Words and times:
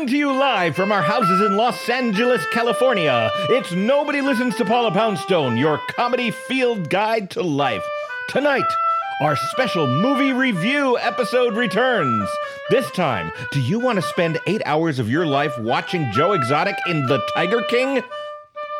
Coming 0.00 0.14
to 0.14 0.18
you 0.18 0.32
live 0.32 0.76
from 0.76 0.92
our 0.92 1.02
houses 1.02 1.42
in 1.42 1.58
Los 1.58 1.86
Angeles, 1.90 2.42
California, 2.52 3.30
it's 3.50 3.72
Nobody 3.72 4.22
Listens 4.22 4.56
to 4.56 4.64
Paula 4.64 4.90
Poundstone, 4.92 5.58
your 5.58 5.76
comedy 5.90 6.30
field 6.30 6.88
guide 6.88 7.28
to 7.32 7.42
life. 7.42 7.84
Tonight, 8.30 8.64
our 9.20 9.36
special 9.36 9.86
movie 9.86 10.32
review 10.32 10.96
episode 10.96 11.54
returns. 11.54 12.26
This 12.70 12.90
time, 12.92 13.30
do 13.52 13.60
you 13.60 13.78
want 13.78 13.96
to 13.96 14.02
spend 14.02 14.38
eight 14.46 14.62
hours 14.64 14.98
of 14.98 15.10
your 15.10 15.26
life 15.26 15.58
watching 15.58 16.10
Joe 16.12 16.32
Exotic 16.32 16.76
in 16.88 17.04
The 17.04 17.22
Tiger 17.34 17.60
King? 17.68 18.02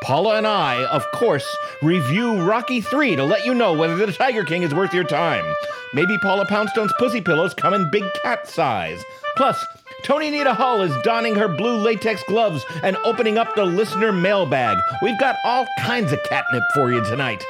Paula 0.02 0.38
and 0.38 0.46
I, 0.46 0.86
of 0.86 1.04
course, 1.12 1.46
review 1.82 2.40
Rocky 2.40 2.80
3 2.80 3.16
to 3.16 3.24
let 3.24 3.44
you 3.44 3.52
know 3.52 3.74
whether 3.74 3.94
The 3.94 4.10
Tiger 4.10 4.44
King 4.44 4.62
is 4.62 4.72
worth 4.72 4.94
your 4.94 5.04
time. 5.04 5.44
Maybe 5.92 6.16
Paula 6.22 6.46
Poundstone's 6.46 6.94
pussy 6.98 7.20
pillows 7.20 7.52
come 7.52 7.74
in 7.74 7.90
big 7.90 8.04
cat 8.22 8.48
size. 8.48 9.02
Plus, 9.36 9.62
Tony 10.02 10.28
Anita 10.28 10.54
Hall 10.54 10.80
is 10.82 10.94
donning 11.02 11.34
her 11.34 11.48
blue 11.48 11.76
latex 11.76 12.22
gloves 12.24 12.64
and 12.82 12.96
opening 13.04 13.38
up 13.38 13.54
the 13.54 13.64
listener 13.64 14.12
mailbag. 14.12 14.78
We've 15.02 15.18
got 15.18 15.36
all 15.44 15.66
kinds 15.80 16.12
of 16.12 16.22
catnip 16.24 16.62
for 16.74 16.90
you 16.90 17.04
tonight. 17.04 17.44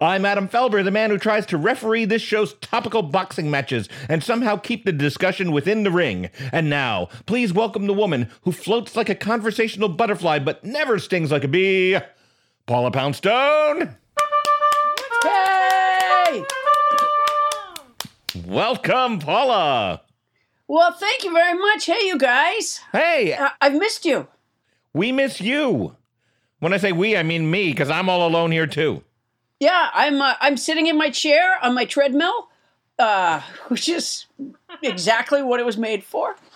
I'm 0.00 0.24
Adam 0.24 0.48
Felber, 0.48 0.82
the 0.82 0.90
man 0.90 1.10
who 1.10 1.18
tries 1.18 1.46
to 1.46 1.56
referee 1.56 2.06
this 2.06 2.22
show's 2.22 2.54
topical 2.54 3.02
boxing 3.02 3.50
matches 3.50 3.88
and 4.08 4.22
somehow 4.22 4.56
keep 4.56 4.84
the 4.84 4.92
discussion 4.92 5.52
within 5.52 5.84
the 5.84 5.92
ring. 5.92 6.28
And 6.50 6.68
now, 6.68 7.08
please 7.26 7.52
welcome 7.52 7.86
the 7.86 7.92
woman 7.92 8.28
who 8.42 8.50
floats 8.50 8.96
like 8.96 9.08
a 9.08 9.14
conversational 9.14 9.88
butterfly 9.88 10.40
but 10.40 10.64
never 10.64 10.98
stings 10.98 11.30
like 11.30 11.44
a 11.44 11.48
bee, 11.48 11.98
Paula 12.66 12.90
Poundstone. 12.90 13.96
Welcome, 18.46 19.18
Paula. 19.18 20.02
Well, 20.68 20.92
thank 20.92 21.24
you 21.24 21.32
very 21.32 21.58
much. 21.58 21.86
Hey, 21.86 22.06
you 22.06 22.18
guys. 22.18 22.80
Hey, 22.92 23.34
I- 23.34 23.52
I've 23.60 23.74
missed 23.74 24.04
you. 24.04 24.26
we 24.94 25.12
miss 25.12 25.40
you. 25.40 25.96
When 26.60 26.72
I 26.72 26.76
say 26.76 26.92
we, 26.92 27.16
I 27.16 27.22
mean 27.24 27.50
me, 27.50 27.70
because 27.70 27.90
I'm 27.90 28.08
all 28.08 28.26
alone 28.26 28.52
here 28.52 28.66
too. 28.68 29.02
Yeah, 29.58 29.90
I'm 29.92 30.20
uh, 30.20 30.34
I'm 30.40 30.56
sitting 30.56 30.86
in 30.86 30.96
my 30.96 31.10
chair 31.10 31.58
on 31.62 31.74
my 31.74 31.84
treadmill, 31.84 32.48
uh, 32.98 33.40
which 33.68 33.88
is 33.88 34.26
exactly 34.82 35.42
what 35.42 35.60
it 35.60 35.66
was 35.66 35.76
made 35.76 36.04
for. 36.04 36.36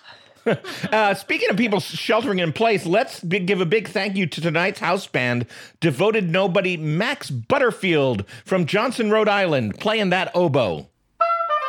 Uh, 0.93 1.13
speaking 1.13 1.51
of 1.51 1.57
people 1.57 1.81
sheltering 1.81 2.39
in 2.39 2.53
place, 2.53 2.87
let's 2.87 3.19
give 3.25 3.61
a 3.61 3.67
big 3.67 3.89
thank 3.89 4.15
you 4.15 4.29
to 4.29 4.41
tonight's 4.41 4.79
house 4.79 5.05
band, 5.09 5.45
devoted 5.81 6.31
nobody 6.31 6.77
Matt 6.77 7.29
Butterfield 7.49 8.25
from 8.45 8.65
Johnston, 8.65 9.11
Rhode 9.11 9.27
Island, 9.29 9.81
playing 9.81 10.11
that 10.11 10.31
oboe. 10.37 10.87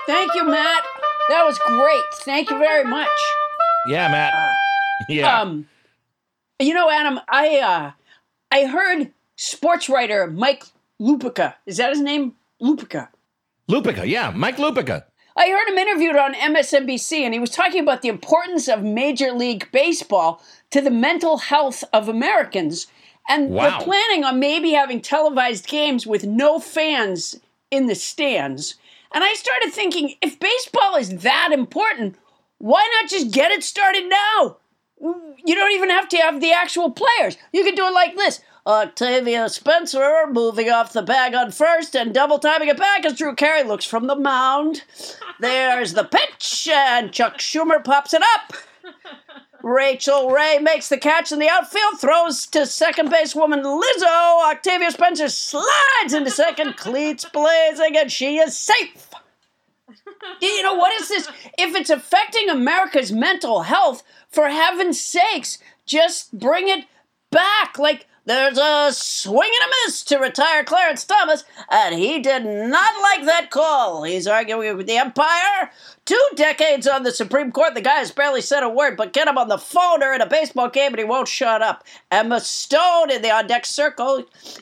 Thank 0.08 0.34
you, 0.36 0.46
Matt. 0.46 0.84
That 1.30 1.44
was 1.46 1.60
great. 1.60 2.04
Thank 2.22 2.50
you 2.50 2.58
very 2.58 2.84
much. 2.84 3.08
Yeah, 3.88 4.08
Matt. 4.10 4.34
Yeah. 5.10 5.42
Um, 5.42 5.68
you 6.60 6.74
know, 6.74 6.90
Adam, 6.90 7.20
I 7.30 7.60
uh, 7.60 7.92
I 8.52 8.66
heard 8.66 9.12
sports 9.36 9.88
writer 9.88 10.26
Mike 10.26 10.64
Lupica. 11.00 11.54
Is 11.68 11.78
that 11.78 11.92
his 11.92 12.02
name? 12.02 12.34
Lupica. 12.60 13.10
Lupica. 13.70 14.06
Yeah, 14.08 14.32
Mike 14.36 14.58
Lupica. 14.58 15.04
I 15.38 15.50
heard 15.50 15.70
him 15.70 15.78
interviewed 15.78 16.16
on 16.16 16.34
MSNBC, 16.34 17.20
and 17.20 17.32
he 17.34 17.40
was 17.40 17.52
talking 17.52 17.80
about 17.84 18.02
the 18.02 18.10
importance 18.10 18.68
of 18.68 18.82
Major 18.82 19.32
League 19.32 19.72
Baseball 19.72 20.42
to 20.72 20.82
the 20.82 20.90
mental 20.90 21.38
health 21.38 21.84
of 21.94 22.10
Americans. 22.10 22.88
And 23.30 23.52
Wow. 23.52 23.70
they're 23.70 23.82
planning 23.82 24.24
on 24.24 24.40
maybe 24.40 24.72
having 24.72 25.00
televised 25.00 25.68
games 25.68 26.08
with 26.08 26.26
no 26.26 26.60
fans 26.60 27.40
in 27.70 27.86
the 27.86 27.94
stands. 27.96 28.76
And 29.12 29.24
I 29.24 29.34
started 29.34 29.72
thinking 29.72 30.16
if 30.22 30.40
baseball 30.40 30.96
is 30.96 31.20
that 31.20 31.52
important, 31.52 32.16
why 32.58 32.88
not 33.00 33.10
just 33.10 33.32
get 33.32 33.52
it 33.52 33.64
started 33.64 34.10
now? 34.10 34.58
You 35.00 35.56
don't 35.56 35.74
even 35.74 35.90
have 35.90 36.10
to 36.10 36.18
have 36.18 36.42
the 36.42 36.52
actual 36.52 36.92
players. 36.92 37.38
You 37.54 37.64
could 37.64 37.76
do 37.76 37.88
it 37.88 37.94
like 37.94 38.16
this. 38.16 38.42
Octavia 38.66 39.48
Spencer 39.48 40.26
moving 40.30 40.70
off 40.70 40.92
the 40.92 41.02
bag 41.02 41.34
on 41.34 41.52
first 41.52 41.96
and 41.96 42.14
double 42.14 42.38
timing 42.38 42.68
it 42.68 42.78
back 42.78 43.06
as 43.06 43.14
Drew 43.18 43.34
Carey 43.34 43.64
looks 43.64 43.86
from 43.86 44.08
the 44.08 44.16
mound. 44.16 44.84
There's 45.40 45.94
the 45.94 46.04
pitch, 46.04 46.68
and 46.70 47.14
Chuck 47.14 47.38
Schumer 47.38 47.82
pops 47.82 48.14
it 48.14 48.24
up. 48.36 48.54
Rachel 49.68 50.30
Ray 50.30 50.60
makes 50.60 50.88
the 50.88 50.98
catch 50.98 51.34
in 51.34 51.40
the 51.40 51.50
outfield, 51.50 52.00
throws 52.00 52.48
to 52.48 52.66
second 52.66 53.10
base 53.10 53.36
woman 53.36 53.64
Lizzo. 53.64 54.50
Octavia 54.50 54.92
Spencer 54.92 55.28
slides 55.28 56.14
into 56.14 56.32
second, 56.32 56.78
cleats 56.78 57.26
blazing, 57.26 57.98
and 57.98 58.10
she 58.10 58.38
is 58.38 58.58
safe. 58.58 59.10
You 60.42 60.64
know, 60.64 60.76
what 60.76 60.94
is 61.02 61.10
this? 61.10 61.28
If 61.58 61.76
it's 61.76 61.90
affecting 61.90 62.48
America's 62.50 63.12
mental 63.12 63.64
health, 63.64 64.04
for 64.30 64.48
heaven's 64.48 65.02
sakes, 65.02 65.58
just 65.86 66.40
bring 66.40 66.70
it 66.70 66.86
back. 67.30 67.78
Like, 67.78 68.08
there's 68.28 68.58
a 68.58 68.90
swing 68.92 69.50
and 69.62 69.72
a 69.72 69.74
miss 69.86 70.04
to 70.04 70.18
retire 70.18 70.66
Clarence 70.66 71.06
Thomas, 71.06 71.46
and 71.70 71.96
he 71.96 72.20
did 72.20 72.44
not 72.44 73.02
like 73.02 73.26
that 73.26 73.50
call. 73.52 74.04
He's 74.04 74.28
arguing 74.28 74.76
with 74.76 74.86
the 74.86 74.98
umpire. 74.98 75.72
Two 76.04 76.22
decades 76.36 76.88
on 76.88 77.04
the 77.04 77.12
Supreme 77.12 77.54
Court, 77.54 77.74
the 77.74 77.80
guy 77.80 78.00
has 78.00 78.12
barely 78.12 78.42
said 78.42 78.64
a 78.64 78.70
word, 78.70 78.98
but 78.98 79.14
get 79.14 79.30
him 79.30 79.38
on 79.38 79.48
the 79.48 79.58
phone 79.58 80.04
or 80.04 80.14
in 80.14 80.20
a 80.20 80.26
baseball 80.26 80.70
game 80.70 80.92
and 80.92 81.00
he 81.00 81.06
won't 81.06 81.30
shut 81.30 81.62
up. 81.62 81.86
Emma 82.12 82.42
Stone 82.42 83.12
in 83.12 83.22
the 83.22 83.32
on 83.32 83.48
deck 83.48 83.66
circle. 83.66 84.18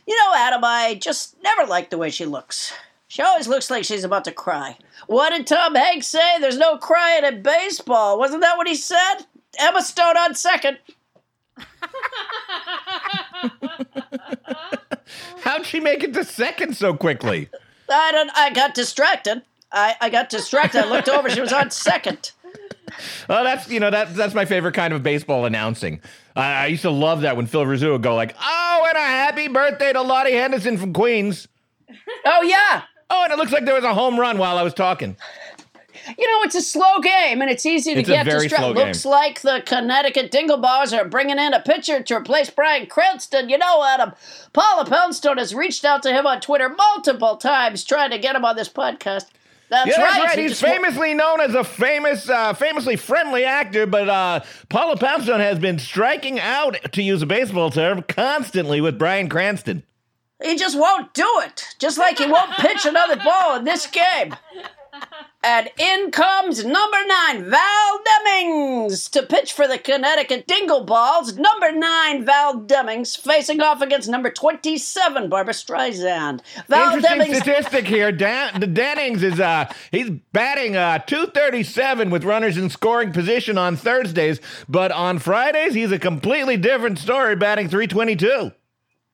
You 0.06 0.16
know, 0.16 0.34
Adam, 0.36 0.64
I 0.64 0.94
just 1.02 1.36
never 1.42 1.66
liked 1.68 1.90
the 1.90 1.97
way 1.97 2.12
she 2.12 2.26
looks. 2.26 2.72
She 3.08 3.24
always 3.24 3.47
looks 3.47 3.72
like 3.72 3.84
she's 3.84 4.03
about 4.03 4.26
to 4.26 4.32
cry. 4.32 4.78
What 5.08 5.32
did 5.32 5.47
Tom 5.47 5.74
Hanks 5.74 6.06
say? 6.06 6.40
There's 6.40 6.59
no 6.59 6.78
crying 6.78 7.24
in 7.24 7.42
baseball. 7.42 8.20
Wasn't 8.20 8.42
that 8.42 8.58
what 8.58 8.68
he 8.68 8.76
said? 8.76 9.26
Emma 9.58 9.82
Stone 9.82 10.18
on 10.18 10.36
second. 10.36 10.78
How'd 15.42 15.66
she 15.66 15.80
make 15.80 16.04
it 16.04 16.14
to 16.14 16.24
second 16.24 16.76
so 16.76 16.96
quickly? 16.96 17.50
I 17.90 18.12
don't. 18.12 18.32
I 18.36 18.52
got 18.52 18.74
distracted. 18.74 19.42
I, 19.72 19.96
I 20.02 20.10
got 20.10 20.30
distracted. 20.30 20.86
I 20.86 20.90
looked 20.90 21.10
over. 21.10 21.30
She 21.30 21.42
was 21.42 21.54
on 21.54 21.70
second. 21.72 22.32
Oh, 23.30 23.44
that's 23.44 23.70
you 23.70 23.80
know 23.80 23.90
that 23.90 24.16
that's 24.16 24.34
my 24.34 24.46
favorite 24.46 24.74
kind 24.74 24.94
of 24.94 25.04
baseball 25.04 25.46
announcing. 25.46 26.02
I, 26.36 26.64
I 26.64 26.66
used 26.68 26.84
to 26.84 26.90
love 26.92 27.22
that 27.22 27.36
when 27.36 27.46
Phil 27.46 27.66
Rizzuto 27.66 27.94
would 27.94 28.03
go 28.03 28.16
like, 28.16 28.36
"Oh, 28.40 28.86
and 28.88 28.97
a 28.97 29.02
happy 29.02 29.48
birthday 29.48 29.91
to 29.94 30.02
Lottie 30.02 30.34
Henderson 30.34 30.78
from 30.78 30.94
Queens." 30.94 31.48
Oh 32.26 32.41
yeah. 32.44 32.84
Oh, 33.09 33.24
and 33.24 33.34
it 33.34 33.38
looks 33.38 33.52
like 33.52 33.66
there 33.66 33.76
was 33.76 33.84
a 33.84 33.94
home 33.94 34.20
run 34.20 34.38
while 34.38 34.58
I 34.58 34.64
was 34.64 34.74
talking. 34.74 35.16
You 36.07 36.28
know, 36.31 36.43
it's 36.43 36.55
a 36.55 36.61
slow 36.61 36.99
game 36.99 37.41
and 37.41 37.49
it's 37.49 37.66
easy 37.66 37.93
to 37.93 37.99
It's 38.02 38.09
get 38.09 38.25
distracted. 38.25 38.75
Looks 38.75 39.03
game. 39.03 39.11
like 39.11 39.41
the 39.41 39.63
Connecticut 39.66 40.31
Dingleballs 40.31 40.97
are 40.97 41.05
bringing 41.07 41.40
in 41.40 41.53
a 41.53 41.59
pitcher 41.59 42.02
to 42.03 42.16
replace 42.16 42.49
Bryan 42.49 42.85
Cranston. 42.87 43.49
You 43.49 43.57
know, 43.57 43.84
Adam, 43.84 44.13
Paula 44.53 44.85
Poundstone 44.85 45.37
has 45.37 45.55
reached 45.55 45.84
out 45.85 46.03
to 46.03 46.11
him 46.13 46.28
on 46.28 46.41
Twitter 46.41 46.69
multiple 46.69 47.37
times 47.37 47.84
trying 47.84 48.11
to 48.11 48.19
get 48.19 48.35
him 48.35 48.46
on 48.46 48.55
this 48.55 48.69
podcast. 48.69 49.25
That's 49.67 49.87
Yeah, 49.90 50.03
right. 50.03 50.13
that's 50.13 50.25
right. 50.28 50.37
He 50.37 50.43
He's 50.49 50.61
famously 50.61 51.16
known 51.16 51.41
as 51.41 51.55
a 51.55 51.63
famous, 51.63 52.29
uh, 52.29 52.53
famously 52.53 52.96
friendly 52.97 53.43
actor, 53.46 53.87
but 53.87 54.07
uh, 54.07 54.41
Paula 54.69 54.96
Poundstone 54.97 55.40
has 55.40 55.57
been 55.57 55.79
striking 55.79 56.40
out, 56.40 56.78
to 56.91 57.02
use 57.02 57.23
a 57.23 57.25
baseball 57.25 57.72
term, 57.72 58.03
constantly 58.03 58.79
with 58.79 58.99
Bryan 58.99 59.28
Cranston. 59.28 59.81
He 60.43 60.55
just 60.55 60.78
won't 60.78 61.13
do 61.16 61.28
it. 61.46 61.66
Just 61.79 61.97
like 61.97 62.19
he 62.19 62.28
won't 62.28 62.52
pitch 62.52 62.85
another 62.85 63.16
ball 63.16 63.55
in 63.55 63.63
this 63.63 63.87
game. 63.87 64.35
And 65.44 65.70
in 65.78 66.09
comes 66.09 66.66
number 66.66 66.97
nine, 67.06 67.47
Val 67.47 68.00
Demings, 68.26 69.08
to 69.12 69.22
pitch 69.22 69.53
for 69.53 69.68
the 69.68 69.78
Connecticut 69.78 70.47
Dingle 70.47 70.84
Balls. 70.84 71.38
Number 71.38 71.72
nine, 71.72 72.26
Val 72.26 72.62
Demings, 72.62 73.16
facing 73.16 73.62
off 73.62 73.80
against 73.80 74.09
number 74.09 74.32
27, 74.32 75.30
Barbra 75.30 75.53
Streisand. 75.53 76.42
Val 76.68 76.96
Interesting 76.96 77.32
Demings. 77.32 77.42
statistic 77.42 77.86
here. 77.86 78.12
Dan, 78.12 78.59
the 78.59 78.66
Dennings 78.66 79.22
is 79.22 79.40
uh 79.40 79.72
he's 79.92 80.09
batting 80.34 80.76
uh 80.76 80.98
237 81.00 82.09
with 82.09 82.24
runners 82.24 82.58
in 82.58 82.72
scoring 82.72 83.12
position 83.12 83.56
on 83.59 83.76
Thursdays, 83.76 84.40
but 84.68 84.91
on 84.91 85.20
Fridays 85.20 85.76
he's 85.76 85.91
a 85.91 86.00
completely 86.00 86.58
different 86.58 86.98
story, 86.98 87.36
batting 87.36 87.70
322. 87.70 88.52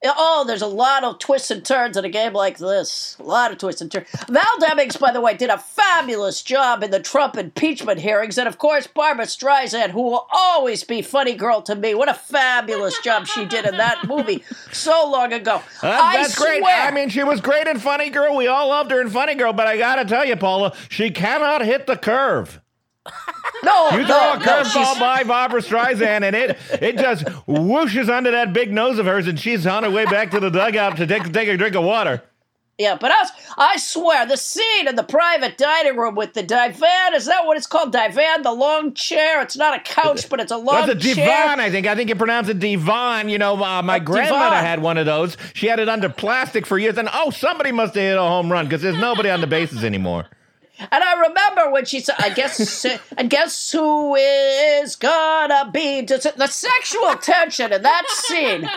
Oh, 0.04 0.44
there's 0.48 0.64
a 0.64 0.68
lot 0.68 1.04
of 1.04 1.20
twists 1.20 1.52
and 1.52 1.64
turns 1.64 1.96
in 1.96 2.04
a 2.04 2.10
game 2.10 2.34
like 2.34 2.58
this. 2.58 3.16
A 3.20 3.24
lot 3.24 3.52
of 3.52 3.60
twists 3.60 3.82
and 3.82 3.92
turns. 3.92 4.08
Val 4.28 4.44
Demings, 4.60 5.00
by 5.00 5.12
the 5.12 5.22
way, 5.22 5.36
did 5.36 5.52
a 5.52 5.60
fabulous 5.60 6.42
job 6.42 6.82
in 6.82 6.90
the 6.90 7.00
Trump 7.00 7.38
impeachment 7.38 8.00
hearings. 8.00 8.38
And 8.40 8.48
of 8.48 8.58
course, 8.58 8.88
Barbra 8.88 9.26
Streisand, 9.26 9.92
who 9.92 10.02
will 10.02 10.28
always 10.32 10.84
be 10.84 11.04
funny 11.04 11.36
girl 11.36 11.62
to 11.64 11.76
me. 11.76 11.94
What 11.94 12.10
a 12.10 12.16
fabulous 12.16 12.98
job 13.02 13.28
she 13.28 13.46
did 13.46 13.66
in 13.66 13.78
that 13.78 14.08
movie 14.08 14.44
so 14.72 15.08
long 15.08 15.34
ago. 15.34 15.62
Uh, 15.84 15.90
I 15.90 16.18
that's 16.18 16.38
great. 16.38 16.62
swear. 16.62 16.88
I 16.88 16.92
mean, 16.92 17.10
she 17.10 17.24
was 17.24 17.40
great 17.40 17.68
in 17.68 17.78
Funny 17.78 18.10
Girl. 18.10 18.36
We 18.36 18.48
all 18.48 18.70
loved 18.70 18.90
her 18.90 19.02
in 19.02 19.10
Funny 19.10 19.36
Girl, 19.36 19.54
but 19.54 19.68
I 19.68 19.78
gotta 19.78 20.06
tell 20.06 20.26
you, 20.26 20.36
Paula, 20.36 20.76
she 20.90 21.12
cannot 21.12 21.64
hit 21.64 21.86
the 21.86 21.96
curve. 21.98 22.60
No, 23.64 23.90
You 23.92 24.00
no, 24.00 24.06
throw 24.08 24.34
a 24.34 24.38
curveball 24.38 24.72
she's- 24.72 25.00
by 25.00 25.24
Barbra 25.24 25.62
Streisand, 25.62 26.24
and 26.24 26.36
it 26.36 26.58
it 26.82 26.98
just 26.98 27.26
whooshes 27.48 28.10
under 28.10 28.32
that 28.32 28.54
big 28.54 28.72
nose 28.72 28.98
of 29.00 29.06
hers, 29.06 29.28
and 29.28 29.40
she's 29.40 29.68
on 29.68 29.84
her 29.84 29.90
way 29.92 30.06
back 30.06 30.32
to 30.32 30.40
the 30.40 30.50
dugout 30.50 30.98
to 30.98 31.06
take 31.08 31.32
take 31.32 31.48
a 31.48 31.58
drink 31.58 31.76
of 31.76 31.84
water. 31.84 32.24
Yeah, 32.78 32.98
but 33.00 33.12
I, 33.12 33.74
I 33.74 33.78
swear, 33.78 34.26
the 34.26 34.38
scene 34.38 34.88
in 34.88 34.96
the 34.96 35.04
private 35.04 35.56
dining 35.56 35.98
room 35.98 36.16
with 36.16 36.34
the 36.34 36.42
divan, 36.42 37.14
is 37.14 37.28
that 37.28 37.46
what 37.46 37.56
it's 37.56 37.68
called? 37.68 37.92
Divan, 37.92 38.42
the 38.42 38.52
long 38.52 38.96
chair? 38.96 39.40
It's 39.44 39.56
not 39.56 39.78
a 39.78 39.80
couch, 39.82 40.28
but 40.30 40.40
it's 40.40 40.52
a 40.52 40.58
long 40.58 40.86
chair. 40.88 40.96
That's 40.96 41.06
a 41.06 41.14
chair. 41.16 41.28
divan, 41.28 41.60
I 41.60 41.70
think. 41.70 41.86
I 41.86 41.94
think 41.94 42.10
you 42.10 42.16
pronounce 42.16 42.50
it 42.50 42.58
divan. 42.58 43.30
You 43.30 43.38
know, 43.38 43.62
uh, 43.64 43.84
my 43.84 44.00
grandmother 44.00 44.56
divan. 44.56 44.66
had 44.66 44.82
one 44.82 44.98
of 44.98 45.06
those. 45.06 45.38
She 45.54 45.68
had 45.68 45.80
it 45.80 45.90
under 45.90 46.10
plastic 46.10 46.66
for 46.66 46.80
years, 46.80 46.98
and 46.98 47.08
oh, 47.14 47.30
somebody 47.30 47.72
must 47.72 47.94
have 47.94 48.02
hit 48.04 48.18
a 48.18 48.22
home 48.22 48.52
run 48.52 48.66
because 48.66 48.82
there's 48.82 48.98
nobody 48.98 49.30
on 49.30 49.42
the 49.42 49.48
bases 49.48 49.84
anymore. 49.84 50.26
And 50.92 51.04
I 51.04 51.14
remember 51.28 51.72
when 51.72 51.86
she 51.86 52.00
said, 52.00 52.16
"I 52.20 52.30
guess, 52.30 52.86
and 53.18 53.30
guess 53.30 53.72
who 53.72 54.16
is 54.16 54.96
gonna 54.96 55.70
be 55.72 56.02
the 56.02 56.48
sexual 56.48 57.16
tension 57.16 57.72
in 57.72 57.82
that 57.82 58.08
scene." 58.10 58.70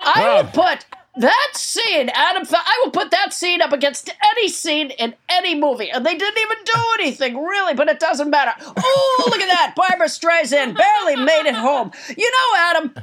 I 0.00 0.42
will 0.42 0.50
put 0.50 0.86
that 1.16 1.50
scene, 1.54 2.10
Adam. 2.10 2.44
I 2.50 2.80
will 2.84 2.90
put 2.90 3.10
that 3.10 3.32
scene 3.32 3.60
up 3.60 3.72
against 3.72 4.10
any 4.30 4.48
scene 4.48 4.90
in 4.90 5.14
any 5.28 5.54
movie, 5.54 5.90
and 5.90 6.04
they 6.04 6.16
didn't 6.16 6.40
even 6.40 6.56
do 6.64 6.80
anything 7.00 7.36
really. 7.38 7.74
But 7.74 7.88
it 7.88 8.00
doesn't 8.00 8.30
matter. 8.30 8.52
Oh, 8.76 9.24
look 9.30 9.40
at 9.40 9.48
that! 9.48 9.74
Barbra 9.76 10.06
Streisand 10.06 10.76
barely 10.76 11.16
made 11.16 11.46
it 11.46 11.54
home. 11.54 11.92
You 12.16 12.30
know, 12.30 12.58
Adam. 12.58 12.94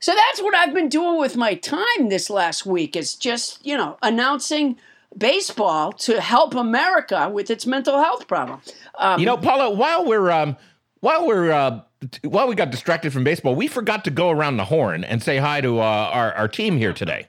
So 0.00 0.14
that's 0.14 0.42
what 0.42 0.54
I've 0.54 0.74
been 0.74 0.90
doing 0.90 1.18
with 1.18 1.34
my 1.34 1.54
time 1.54 2.10
this 2.10 2.28
last 2.28 2.66
week 2.66 2.94
is 2.94 3.14
just, 3.14 3.64
you 3.64 3.74
know, 3.74 3.96
announcing 4.02 4.76
baseball 5.18 5.92
to 5.92 6.20
help 6.20 6.54
America 6.54 7.28
with 7.32 7.50
its 7.50 7.66
mental 7.66 7.98
health 8.02 8.26
problem. 8.28 8.60
Um, 8.98 9.20
You 9.20 9.26
know, 9.26 9.36
Paula, 9.36 9.70
while 9.70 10.04
we're 10.04 10.30
um, 10.30 10.56
while 11.00 11.26
we're 11.26 11.50
uh, 11.52 11.80
while 12.22 12.46
we 12.48 12.54
got 12.54 12.70
distracted 12.70 13.12
from 13.12 13.24
baseball, 13.24 13.54
we 13.54 13.68
forgot 13.68 14.04
to 14.04 14.10
go 14.10 14.30
around 14.30 14.56
the 14.56 14.64
horn 14.66 15.04
and 15.04 15.22
say 15.22 15.38
hi 15.38 15.60
to 15.60 15.78
uh, 15.80 15.82
our 15.82 16.32
our 16.34 16.48
team 16.48 16.76
here 16.76 16.92
today. 16.92 17.26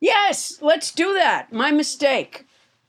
yes, 0.00 0.58
let's 0.60 0.90
do 0.92 1.14
that. 1.14 1.52
My 1.52 1.70
mistake. 1.70 2.46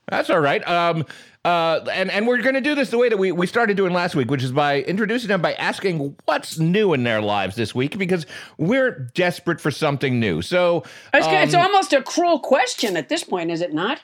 That's 0.08 0.28
all 0.28 0.40
right. 0.40 0.66
Um, 0.68 1.06
uh, 1.46 1.80
and 1.92 2.10
and 2.10 2.26
we're 2.26 2.38
going 2.42 2.54
to 2.54 2.60
do 2.60 2.74
this 2.74 2.90
the 2.90 2.98
way 2.98 3.08
that 3.08 3.18
we, 3.18 3.32
we 3.32 3.46
started 3.46 3.76
doing 3.76 3.92
last 3.92 4.14
week, 4.14 4.30
which 4.30 4.42
is 4.42 4.52
by 4.52 4.80
introducing 4.82 5.28
them 5.28 5.40
by 5.42 5.52
asking 5.54 6.16
what's 6.24 6.58
new 6.58 6.92
in 6.94 7.04
their 7.04 7.20
lives 7.22 7.54
this 7.56 7.74
week 7.74 7.96
because 7.98 8.26
we're 8.58 9.10
desperate 9.14 9.60
for 9.60 9.70
something 9.70 10.18
new. 10.20 10.42
So, 10.42 10.84
gonna- 11.12 11.42
it's 11.42 11.54
um, 11.54 11.60
almost 11.62 11.92
a 11.92 12.02
cruel 12.02 12.38
question 12.38 12.96
at 12.96 13.08
this 13.08 13.24
point, 13.24 13.50
is 13.50 13.60
it 13.62 13.72
not? 13.74 14.00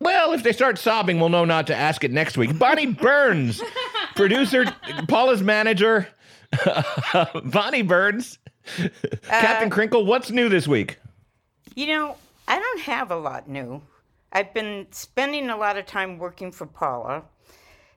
Well, 0.00 0.32
if 0.32 0.42
they 0.42 0.52
start 0.52 0.78
sobbing, 0.78 1.20
we'll 1.20 1.28
know 1.28 1.44
not 1.44 1.66
to 1.68 1.74
ask 1.74 2.04
it 2.04 2.10
next 2.10 2.36
week. 2.36 2.58
Bonnie 2.58 2.86
Burns, 2.92 3.62
producer, 4.16 4.64
Paula's 5.08 5.42
manager, 5.42 6.08
Bonnie 7.44 7.82
Burns, 7.82 8.38
Captain 9.26 9.70
Crinkle. 9.70 10.06
What's 10.06 10.30
new 10.30 10.48
this 10.48 10.68
week? 10.68 10.98
You 11.74 11.86
know, 11.86 12.16
I 12.46 12.58
don't 12.58 12.80
have 12.82 13.10
a 13.10 13.16
lot 13.16 13.48
new. 13.48 13.82
I've 14.32 14.52
been 14.52 14.86
spending 14.90 15.48
a 15.48 15.56
lot 15.56 15.76
of 15.76 15.86
time 15.86 16.18
working 16.18 16.50
for 16.50 16.66
Paula. 16.66 17.22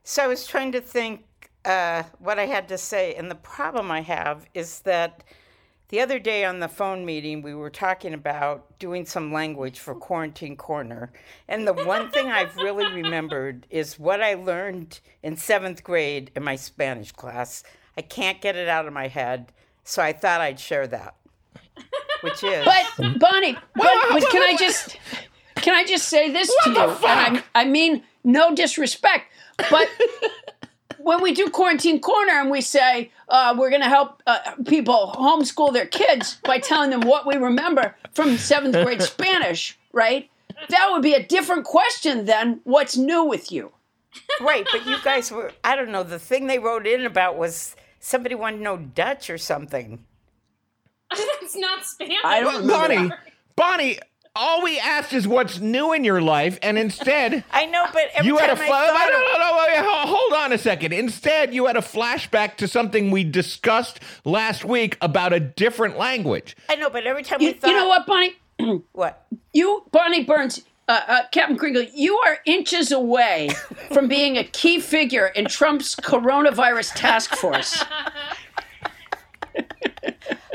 So 0.04 0.22
I 0.22 0.26
was 0.26 0.46
trying 0.46 0.72
to 0.72 0.80
think 0.80 1.24
uh, 1.64 2.04
what 2.18 2.38
I 2.38 2.46
had 2.46 2.68
to 2.68 2.78
say. 2.78 3.14
And 3.14 3.30
the 3.30 3.34
problem 3.36 3.90
I 3.90 4.00
have 4.00 4.46
is 4.54 4.80
that 4.80 5.24
the 5.88 6.00
other 6.00 6.18
day 6.18 6.44
on 6.44 6.60
the 6.60 6.68
phone 6.68 7.04
meeting, 7.04 7.40
we 7.40 7.54
were 7.54 7.70
talking 7.70 8.12
about 8.12 8.78
doing 8.78 9.06
some 9.06 9.32
language 9.32 9.78
for 9.78 9.94
Quarantine 9.94 10.56
Corner. 10.56 11.10
And 11.48 11.66
the 11.66 11.72
one 11.72 12.10
thing 12.10 12.26
I've 12.26 12.54
really 12.56 12.92
remembered 12.92 13.66
is 13.70 13.98
what 13.98 14.22
I 14.22 14.34
learned 14.34 15.00
in 15.22 15.36
seventh 15.36 15.82
grade 15.82 16.30
in 16.36 16.44
my 16.44 16.56
Spanish 16.56 17.12
class. 17.12 17.64
I 17.96 18.02
can't 18.02 18.40
get 18.42 18.54
it 18.54 18.68
out 18.68 18.86
of 18.86 18.92
my 18.92 19.08
head. 19.08 19.50
So 19.82 20.02
I 20.02 20.12
thought 20.12 20.42
I'd 20.42 20.60
share 20.60 20.86
that, 20.88 21.14
which 22.20 22.44
is. 22.44 22.66
But 22.66 23.18
Bonnie, 23.18 23.54
but, 23.74 23.94
but 24.10 24.30
can 24.30 24.42
I 24.42 24.54
just 24.58 24.98
can 25.56 25.74
I 25.74 25.84
just 25.84 26.08
say 26.08 26.30
this 26.30 26.54
to 26.64 26.70
you? 26.70 26.74
fuck? 26.74 27.04
And 27.06 27.38
I, 27.54 27.62
I 27.62 27.64
mean 27.64 28.02
no 28.22 28.54
disrespect, 28.54 29.32
but 29.70 29.88
when 30.98 31.22
we 31.22 31.32
do 31.32 31.48
quarantine 31.48 32.00
corner 32.00 32.32
and 32.32 32.50
we 32.50 32.60
say 32.60 33.10
uh, 33.28 33.54
we're 33.58 33.70
going 33.70 33.82
to 33.82 33.88
help 33.88 34.22
uh, 34.26 34.38
people 34.66 35.12
homeschool 35.14 35.72
their 35.72 35.86
kids 35.86 36.38
by 36.44 36.58
telling 36.58 36.90
them 36.90 37.02
what 37.02 37.26
we 37.26 37.36
remember 37.36 37.94
from 38.12 38.36
seventh 38.38 38.74
grade 38.84 39.02
Spanish, 39.02 39.78
right? 39.92 40.30
That 40.68 40.90
would 40.90 41.02
be 41.02 41.14
a 41.14 41.22
different 41.22 41.64
question 41.64 42.24
than 42.24 42.60
what's 42.64 42.96
new 42.96 43.24
with 43.24 43.52
you. 43.52 43.72
Right, 44.40 44.66
but 44.72 44.86
you 44.86 44.96
guys 45.04 45.30
were, 45.30 45.52
I 45.62 45.76
don't 45.76 45.90
know, 45.90 46.02
the 46.02 46.18
thing 46.18 46.46
they 46.46 46.58
wrote 46.58 46.86
in 46.86 47.04
about 47.06 47.36
was 47.36 47.76
somebody 48.00 48.34
wanted 48.34 48.58
to 48.58 48.62
know 48.62 48.76
Dutch 48.76 49.30
or 49.30 49.38
something. 49.38 50.04
That's 51.10 51.56
not 51.56 51.84
Spanish. 51.84 52.16
I 52.24 52.40
don't 52.40 52.66
remember 52.66 52.88
Bonnie. 52.88 53.10
Bonnie, 53.56 53.98
all 54.38 54.62
we 54.62 54.78
asked 54.78 55.12
is 55.12 55.26
what's 55.26 55.58
new 55.58 55.92
in 55.92 56.04
your 56.04 56.20
life, 56.22 56.58
and 56.62 56.78
instead. 56.78 57.42
I 57.52 57.66
know, 57.66 57.84
but 57.92 58.04
every 58.14 58.28
You 58.28 58.36
had 58.38 58.50
a 58.50 58.54
time 58.56 58.66
fla- 58.66 58.76
I 58.76 58.86
thought 58.86 59.08
no, 59.10 59.26
of- 59.26 59.38
no, 59.38 59.82
no, 59.82 59.98
wait, 60.06 60.08
hold 60.08 60.32
on 60.44 60.52
a 60.52 60.58
second. 60.58 60.92
Instead, 60.92 61.52
you 61.52 61.66
had 61.66 61.76
a 61.76 61.80
flashback 61.80 62.56
to 62.58 62.68
something 62.68 63.10
we 63.10 63.24
discussed 63.24 64.00
last 64.24 64.64
week 64.64 64.96
about 65.00 65.32
a 65.32 65.40
different 65.40 65.98
language. 65.98 66.56
I 66.68 66.76
know, 66.76 66.88
but 66.90 67.06
every 67.06 67.22
time 67.24 67.40
You, 67.42 67.48
we 67.48 67.52
thought, 67.54 67.70
you 67.70 67.76
know 67.76 67.88
what, 67.88 68.06
Bonnie? 68.06 68.36
What? 68.92 69.26
You, 69.52 69.84
Bonnie 69.92 70.24
Burns, 70.24 70.64
uh, 70.88 71.00
uh, 71.06 71.20
Captain 71.32 71.56
Kringle, 71.58 71.84
you 71.94 72.16
are 72.26 72.38
inches 72.46 72.92
away 72.92 73.50
from 73.92 74.08
being 74.08 74.36
a 74.36 74.44
key 74.44 74.80
figure 74.80 75.26
in 75.26 75.46
Trump's 75.46 75.94
coronavirus 75.96 76.94
task 76.94 77.34
force. 77.34 77.84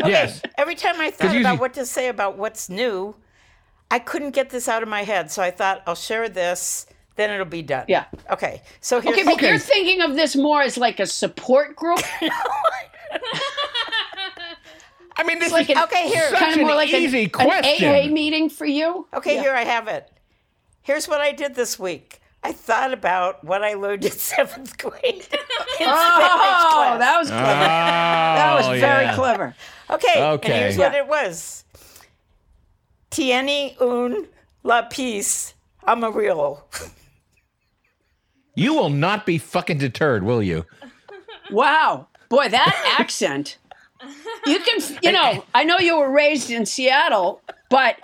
Yes. 0.06 0.42
Every 0.58 0.76
time 0.76 1.00
I 1.00 1.12
thought 1.12 1.34
you- 1.34 1.40
about 1.40 1.60
what 1.62 1.74
to 1.76 1.86
say 1.86 2.10
about 2.10 2.38
what's 2.38 2.70
new, 2.70 3.16
I 3.94 4.00
couldn't 4.00 4.32
get 4.32 4.50
this 4.50 4.68
out 4.68 4.82
of 4.82 4.90
my 4.90 5.04
head. 5.04 5.30
So 5.30 5.44
I 5.44 5.52
thought 5.52 5.84
I'll 5.86 5.94
share 5.94 6.28
this, 6.28 6.88
then 7.16 7.30
it'll 7.30 7.46
be 7.46 7.62
done. 7.62 7.86
Yeah. 7.88 8.06
Okay. 8.32 8.64
So 8.82 9.00
here's 9.00 9.14
Okay, 9.16 9.24
but 9.24 9.34
Okay. 9.36 9.50
you're 9.50 9.60
thinking 9.60 10.02
of 10.02 10.16
this 10.16 10.36
more 10.36 10.64
as 10.64 10.78
like 10.80 11.00
a 11.00 11.06
support 11.06 11.76
group, 11.76 12.00
I 15.16 15.24
mean, 15.24 15.38
this 15.38 15.52
like 15.52 15.70
is 15.70 15.78
an- 15.78 15.84
okay, 15.84 16.08
here. 16.10 16.28
such 16.32 16.40
kind 16.40 16.54
of 16.54 16.60
an 16.62 16.66
more 16.66 16.76
like 16.76 16.92
an- 16.92 17.02
easy 17.02 17.26
an, 17.26 17.30
question. 17.30 17.88
AA 17.88 18.08
meeting 18.12 18.50
for 18.50 18.66
you. 18.66 19.08
Okay, 19.14 19.36
Yeah. 19.36 19.42
here 19.42 19.54
I 19.54 19.64
have 19.64 19.88
it. 19.88 20.10
Here's 20.82 21.08
what 21.08 21.22
I 21.22 21.32
did 21.32 21.54
this 21.54 21.78
week. 21.78 22.20
I 22.44 22.52
thought 22.52 22.92
about 22.94 23.44
what 23.44 23.64
I 23.64 23.76
learned 23.76 24.04
in 24.06 24.12
seventh 24.34 24.76
grade. 24.80 25.04
in 25.06 25.22
Spanish 25.76 25.82
Oh, 25.82 26.72
class. 26.74 27.00
that 27.00 27.18
was 27.20 27.30
clever. 27.30 27.46
that 27.46 28.56
was 28.56 28.68
Oh, 28.68 28.72
very 28.80 29.06
yeah. 29.06 29.16
clever. 29.16 29.56
Okay. 29.92 30.24
Okay. 30.24 30.52
And 30.52 30.62
here's 30.64 30.78
what 30.80 30.96
it 30.96 31.08
was. 31.08 31.63
Tiene 33.14 33.76
un 33.80 34.28
lápiz 34.66 35.54
amarillo. 35.88 36.64
You 38.56 38.74
will 38.74 38.90
not 38.90 39.26
be 39.26 39.38
fucking 39.38 39.78
deterred, 39.80 40.24
will 40.24 40.42
you? 40.44 40.66
Wow, 41.52 42.08
boy, 42.30 42.50
that 42.50 42.96
accent. 43.00 43.58
You 44.46 44.60
can, 44.60 44.98
you 45.02 45.12
know, 45.12 45.44
I 45.54 45.64
know 45.64 45.80
you 45.80 45.98
were 45.98 46.12
raised 46.12 46.52
in 46.52 46.66
Seattle, 46.66 47.42
but 47.70 47.96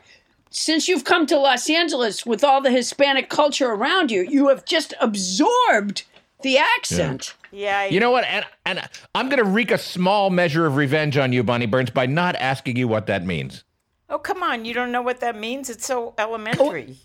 since 0.49 0.87
you've 0.87 1.03
come 1.03 1.25
to 1.27 1.37
Los 1.37 1.69
Angeles 1.69 2.25
with 2.25 2.43
all 2.43 2.61
the 2.61 2.71
Hispanic 2.71 3.29
culture 3.29 3.69
around 3.71 4.09
you, 4.11 4.21
you 4.21 4.47
have 4.47 4.65
just 4.65 4.93
absorbed 5.01 6.03
the 6.41 6.57
accent. 6.57 7.35
Yeah. 7.51 7.79
I- 7.79 7.85
You 7.87 7.99
know 7.99 8.11
what? 8.11 8.23
And, 8.25 8.45
and 8.65 8.89
I'm 9.13 9.27
going 9.29 9.43
to 9.43 9.49
wreak 9.49 9.71
a 9.71 9.77
small 9.77 10.29
measure 10.29 10.65
of 10.65 10.75
revenge 10.77 11.17
on 11.17 11.33
you, 11.33 11.43
Bonnie 11.43 11.65
Burns, 11.65 11.89
by 11.89 12.05
not 12.05 12.35
asking 12.37 12.77
you 12.77 12.87
what 12.87 13.05
that 13.07 13.25
means. 13.25 13.63
Oh, 14.09 14.19
come 14.19 14.43
on. 14.43 14.65
You 14.65 14.73
don't 14.73 14.91
know 14.91 15.01
what 15.01 15.19
that 15.21 15.35
means? 15.37 15.69
It's 15.69 15.85
so 15.85 16.13
elementary. 16.17 16.97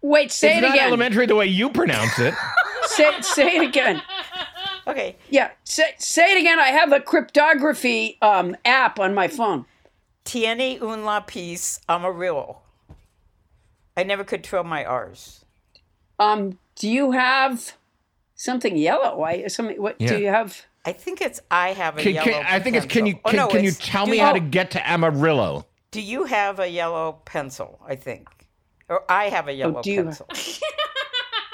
Wait, 0.00 0.30
say 0.30 0.50
it's 0.50 0.58
it 0.58 0.60
not 0.62 0.74
again. 0.74 0.88
elementary 0.88 1.26
the 1.26 1.34
way 1.36 1.46
you 1.46 1.70
pronounce 1.70 2.18
it. 2.18 2.34
say, 2.86 3.20
say 3.20 3.56
it 3.56 3.62
again. 3.68 4.02
Okay. 4.86 5.16
Yeah, 5.28 5.50
say, 5.64 5.94
say 5.98 6.32
it 6.32 6.40
again. 6.40 6.58
I 6.60 6.68
have 6.68 6.92
a 6.92 7.00
cryptography 7.00 8.16
um, 8.22 8.56
app 8.64 8.98
on 9.00 9.14
my 9.14 9.28
phone. 9.28 9.66
Tiene 10.24 10.78
un 10.80 11.02
lápiz 11.04 11.80
amarillo. 11.88 12.58
I 13.96 14.04
never 14.04 14.22
could 14.24 14.44
throw 14.44 14.62
my 14.62 14.84
R's. 14.84 15.44
Um, 16.20 16.58
do 16.76 16.88
you 16.88 17.12
have 17.12 17.72
something 18.34 18.76
yellow? 18.76 19.22
I 19.22 19.48
something. 19.48 19.80
What 19.82 19.96
Yeah. 20.00 20.08
do 20.08 20.18
you 20.18 20.28
have? 20.28 20.64
I 20.84 20.92
think 20.92 21.20
it's 21.20 21.40
I 21.50 21.70
have 21.72 21.98
a 21.98 22.02
Can, 22.02 22.14
yellow 22.14 22.30
can, 22.30 22.46
I 22.46 22.60
think 22.60 22.76
it's 22.76 22.86
can 22.86 23.06
you 23.06 23.14
pencil. 23.16 23.22
Oh, 23.26 23.30
can, 23.30 23.36
no, 23.36 23.48
can 23.48 23.64
you 23.64 23.72
tell 23.72 24.06
me 24.06 24.18
how 24.18 24.32
to 24.32 24.40
get 24.40 24.70
to 24.72 24.88
Amarillo? 24.88 25.66
Do 25.90 26.00
you 26.02 26.24
have 26.24 26.60
a 26.60 26.68
yellow 26.68 27.20
pencil? 27.24 27.80
I 27.86 27.96
think, 27.96 28.28
or 28.88 29.10
I 29.10 29.30
have 29.30 29.48
a 29.48 29.52
yellow 29.52 29.78
Oh, 29.78 29.82
do 29.82 29.90
you- 29.90 30.04
pencil. 30.04 30.28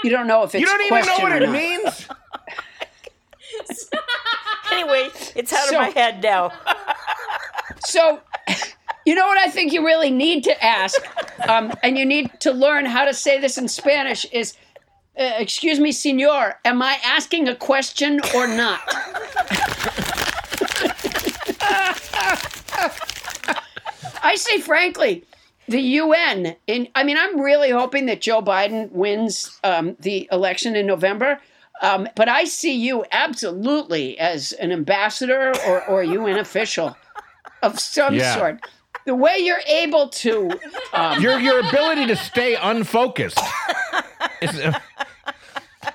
You 0.02 0.10
don't 0.10 0.26
know 0.26 0.42
if 0.42 0.54
it's 0.54 0.60
You 0.60 0.66
don't 0.66 0.82
even 0.82 1.06
know 1.06 1.18
what 1.20 1.40
it 1.40 1.48
means. 1.48 2.06
anyway, 4.70 5.08
it's 5.34 5.50
out 5.50 5.66
So- 5.68 5.76
of 5.76 5.80
my 5.82 5.88
head 5.90 6.22
now. 6.22 6.52
So, 7.86 8.20
you 9.06 9.14
know 9.14 9.26
what 9.26 9.36
I 9.38 9.48
think 9.50 9.72
you 9.72 9.84
really 9.84 10.10
need 10.10 10.44
to 10.44 10.64
ask, 10.64 10.96
um, 11.48 11.72
and 11.82 11.98
you 11.98 12.04
need 12.06 12.30
to 12.40 12.50
learn 12.52 12.84
how 12.86 13.04
to 13.04 13.12
say 13.14 13.38
this 13.38 13.58
in 13.58 13.68
Spanish 13.68 14.24
is, 14.26 14.54
uh, 15.18 15.32
excuse 15.38 15.78
me, 15.80 15.92
senor, 15.92 16.58
am 16.64 16.80
I 16.82 16.98
asking 17.04 17.48
a 17.48 17.54
question 17.56 18.20
or 18.34 18.46
not? 18.46 18.80
I 24.34 24.36
say 24.36 24.60
frankly, 24.60 25.22
the 25.68 25.80
UN, 25.80 26.56
in, 26.66 26.88
I 26.96 27.04
mean, 27.04 27.16
I'm 27.16 27.40
really 27.40 27.70
hoping 27.70 28.06
that 28.06 28.20
Joe 28.20 28.42
Biden 28.42 28.90
wins 28.90 29.60
um, 29.62 29.96
the 30.00 30.28
election 30.32 30.74
in 30.74 30.88
November. 30.88 31.38
Um, 31.80 32.08
but 32.16 32.28
I 32.28 32.42
see 32.42 32.74
you 32.74 33.04
absolutely 33.12 34.18
as 34.18 34.50
an 34.54 34.72
ambassador 34.72 35.52
or, 35.68 35.84
or 35.84 36.02
UN 36.02 36.38
official 36.38 36.96
of 37.62 37.78
some 37.78 38.14
Yeah. 38.14 38.34
sort. 38.34 38.60
The 39.06 39.14
way 39.14 39.38
you're 39.38 39.62
able 39.68 40.08
to, 40.08 40.50
um, 40.92 41.20
your 41.22 41.38
your 41.38 41.60
ability 41.68 42.06
to 42.06 42.16
stay 42.16 42.56
unfocused. 42.56 43.38
is, 44.42 44.58
uh, 44.58 44.72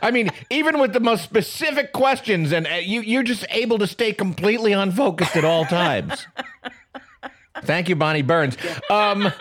I 0.02 0.12
mean, 0.12 0.30
even 0.50 0.80
with 0.80 0.94
the 0.94 1.00
most 1.02 1.24
specific 1.24 1.92
questions, 1.92 2.54
and 2.54 2.68
uh, 2.68 2.76
you 2.76 3.02
you're 3.02 3.24
just 3.24 3.46
able 3.50 3.80
to 3.80 3.88
stay 3.88 4.14
completely 4.14 4.72
unfocused 4.74 5.36
at 5.36 5.44
all 5.44 5.66
times. 5.66 6.26
Thank 7.64 7.90
you, 7.90 7.96
Bonnie 7.96 8.22
Burns. 8.22 8.58
Um, 8.90 9.32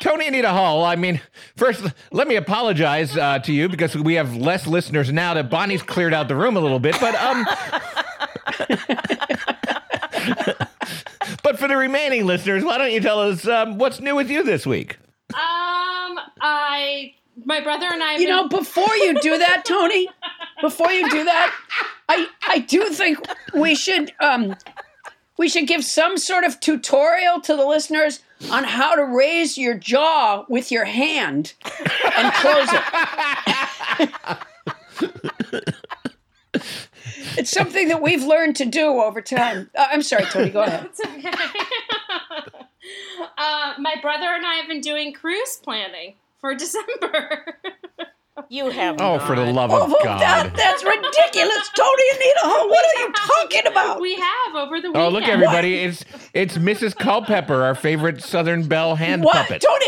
Tony 0.00 0.26
Anita 0.26 0.50
Hall. 0.50 0.84
I 0.84 0.96
mean, 0.96 1.20
first, 1.56 1.84
let 2.10 2.26
me 2.26 2.36
apologize 2.36 3.16
uh, 3.16 3.38
to 3.40 3.52
you 3.52 3.68
because 3.68 3.94
we 3.94 4.14
have 4.14 4.34
less 4.34 4.66
listeners 4.66 5.12
now 5.12 5.34
that 5.34 5.50
Bonnie's 5.50 5.82
cleared 5.82 6.14
out 6.14 6.28
the 6.28 6.36
room 6.36 6.56
a 6.56 6.60
little 6.60 6.80
bit. 6.80 6.96
But 7.00 7.14
um, 7.16 7.44
but 11.42 11.58
for 11.58 11.68
the 11.68 11.76
remaining 11.76 12.26
listeners, 12.26 12.64
why 12.64 12.78
don't 12.78 12.92
you 12.92 13.00
tell 13.00 13.20
us 13.20 13.46
um, 13.46 13.78
what's 13.78 14.00
new 14.00 14.16
with 14.16 14.30
you 14.30 14.42
this 14.42 14.66
week? 14.66 14.98
Um, 15.30 16.18
I, 16.40 17.14
my 17.44 17.60
brother 17.60 17.86
and 17.90 18.02
I. 18.02 18.12
have 18.12 18.20
you 18.20 18.28
know, 18.28 18.48
before 18.48 18.94
you 18.96 19.20
do 19.20 19.38
that, 19.38 19.64
Tony, 19.64 20.08
before 20.60 20.90
you 20.90 21.08
do 21.10 21.24
that, 21.24 21.54
I 22.08 22.26
I 22.48 22.58
do 22.60 22.84
think 22.86 23.18
we 23.54 23.74
should 23.74 24.12
um 24.20 24.56
we 25.40 25.48
should 25.48 25.66
give 25.66 25.82
some 25.82 26.18
sort 26.18 26.44
of 26.44 26.60
tutorial 26.60 27.40
to 27.40 27.56
the 27.56 27.64
listeners 27.64 28.20
on 28.50 28.62
how 28.62 28.94
to 28.94 29.02
raise 29.02 29.56
your 29.56 29.72
jaw 29.72 30.44
with 30.50 30.70
your 30.70 30.84
hand 30.84 31.54
and 32.14 32.30
close 32.34 32.68
it. 34.02 34.10
it's 37.38 37.50
something 37.50 37.88
that 37.88 38.02
we've 38.02 38.22
learned 38.22 38.54
to 38.54 38.66
do 38.66 39.00
over 39.00 39.22
time. 39.22 39.70
Uh, 39.74 39.86
I'm 39.90 40.02
sorry, 40.02 40.26
Tony. 40.26 40.50
Go 40.50 40.60
ahead. 40.60 40.90
Okay. 41.06 41.30
uh, 43.38 43.72
my 43.78 43.94
brother 44.02 44.26
and 44.26 44.44
I 44.44 44.56
have 44.56 44.68
been 44.68 44.82
doing 44.82 45.14
cruise 45.14 45.58
planning 45.62 46.16
for 46.38 46.54
December. 46.54 47.56
You 48.48 48.70
have. 48.70 48.96
Oh, 49.00 49.18
for 49.18 49.36
the 49.36 49.44
not. 49.46 49.54
love 49.54 49.70
Oh, 49.72 49.84
of 49.84 49.90
that, 50.02 50.02
God! 50.48 50.52
that's 50.56 50.82
ridiculous, 50.82 51.70
Tony 51.76 52.02
Anita. 52.14 52.40
Hall, 52.42 52.68
What 52.68 52.84
are 52.84 53.00
you 53.02 53.12
talking 53.12 53.66
about? 53.66 54.00
we 54.00 54.14
have 54.14 54.54
over 54.54 54.80
the 54.80 54.88
weekend. 54.88 54.96
Oh, 54.96 55.08
look, 55.10 55.24
everybody! 55.24 55.80
It's 55.80 56.04
it's 56.32 56.56
Mrs. 56.56 56.96
Culpepper, 56.96 57.62
our 57.62 57.74
favorite 57.74 58.22
Southern 58.22 58.66
Belle 58.66 58.94
hand 58.94 59.24
What, 59.24 59.34
puppet. 59.34 59.62
Tony? 59.62 59.86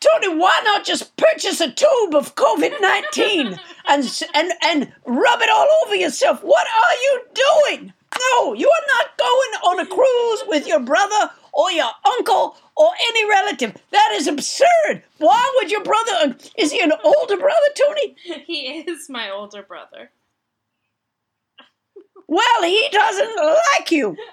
Tony, 0.00 0.36
why 0.38 0.60
not 0.64 0.84
just 0.84 1.16
purchase 1.16 1.60
a 1.60 1.70
tube 1.70 2.14
of 2.14 2.34
COVID 2.34 2.80
nineteen 2.80 3.58
and 3.88 4.24
and 4.34 4.52
and 4.62 4.92
rub 5.06 5.40
it 5.40 5.48
all 5.50 5.68
over 5.86 5.94
yourself? 5.94 6.42
What 6.42 6.66
are 6.66 6.94
you 7.02 7.20
doing? 7.76 7.92
No, 8.18 8.54
you 8.54 8.68
are 8.68 8.86
not 8.98 9.16
going 9.18 9.78
on 9.78 9.80
a 9.80 9.86
cruise 9.86 10.42
with 10.48 10.66
your 10.66 10.80
brother 10.80 11.30
or 11.54 11.70
your 11.72 11.90
uncle 12.06 12.56
or 12.76 12.90
any 13.08 13.28
relative. 13.28 13.74
That 13.90 14.10
is 14.14 14.26
absurd. 14.26 15.02
Why 15.18 15.52
would 15.56 15.70
your 15.70 15.82
brother? 15.82 16.12
uh, 16.24 16.32
Is 16.58 16.72
he 16.72 16.80
an 16.80 16.92
older 17.02 17.36
brother, 17.36 17.68
Tony? 17.76 18.16
He 18.46 18.80
is 18.80 19.08
my 19.08 19.30
older 19.30 19.62
brother. 19.62 20.10
Well, 22.26 22.62
he 22.62 22.88
doesn't 22.90 23.36
like 23.76 23.90
you. 23.90 24.16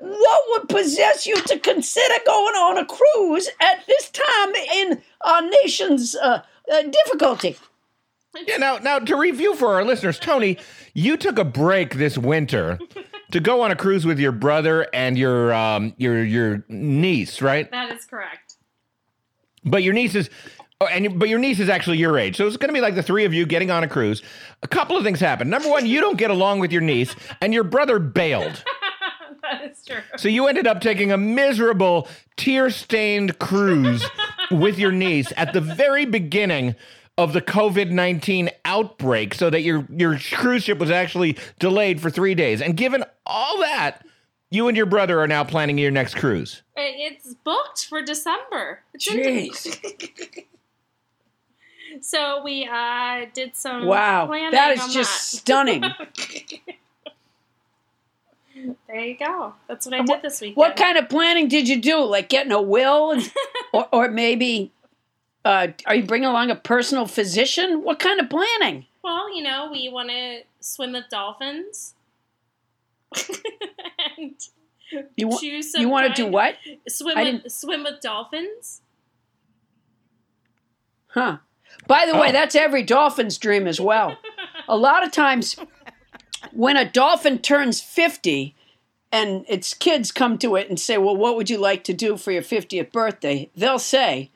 What 0.00 0.40
would 0.50 0.68
possess 0.68 1.24
you 1.26 1.36
to 1.36 1.58
consider 1.58 2.14
going 2.26 2.54
on 2.56 2.78
a 2.78 2.84
cruise 2.84 3.48
at 3.60 3.86
this 3.86 4.10
time 4.10 4.54
in 4.74 5.00
our 5.22 5.40
nation's 5.62 6.14
uh, 6.16 6.42
uh, 6.70 6.82
difficulty? 6.82 7.56
Yeah, 8.46 8.56
now, 8.56 8.78
now 8.78 8.98
to 8.98 9.16
review 9.16 9.54
for 9.54 9.68
our 9.74 9.84
listeners, 9.84 10.18
Tony, 10.18 10.58
you 10.92 11.16
took 11.16 11.38
a 11.38 11.44
break 11.44 11.94
this 11.94 12.18
winter 12.18 12.78
to 13.34 13.40
go 13.40 13.62
on 13.62 13.72
a 13.72 13.76
cruise 13.76 14.06
with 14.06 14.20
your 14.20 14.30
brother 14.30 14.86
and 14.94 15.18
your 15.18 15.52
um 15.52 15.92
your 15.96 16.22
your 16.22 16.64
niece, 16.68 17.42
right? 17.42 17.68
That 17.72 17.90
is 17.90 18.04
correct. 18.04 18.54
But 19.64 19.82
your 19.82 19.92
niece 19.92 20.14
is, 20.14 20.30
oh, 20.80 20.86
and 20.86 21.18
but 21.18 21.28
your 21.28 21.40
niece 21.40 21.58
is 21.58 21.68
actually 21.68 21.98
your 21.98 22.16
age, 22.16 22.36
so 22.36 22.46
it's 22.46 22.56
going 22.56 22.68
to 22.68 22.72
be 22.72 22.80
like 22.80 22.94
the 22.94 23.02
three 23.02 23.24
of 23.24 23.34
you 23.34 23.44
getting 23.44 23.72
on 23.72 23.82
a 23.82 23.88
cruise. 23.88 24.22
A 24.62 24.68
couple 24.68 24.96
of 24.96 25.02
things 25.02 25.18
happen. 25.18 25.50
Number 25.50 25.68
one, 25.68 25.84
you 25.84 26.00
don't 26.00 26.16
get 26.16 26.30
along 26.30 26.60
with 26.60 26.70
your 26.70 26.80
niece, 26.80 27.16
and 27.40 27.52
your 27.52 27.64
brother 27.64 27.98
bailed. 27.98 28.62
That 29.42 29.70
is 29.70 29.84
true. 29.84 30.00
So 30.16 30.30
you 30.30 30.46
ended 30.46 30.66
up 30.66 30.80
taking 30.80 31.12
a 31.12 31.18
miserable, 31.18 32.08
tear-stained 32.38 33.38
cruise 33.38 34.02
with 34.50 34.78
your 34.78 34.90
niece 34.90 35.34
at 35.36 35.52
the 35.52 35.60
very 35.60 36.06
beginning 36.06 36.76
of 37.16 37.32
the 37.32 37.40
COVID-19 37.42 38.48
outbreak 38.64 39.34
so 39.34 39.48
that 39.50 39.62
your 39.62 39.86
your 39.90 40.18
cruise 40.32 40.64
ship 40.64 40.78
was 40.78 40.90
actually 40.90 41.36
delayed 41.58 42.00
for 42.00 42.10
3 42.10 42.34
days. 42.34 42.60
And 42.60 42.76
given 42.76 43.04
all 43.24 43.60
that, 43.60 44.04
you 44.50 44.68
and 44.68 44.76
your 44.76 44.86
brother 44.86 45.20
are 45.20 45.28
now 45.28 45.44
planning 45.44 45.78
your 45.78 45.90
next 45.90 46.14
cruise. 46.14 46.62
It's 46.76 47.34
booked 47.34 47.86
for 47.86 48.02
December. 48.02 48.80
It's 48.94 49.08
Jeez. 49.08 50.44
So 52.00 52.42
we 52.42 52.68
uh, 52.70 53.26
did 53.34 53.54
some 53.54 53.86
Wow. 53.86 54.26
planning 54.26 54.50
That 54.50 54.72
is 54.72 54.80
on 54.80 54.90
just 54.90 55.32
that. 55.32 55.38
stunning. 55.38 55.84
There 58.86 59.00
you 59.00 59.16
go. 59.18 59.52
That's 59.68 59.84
what 59.84 59.94
I 59.94 60.02
did 60.04 60.22
this 60.22 60.40
week. 60.40 60.56
What 60.56 60.76
kind 60.76 60.96
of 60.96 61.08
planning 61.08 61.48
did 61.48 61.68
you 61.68 61.80
do? 61.80 62.04
Like 62.04 62.28
getting 62.28 62.52
a 62.52 62.62
will? 62.62 63.10
And, 63.10 63.32
or, 63.72 63.88
or 63.92 64.08
maybe 64.10 64.70
uh, 65.44 65.68
are 65.86 65.94
you 65.94 66.04
bringing 66.04 66.28
along 66.28 66.50
a 66.50 66.56
personal 66.56 67.06
physician? 67.06 67.82
What 67.82 67.98
kind 67.98 68.20
of 68.20 68.30
planning? 68.30 68.86
Well, 69.02 69.34
you 69.34 69.42
know, 69.42 69.68
we 69.70 69.88
want 69.88 70.08
to 70.10 70.40
swim 70.60 70.92
with 70.92 71.04
dolphins. 71.10 71.94
and 74.16 74.34
You, 75.16 75.28
wa- 75.28 75.38
choose 75.38 75.72
some 75.72 75.80
you 75.82 75.88
want 75.88 76.14
to 76.14 76.22
do 76.22 76.28
what? 76.30 76.56
Swim 76.88 77.16
I 77.18 77.22
with 77.24 77.32
didn't- 77.42 77.52
swim 77.52 77.84
with 77.84 78.00
dolphins. 78.00 78.80
Huh. 81.08 81.38
By 81.86 82.06
the 82.06 82.14
way, 82.14 82.28
Oh. 82.28 82.32
that's 82.32 82.54
every 82.54 82.82
dolphin's 82.82 83.38
dream 83.38 83.66
as 83.66 83.80
well. 83.80 84.16
A 84.68 84.76
lot 84.76 85.04
of 85.04 85.12
times, 85.12 85.56
when 86.52 86.76
a 86.76 86.88
dolphin 86.90 87.38
turns 87.38 87.80
50 87.80 88.54
and 89.12 89.44
its 89.48 89.74
kids 89.74 90.10
come 90.10 90.38
to 90.38 90.56
it 90.56 90.68
and 90.68 90.78
say, 90.80 90.98
Well, 90.98 91.16
what 91.16 91.36
would 91.36 91.50
you 91.50 91.58
like 91.58 91.84
to 91.84 91.92
do 91.92 92.16
for 92.16 92.32
your 92.32 92.42
50th 92.42 92.90
birthday? 92.92 93.50
They'll 93.56 93.78
say, 93.78 94.30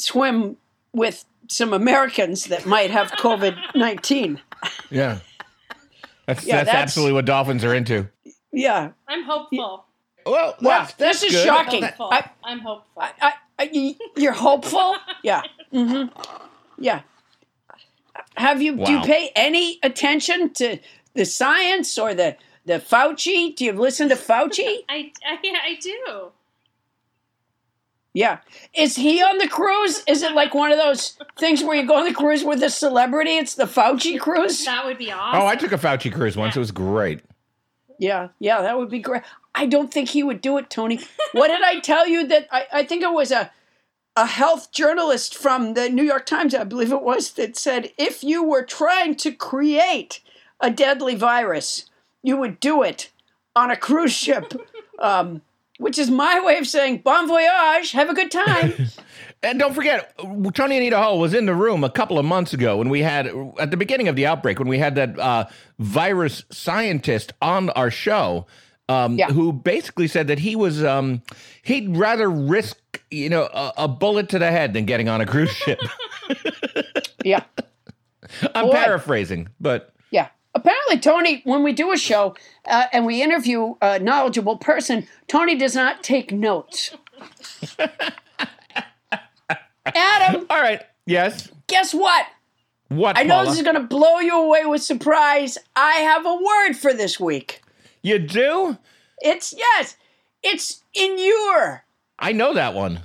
Swim 0.00 0.56
with 0.92 1.24
some 1.48 1.72
Americans 1.72 2.44
that 2.46 2.66
might 2.66 2.90
have 2.90 3.12
COVID 3.12 3.56
19. 3.74 4.40
Yeah. 4.90 5.18
That's 6.26 6.44
Yeah, 6.44 6.56
that's, 6.56 6.66
that's- 6.66 6.82
absolutely 6.82 7.14
what 7.14 7.24
dolphins 7.24 7.64
are 7.64 7.74
into. 7.74 8.08
Yeah. 8.52 8.90
I'm 9.08 9.24
hopeful. 9.24 9.84
Well, 10.26 10.54
Wow, 10.60 10.80
that's, 10.80 10.94
that's 10.94 11.20
this 11.20 11.30
is 11.32 11.36
good. 11.38 11.46
shocking. 11.46 11.82
Hopeful. 11.82 12.10
I- 12.12 12.30
I'm 12.44 12.58
hopeful. 12.60 13.02
I, 13.02 13.12
I, 13.20 13.32
I, 13.58 13.70
y- 13.72 13.94
you're 14.16 14.32
hopeful? 14.32 14.96
Yeah. 15.22 15.42
hmm 15.72 16.04
Yeah. 16.78 17.00
Have 18.36 18.60
you 18.62 18.76
do 18.76 18.92
you 18.92 19.00
pay 19.02 19.30
any 19.34 19.78
attention 19.82 20.52
to 20.54 20.78
the 21.14 21.24
science 21.24 21.96
or 21.98 22.14
the 22.14 22.36
the 22.66 22.74
Fauci? 22.74 23.54
Do 23.56 23.64
you 23.64 23.72
listen 23.72 24.08
to 24.10 24.14
Fauci? 24.16 24.78
I, 24.88 25.12
I 25.26 25.38
I 25.42 25.78
do. 25.80 26.32
Yeah. 28.12 28.38
Is 28.74 28.96
he 28.96 29.22
on 29.22 29.38
the 29.38 29.48
cruise? 29.48 30.02
Is 30.08 30.22
it 30.22 30.32
like 30.32 30.54
one 30.54 30.72
of 30.72 30.78
those 30.78 31.16
things 31.38 31.62
where 31.62 31.76
you 31.76 31.86
go 31.86 31.96
on 31.96 32.04
the 32.04 32.14
cruise 32.14 32.42
with 32.42 32.62
a 32.62 32.70
celebrity? 32.70 33.36
It's 33.36 33.54
the 33.54 33.64
Fauci 33.64 34.18
cruise? 34.18 34.64
That 34.64 34.84
would 34.84 34.98
be 34.98 35.12
awesome. 35.12 35.42
Oh, 35.42 35.46
I 35.46 35.54
took 35.56 35.72
a 35.72 35.78
Fauci 35.78 36.12
cruise 36.12 36.36
once. 36.36 36.56
It 36.56 36.58
was 36.60 36.72
great. 36.72 37.20
Yeah, 37.98 38.28
yeah, 38.38 38.62
that 38.62 38.78
would 38.78 38.90
be 38.90 38.98
great. 38.98 39.22
I 39.54 39.66
don't 39.66 39.92
think 39.92 40.08
he 40.08 40.22
would 40.22 40.40
do 40.40 40.56
it, 40.58 40.70
Tony. 40.70 41.00
What 41.32 41.48
did 41.48 41.62
I 41.62 41.80
tell 41.80 42.08
you 42.08 42.26
that 42.28 42.48
I, 42.50 42.66
I 42.72 42.84
think 42.84 43.02
it 43.02 43.12
was 43.12 43.30
a 43.30 43.50
a 44.16 44.26
health 44.26 44.72
journalist 44.72 45.36
from 45.36 45.74
the 45.74 45.88
New 45.88 46.02
York 46.02 46.26
Times, 46.26 46.54
I 46.54 46.64
believe 46.64 46.92
it 46.92 47.02
was, 47.02 47.32
that 47.32 47.56
said 47.56 47.92
if 47.96 48.24
you 48.24 48.42
were 48.42 48.64
trying 48.64 49.14
to 49.16 49.32
create 49.32 50.20
a 50.60 50.70
deadly 50.70 51.14
virus, 51.14 51.86
you 52.22 52.36
would 52.36 52.60
do 52.60 52.82
it 52.82 53.10
on 53.54 53.70
a 53.70 53.76
cruise 53.76 54.12
ship. 54.12 54.52
Um, 55.00 55.40
which 55.80 55.98
is 55.98 56.10
my 56.10 56.40
way 56.40 56.58
of 56.58 56.66
saying 56.66 56.98
bon 56.98 57.26
voyage, 57.26 57.92
have 57.92 58.08
a 58.10 58.14
good 58.14 58.30
time. 58.30 58.72
And 59.42 59.58
don't 59.58 59.72
forget, 59.72 60.12
Tony 60.52 60.76
Anita 60.76 60.98
Hall 60.98 61.18
was 61.18 61.32
in 61.32 61.46
the 61.46 61.54
room 61.54 61.82
a 61.82 61.88
couple 61.88 62.18
of 62.18 62.26
months 62.26 62.52
ago 62.52 62.76
when 62.76 62.90
we 62.90 63.00
had, 63.00 63.26
at 63.58 63.70
the 63.70 63.76
beginning 63.78 64.06
of 64.06 64.14
the 64.14 64.26
outbreak, 64.26 64.58
when 64.58 64.68
we 64.68 64.76
had 64.78 64.96
that 64.96 65.18
uh, 65.18 65.46
virus 65.78 66.44
scientist 66.50 67.32
on 67.40 67.70
our 67.70 67.90
show, 67.90 68.46
um, 68.90 69.16
Yeah. 69.16 69.28
who 69.30 69.54
basically 69.54 70.08
said 70.08 70.26
that 70.26 70.40
he 70.40 70.56
was, 70.56 70.84
um, 70.84 71.22
he'd 71.62 71.96
rather 71.96 72.28
risk, 72.28 72.76
you 73.10 73.30
know, 73.30 73.44
a, 73.44 73.72
a 73.78 73.88
bullet 73.88 74.28
to 74.28 74.38
the 74.38 74.50
head 74.50 74.74
than 74.74 74.84
getting 74.84 75.08
on 75.08 75.22
a 75.22 75.26
cruise 75.26 75.50
ship. 75.52 75.80
yeah. 77.24 77.42
I'm 78.54 78.66
Boy. 78.66 78.72
paraphrasing, 78.72 79.48
but. 79.58 79.94
Apparently, 80.54 80.98
Tony, 80.98 81.42
when 81.44 81.62
we 81.62 81.72
do 81.72 81.92
a 81.92 81.96
show 81.96 82.34
uh, 82.66 82.86
and 82.92 83.06
we 83.06 83.22
interview 83.22 83.74
a 83.80 83.98
knowledgeable 84.00 84.56
person, 84.56 85.06
Tony 85.28 85.56
does 85.56 85.74
not 85.74 86.02
take 86.02 86.32
notes. 86.32 86.96
Adam, 89.86 90.46
all 90.50 90.60
right. 90.60 90.82
Yes. 91.06 91.48
guess 91.66 91.94
what? 91.94 92.26
What? 92.88 93.16
I 93.16 93.22
know 93.22 93.36
Paula? 93.36 93.46
this 93.46 93.58
is 93.58 93.62
going 93.62 93.76
to 93.76 93.82
blow 93.82 94.18
you 94.18 94.36
away 94.36 94.64
with 94.66 94.82
surprise. 94.82 95.56
I 95.76 95.92
have 95.92 96.26
a 96.26 96.34
word 96.34 96.74
for 96.74 96.92
this 96.92 97.20
week. 97.20 97.62
You 98.02 98.18
do? 98.18 98.76
It's, 99.22 99.54
yes, 99.56 99.96
it's 100.42 100.82
inure. 100.94 101.84
I 102.18 102.32
know 102.32 102.54
that 102.54 102.74
one. 102.74 103.00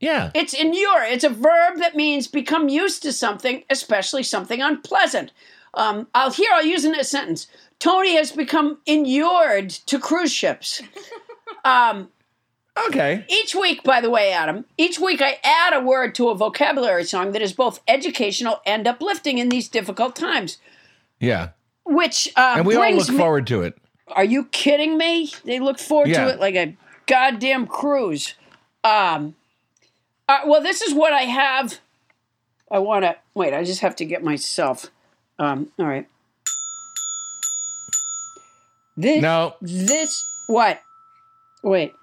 Yeah. 0.00 0.30
It's 0.34 0.54
inure. 0.54 1.04
It's 1.04 1.24
a 1.24 1.30
verb 1.30 1.78
that 1.78 1.94
means 1.94 2.26
become 2.26 2.68
used 2.68 3.02
to 3.02 3.12
something, 3.12 3.62
especially 3.70 4.22
something 4.22 4.60
unpleasant. 4.60 5.32
Um, 5.74 6.08
I'll 6.14 6.30
here. 6.32 6.50
I'll 6.52 6.64
use 6.64 6.84
in 6.84 6.94
a 6.94 7.04
sentence. 7.04 7.46
Tony 7.78 8.16
has 8.16 8.32
become 8.32 8.78
inured 8.86 9.70
to 9.70 9.98
cruise 9.98 10.32
ships. 10.32 10.82
Um, 11.62 12.08
Okay. 12.86 13.26
each 13.28 13.54
week, 13.54 13.82
by 13.82 14.00
the 14.00 14.08
way, 14.08 14.32
Adam, 14.32 14.64
each 14.78 14.98
week 14.98 15.20
I 15.20 15.38
add 15.44 15.74
a 15.74 15.80
word 15.84 16.14
to 16.14 16.30
a 16.30 16.34
vocabulary 16.34 17.04
song 17.04 17.32
that 17.32 17.42
is 17.42 17.52
both 17.52 17.80
educational 17.86 18.62
and 18.64 18.86
uplifting 18.86 19.36
in 19.36 19.50
these 19.50 19.68
difficult 19.68 20.16
times. 20.16 20.56
Yeah. 21.18 21.50
Which 21.84 22.28
uh, 22.36 22.54
And 22.58 22.66
we 22.66 22.76
all 22.76 22.90
look 22.94 23.10
me- 23.10 23.18
forward 23.18 23.46
to 23.48 23.60
it. 23.60 23.76
Are 24.08 24.24
you 24.24 24.44
kidding 24.46 24.96
me? 24.96 25.30
They 25.44 25.60
look 25.60 25.78
forward 25.78 26.08
Yeah. 26.08 26.24
to 26.24 26.30
it 26.30 26.40
like 26.40 26.54
a 26.54 26.74
goddamn 27.06 27.66
cruise. 27.66 28.34
Um, 28.82 29.34
uh, 30.28 30.38
well, 30.46 30.62
this 30.62 30.80
is 30.80 30.94
what 30.94 31.12
I 31.12 31.22
have. 31.22 31.78
I 32.70 32.78
want 32.78 33.04
to 33.04 33.16
wait. 33.34 33.52
I 33.52 33.64
just 33.64 33.80
have 33.80 33.96
to 33.96 34.06
get 34.06 34.24
myself. 34.24 34.86
Um, 35.40 35.72
all 35.78 35.86
right. 35.86 36.06
This. 38.96 39.22
No. 39.22 39.54
This. 39.62 40.22
What? 40.48 40.82
Wait. 41.62 41.94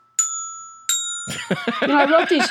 you 1.82 1.88
know, 1.88 1.98
I 1.98 2.12
wrote 2.12 2.30
these. 2.30 2.50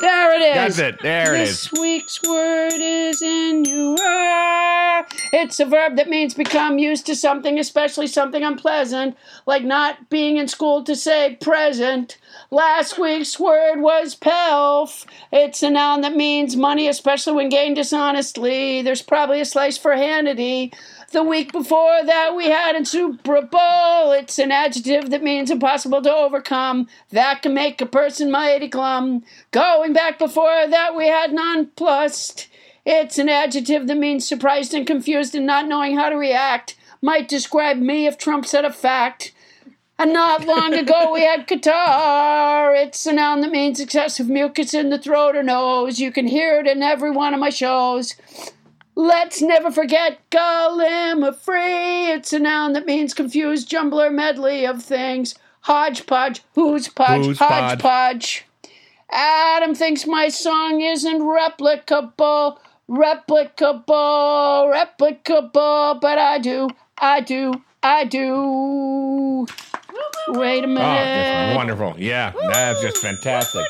There 0.00 0.34
it 0.34 0.42
is. 0.42 0.76
That's 0.76 0.94
it. 0.94 1.02
There 1.02 1.34
it 1.34 1.38
this 1.38 1.72
week's 1.72 2.20
word 2.28 2.72
is 2.74 3.22
inure. 3.22 5.06
It's 5.32 5.60
a 5.60 5.64
verb 5.64 5.96
that 5.96 6.08
means 6.08 6.34
become 6.34 6.78
used 6.78 7.06
to 7.06 7.14
something, 7.14 7.60
especially 7.60 8.08
something 8.08 8.42
unpleasant, 8.42 9.16
like 9.46 9.62
not 9.62 10.10
being 10.10 10.36
in 10.36 10.48
school 10.48 10.82
to 10.82 10.96
say 10.96 11.38
present. 11.40 12.18
Last 12.54 13.00
week's 13.00 13.40
word 13.40 13.80
was 13.80 14.14
pelf. 14.14 15.04
It's 15.32 15.60
a 15.64 15.70
noun 15.70 16.02
that 16.02 16.14
means 16.14 16.54
money, 16.54 16.86
especially 16.86 17.32
when 17.32 17.48
gained 17.48 17.74
dishonestly. 17.74 18.80
There's 18.80 19.02
probably 19.02 19.40
a 19.40 19.44
slice 19.44 19.76
for 19.76 19.90
Hannity. 19.90 20.72
The 21.10 21.24
week 21.24 21.50
before 21.50 22.04
that, 22.04 22.36
we 22.36 22.50
had 22.50 22.76
insuperable. 22.76 24.12
It's 24.12 24.38
an 24.38 24.52
adjective 24.52 25.10
that 25.10 25.24
means 25.24 25.50
impossible 25.50 26.00
to 26.02 26.14
overcome. 26.14 26.86
That 27.10 27.42
can 27.42 27.54
make 27.54 27.80
a 27.80 27.86
person 27.86 28.30
mighty 28.30 28.68
glum. 28.68 29.24
Going 29.50 29.92
back 29.92 30.20
before 30.20 30.68
that, 30.68 30.94
we 30.94 31.08
had 31.08 31.32
nonplussed. 31.32 32.46
It's 32.86 33.18
an 33.18 33.28
adjective 33.28 33.88
that 33.88 33.98
means 33.98 34.28
surprised 34.28 34.72
and 34.74 34.86
confused 34.86 35.34
and 35.34 35.44
not 35.44 35.66
knowing 35.66 35.96
how 35.96 36.08
to 36.08 36.16
react. 36.16 36.76
Might 37.02 37.26
describe 37.26 37.78
me 37.78 38.06
if 38.06 38.16
Trump 38.16 38.46
said 38.46 38.64
a 38.64 38.72
fact. 38.72 39.33
And 39.98 40.12
not 40.12 40.44
long 40.44 40.74
ago, 40.74 41.12
we 41.12 41.22
had 41.22 41.46
catarrh. 41.46 42.74
It's 42.76 43.06
a 43.06 43.12
noun 43.12 43.40
that 43.42 43.50
means 43.52 43.78
excessive 43.78 44.28
mucus 44.28 44.74
in 44.74 44.90
the 44.90 44.98
throat 44.98 45.36
or 45.36 45.42
nose. 45.42 46.00
You 46.00 46.10
can 46.10 46.26
hear 46.26 46.58
it 46.58 46.66
in 46.66 46.82
every 46.82 47.10
one 47.12 47.32
of 47.32 47.40
my 47.40 47.50
shows. 47.50 48.14
Let's 48.96 49.40
never 49.40 49.70
forget 49.70 50.18
gallimaufry. 50.30 52.08
It's 52.16 52.32
a 52.32 52.38
noun 52.40 52.72
that 52.72 52.86
means 52.86 53.14
confused 53.14 53.68
jumbler 53.70 54.10
medley 54.10 54.64
of 54.66 54.82
things. 54.82 55.34
Hodgepodge, 55.60 56.42
who's 56.54 56.88
podge, 56.88 57.24
Who's 57.26 57.38
podge. 57.38 57.50
hodgepodge. 57.80 58.44
Adam 59.10 59.74
thinks 59.74 60.06
my 60.06 60.28
song 60.28 60.80
isn't 60.80 61.20
replicable, 61.22 62.58
replicable, 62.90 63.86
replicable, 64.74 66.00
but 66.00 66.18
I 66.18 66.38
do, 66.38 66.68
I 66.98 67.20
do, 67.20 67.62
I 67.82 68.04
do. 68.04 69.46
Wait 70.28 70.64
a 70.64 70.66
minute. 70.66 70.80
Oh, 70.82 70.94
that's 70.94 71.56
wonderful. 71.56 71.94
Yeah. 71.98 72.32
That's 72.48 72.80
just 72.80 72.98
fantastic. 72.98 73.66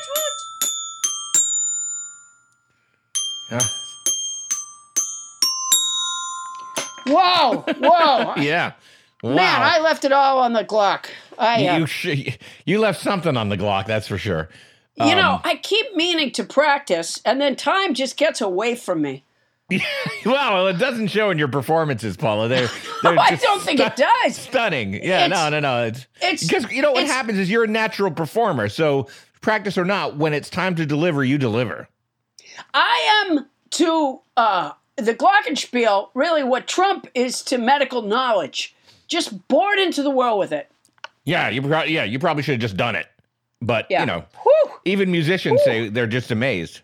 Yeah. 3.51 3.59
Whoa, 7.07 7.63
whoa. 7.79 8.33
Yeah. 8.41 8.73
Wow. 9.23 9.35
Man, 9.35 9.61
I 9.61 9.79
left 9.79 10.05
it 10.05 10.11
all 10.11 10.39
on 10.39 10.53
the 10.53 10.63
Glock. 10.63 11.05
I, 11.39 11.65
uh, 11.67 11.77
you, 11.79 11.85
sh- 11.87 12.37
you 12.65 12.79
left 12.79 13.01
something 13.01 13.35
on 13.35 13.49
the 13.49 13.57
Glock, 13.57 13.87
that's 13.87 14.07
for 14.07 14.17
sure. 14.19 14.49
You 14.97 15.05
Um, 15.05 15.15
know, 15.17 15.41
I 15.43 15.55
keep 15.55 15.95
meaning 15.95 16.31
to 16.33 16.43
practice, 16.43 17.19
and 17.25 17.41
then 17.41 17.55
time 17.55 17.93
just 17.95 18.17
gets 18.17 18.39
away 18.39 18.75
from 18.75 19.01
me. 19.01 19.23
well, 20.25 20.67
it 20.67 20.77
doesn't 20.77 21.07
show 21.07 21.31
in 21.31 21.37
your 21.39 21.47
performances, 21.47 22.15
Paula. 22.17 22.47
They're, 22.47 22.67
they're 23.01 23.13
Oh, 23.17 23.17
I 23.19 23.35
don't 23.35 23.61
think 23.61 23.79
it 23.79 23.95
does. 23.95 24.35
Stunning. 24.35 24.93
Yeah, 24.93 25.27
no, 25.27 25.47
It's- 25.47 25.51
no, 25.51 25.59
no. 25.59 25.83
It's, 25.85 26.07
it's- 26.21 26.47
because 26.47 26.71
you 26.71 26.81
know 26.81 26.91
what 26.91 27.07
happens 27.07 27.39
is 27.39 27.49
you're 27.49 27.63
a 27.63 27.67
natural 27.67 28.11
performer. 28.11 28.69
So 28.69 29.07
practice 29.41 29.77
or 29.77 29.85
not, 29.85 30.17
when 30.17 30.33
it's 30.33 30.49
time 30.49 30.75
to 30.75 30.85
deliver, 30.85 31.23
you 31.23 31.37
deliver. 31.37 31.87
I 32.73 33.25
am 33.31 33.45
to 33.71 34.21
uh, 34.37 34.71
the 34.97 35.13
Glockenspiel 35.15 36.09
really 36.13 36.43
what 36.43 36.67
Trump 36.67 37.07
is 37.15 37.41
to 37.43 37.57
medical 37.57 38.01
knowledge. 38.03 38.75
Just 39.07 39.47
born 39.47 39.79
into 39.79 40.01
the 40.03 40.09
world 40.11 40.39
with 40.39 40.51
it. 40.51 40.69
Yeah, 41.25 41.49
you 41.49 41.61
pro- 41.61 41.83
yeah, 41.83 42.03
you 42.03 42.19
probably 42.19 42.43
should 42.43 42.53
have 42.53 42.61
just 42.61 42.77
done 42.77 42.95
it. 42.95 43.07
But 43.61 43.87
Yeah. 43.89 44.01
you 44.01 44.05
know, 44.05 44.25
Whew. 44.43 44.71
even 44.85 45.11
musicians 45.11 45.61
say 45.63 45.89
they're 45.89 46.05
just 46.07 46.29
amazed. 46.31 46.81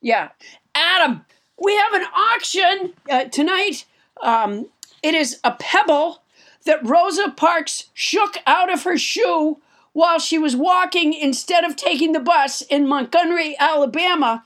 Yeah. 0.00 0.28
Adam, 0.74 1.24
we 1.60 1.76
have 1.76 1.92
an 1.92 2.06
auction 2.14 2.94
uh, 3.08 3.24
tonight. 3.24 3.84
Um, 4.22 4.66
it 5.02 5.14
is 5.14 5.38
a 5.44 5.52
pebble 5.52 6.22
that 6.64 6.84
Rosa 6.84 7.30
Parks 7.30 7.90
shook 7.94 8.38
out 8.46 8.72
of 8.72 8.82
her 8.84 8.98
shoe 8.98 9.58
while 9.92 10.18
she 10.18 10.38
was 10.38 10.56
walking 10.56 11.12
instead 11.12 11.64
of 11.64 11.76
taking 11.76 12.12
the 12.12 12.20
bus 12.20 12.62
in 12.62 12.86
Montgomery, 12.86 13.56
Alabama 13.58 14.44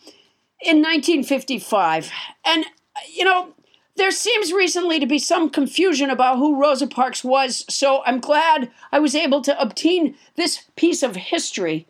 in 0.61 0.79
1955. 0.79 2.11
And, 2.45 2.65
you 3.13 3.25
know, 3.25 3.55
there 3.97 4.11
seems 4.11 4.53
recently 4.53 4.99
to 4.99 5.07
be 5.07 5.19
some 5.19 5.51
confusion 5.51 6.11
about 6.11 6.39
who 6.39 6.61
Rosa 6.61 6.87
Parks 6.87 7.23
was, 7.23 7.65
so 7.69 8.03
I'm 8.05 8.21
glad 8.21 8.71
I 8.91 8.99
was 8.99 9.15
able 9.15 9.41
to 9.43 9.61
obtain 9.61 10.17
this 10.35 10.65
piece 10.77 11.03
of 11.03 11.15
history. 11.15 11.87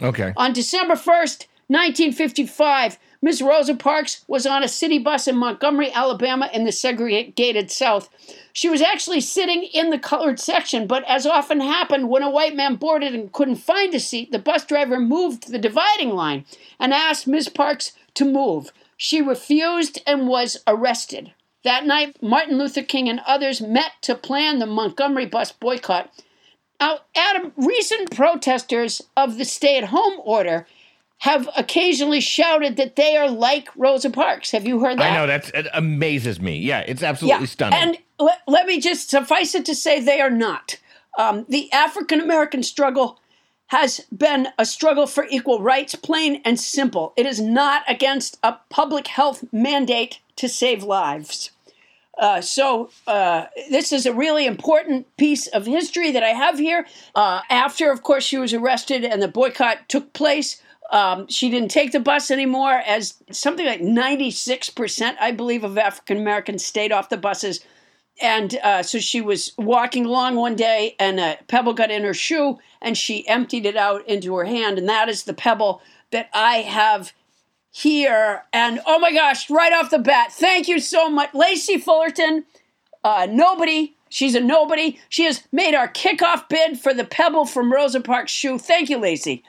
Okay. 0.00 0.32
On 0.36 0.52
December 0.52 0.94
1st, 0.94 1.46
1955, 1.68 2.98
Miss 3.24 3.40
Rosa 3.40 3.76
Parks 3.76 4.24
was 4.26 4.46
on 4.46 4.64
a 4.64 4.68
city 4.68 4.98
bus 4.98 5.28
in 5.28 5.36
Montgomery, 5.36 5.92
Alabama, 5.92 6.50
in 6.52 6.64
the 6.64 6.72
segregated 6.72 7.70
South. 7.70 8.08
She 8.52 8.68
was 8.68 8.82
actually 8.82 9.20
sitting 9.20 9.62
in 9.62 9.90
the 9.90 9.98
colored 9.98 10.40
section, 10.40 10.88
but 10.88 11.04
as 11.04 11.24
often 11.24 11.60
happened 11.60 12.08
when 12.08 12.24
a 12.24 12.30
white 12.30 12.56
man 12.56 12.74
boarded 12.74 13.14
and 13.14 13.32
couldn't 13.32 13.56
find 13.56 13.94
a 13.94 14.00
seat, 14.00 14.32
the 14.32 14.40
bus 14.40 14.66
driver 14.66 14.98
moved 14.98 15.52
the 15.52 15.58
dividing 15.58 16.10
line 16.10 16.44
and 16.80 16.92
asked 16.92 17.28
Miss 17.28 17.48
Parks 17.48 17.92
to 18.14 18.24
move. 18.24 18.72
She 18.96 19.22
refused 19.22 20.02
and 20.04 20.26
was 20.26 20.56
arrested. 20.66 21.32
That 21.62 21.86
night, 21.86 22.20
Martin 22.20 22.58
Luther 22.58 22.82
King 22.82 23.08
and 23.08 23.20
others 23.24 23.60
met 23.60 23.92
to 24.02 24.16
plan 24.16 24.58
the 24.58 24.66
Montgomery 24.66 25.26
bus 25.26 25.52
boycott. 25.52 26.10
Now, 26.80 27.02
Adam, 27.14 27.52
recent 27.56 28.10
protesters 28.10 29.00
of 29.16 29.38
the 29.38 29.44
stay 29.44 29.78
at 29.78 29.84
home 29.84 30.20
order 30.24 30.66
have 31.22 31.48
occasionally 31.56 32.20
shouted 32.20 32.76
that 32.76 32.96
they 32.96 33.16
are 33.16 33.30
like 33.30 33.68
Rosa 33.76 34.10
Parks. 34.10 34.50
Have 34.50 34.66
you 34.66 34.80
heard 34.80 34.98
that? 34.98 35.12
I 35.12 35.14
know 35.14 35.28
that's 35.28 35.50
it 35.50 35.68
amazes 35.72 36.40
me. 36.40 36.58
Yeah, 36.58 36.80
it's 36.80 37.04
absolutely 37.04 37.46
stunning. 37.46 37.78
And 37.78 37.98
let, 38.18 38.40
let 38.48 38.66
me 38.66 38.80
just 38.80 39.08
suffice 39.08 39.54
it 39.54 39.64
to 39.66 39.74
say 39.76 40.00
they 40.00 40.20
are 40.20 40.30
not. 40.30 40.78
Um, 41.16 41.46
the 41.48 41.72
African 41.72 42.20
American 42.20 42.64
struggle 42.64 43.20
has 43.68 44.00
been 44.10 44.48
a 44.58 44.66
struggle 44.66 45.06
for 45.06 45.24
equal 45.30 45.62
rights, 45.62 45.94
plain 45.94 46.42
and 46.44 46.58
simple. 46.58 47.12
It 47.16 47.24
is 47.24 47.40
not 47.40 47.84
against 47.86 48.36
a 48.42 48.56
public 48.68 49.06
health 49.06 49.44
mandate 49.52 50.18
to 50.34 50.48
save 50.48 50.82
lives. 50.82 51.52
Uh, 52.18 52.40
so 52.40 52.90
uh, 53.06 53.44
this 53.70 53.92
is 53.92 54.06
a 54.06 54.12
really 54.12 54.44
important 54.44 55.06
piece 55.16 55.46
of 55.46 55.66
history 55.66 56.10
that 56.10 56.24
I 56.24 56.30
have 56.30 56.58
here. 56.58 56.84
Uh, 57.14 57.42
after, 57.48 57.92
of 57.92 58.02
course, 58.02 58.24
she 58.24 58.38
was 58.38 58.52
arrested 58.52 59.04
and 59.04 59.22
the 59.22 59.28
boycott 59.28 59.88
took 59.88 60.12
place, 60.12 60.60
um, 60.92 61.26
she 61.28 61.48
didn't 61.48 61.70
take 61.70 61.92
the 61.92 62.00
bus 62.00 62.30
anymore, 62.30 62.82
as 62.86 63.14
something 63.30 63.64
like 63.64 63.80
96%, 63.80 65.16
I 65.18 65.32
believe, 65.32 65.64
of 65.64 65.78
African 65.78 66.18
Americans 66.18 66.64
stayed 66.64 66.92
off 66.92 67.08
the 67.08 67.16
buses. 67.16 67.60
And 68.20 68.56
uh, 68.62 68.82
so 68.82 68.98
she 68.98 69.22
was 69.22 69.52
walking 69.56 70.04
along 70.04 70.36
one 70.36 70.54
day, 70.54 70.94
and 71.00 71.18
a 71.18 71.38
pebble 71.48 71.72
got 71.72 71.90
in 71.90 72.04
her 72.04 72.12
shoe, 72.12 72.58
and 72.82 72.96
she 72.96 73.26
emptied 73.26 73.64
it 73.64 73.76
out 73.76 74.06
into 74.06 74.36
her 74.36 74.44
hand. 74.44 74.76
And 74.76 74.88
that 74.90 75.08
is 75.08 75.24
the 75.24 75.32
pebble 75.32 75.80
that 76.10 76.28
I 76.34 76.56
have 76.58 77.14
here. 77.70 78.44
And 78.52 78.80
oh 78.86 78.98
my 78.98 79.12
gosh, 79.12 79.48
right 79.48 79.72
off 79.72 79.90
the 79.90 79.98
bat, 79.98 80.30
thank 80.30 80.68
you 80.68 80.78
so 80.78 81.08
much. 81.08 81.32
Lacey 81.32 81.78
Fullerton, 81.78 82.44
uh, 83.02 83.26
nobody. 83.30 83.94
She's 84.10 84.34
a 84.34 84.40
nobody. 84.40 85.00
She 85.08 85.24
has 85.24 85.42
made 85.52 85.74
our 85.74 85.88
kickoff 85.88 86.50
bid 86.50 86.78
for 86.78 86.92
the 86.92 87.04
pebble 87.04 87.46
from 87.46 87.72
Rosa 87.72 88.00
Parks' 88.00 88.30
shoe. 88.30 88.58
Thank 88.58 88.90
you, 88.90 88.98
Lacey. 88.98 89.42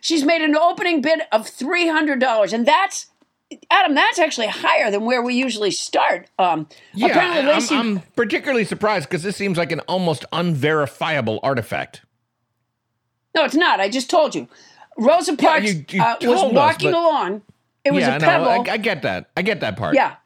She's 0.00 0.24
made 0.24 0.42
an 0.42 0.56
opening 0.56 1.00
bid 1.00 1.20
of 1.32 1.46
$300. 1.46 2.52
And 2.52 2.66
that's, 2.66 3.06
Adam, 3.70 3.94
that's 3.94 4.18
actually 4.18 4.46
higher 4.48 4.90
than 4.90 5.04
where 5.04 5.22
we 5.22 5.34
usually 5.34 5.70
start. 5.70 6.28
Um, 6.38 6.68
yeah, 6.94 7.08
apparently, 7.08 7.52
I- 7.52 7.78
I'm, 7.78 7.96
I'm 7.98 8.02
particularly 8.16 8.64
surprised 8.64 9.08
because 9.08 9.22
this 9.22 9.36
seems 9.36 9.58
like 9.58 9.72
an 9.72 9.80
almost 9.80 10.24
unverifiable 10.32 11.40
artifact. 11.42 12.02
no, 13.34 13.44
it's 13.44 13.54
not. 13.54 13.80
I 13.80 13.88
just 13.88 14.10
told 14.10 14.34
you. 14.34 14.48
Rosa 14.98 15.36
Parks 15.36 15.72
you- 15.72 15.84
you 15.90 16.02
uh, 16.02 16.16
was 16.20 16.40
told 16.40 16.52
us, 16.52 16.56
walking 16.56 16.90
but- 16.92 16.98
along. 16.98 17.42
It 17.84 17.92
was 17.92 18.02
yeah, 18.02 18.16
a 18.16 18.18
no, 18.18 18.26
pebble. 18.26 18.70
I, 18.70 18.74
I 18.74 18.76
get 18.76 19.00
that. 19.02 19.30
I 19.36 19.40
get 19.42 19.60
that 19.60 19.78
part. 19.78 19.94
Yeah, 19.94 20.16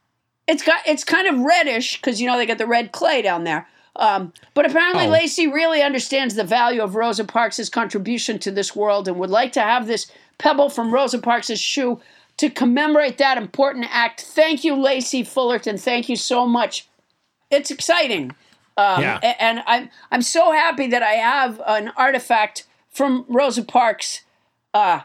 it's 0.49 0.65
got 0.65 0.81
it's 0.89 1.05
kind 1.05 1.29
of 1.29 1.39
reddish 1.39 1.97
because 2.01 2.21
you 2.21 2.27
know 2.27 2.37
they 2.37 2.47
got 2.47 2.59
the 2.59 2.67
red 2.67 2.91
clay 2.91 3.23
down 3.23 3.45
there. 3.45 3.69
Um, 3.97 4.33
but 4.55 4.67
apparently, 4.67 5.07
Oh. 5.07 5.11
Lacey 5.11 5.47
really 5.47 5.83
understands 5.83 6.35
the 6.35 6.45
value 6.45 6.83
of 6.83 6.95
Rosa 6.97 7.25
Parks' 7.25 7.69
contribution 7.69 8.39
to 8.41 8.51
this 8.51 8.75
world 8.75 9.07
and 9.07 9.19
would 9.19 9.31
like 9.31 9.53
to 9.53 9.61
have 9.61 9.87
this 9.87 10.11
pebble 10.39 10.69
from 10.69 10.93
Rosa 10.93 11.19
Parks' 11.19 11.59
shoe 11.59 12.01
to 12.39 12.51
commemorate 12.51 13.19
that 13.19 13.39
important 13.39 13.87
act. 13.91 14.21
Thank 14.23 14.65
you, 14.65 14.75
Lacey 14.75 15.23
Fullerton. 15.23 15.79
Thank 15.79 16.09
you 16.09 16.17
so 16.17 16.45
much. 16.47 16.89
It's 17.51 17.71
exciting. 17.71 18.33
Um, 18.77 19.01
Yeah. 19.01 19.19
And 19.39 19.63
I'm 19.67 19.89
I'm 20.11 20.23
so 20.23 20.51
happy 20.51 20.89
that 20.89 21.03
I 21.05 21.13
have 21.13 21.61
an 21.65 21.93
artifact 21.97 22.65
from 22.91 23.25
Rosa 23.29 23.63
Parks. 23.63 24.23
Uh, 24.73 25.03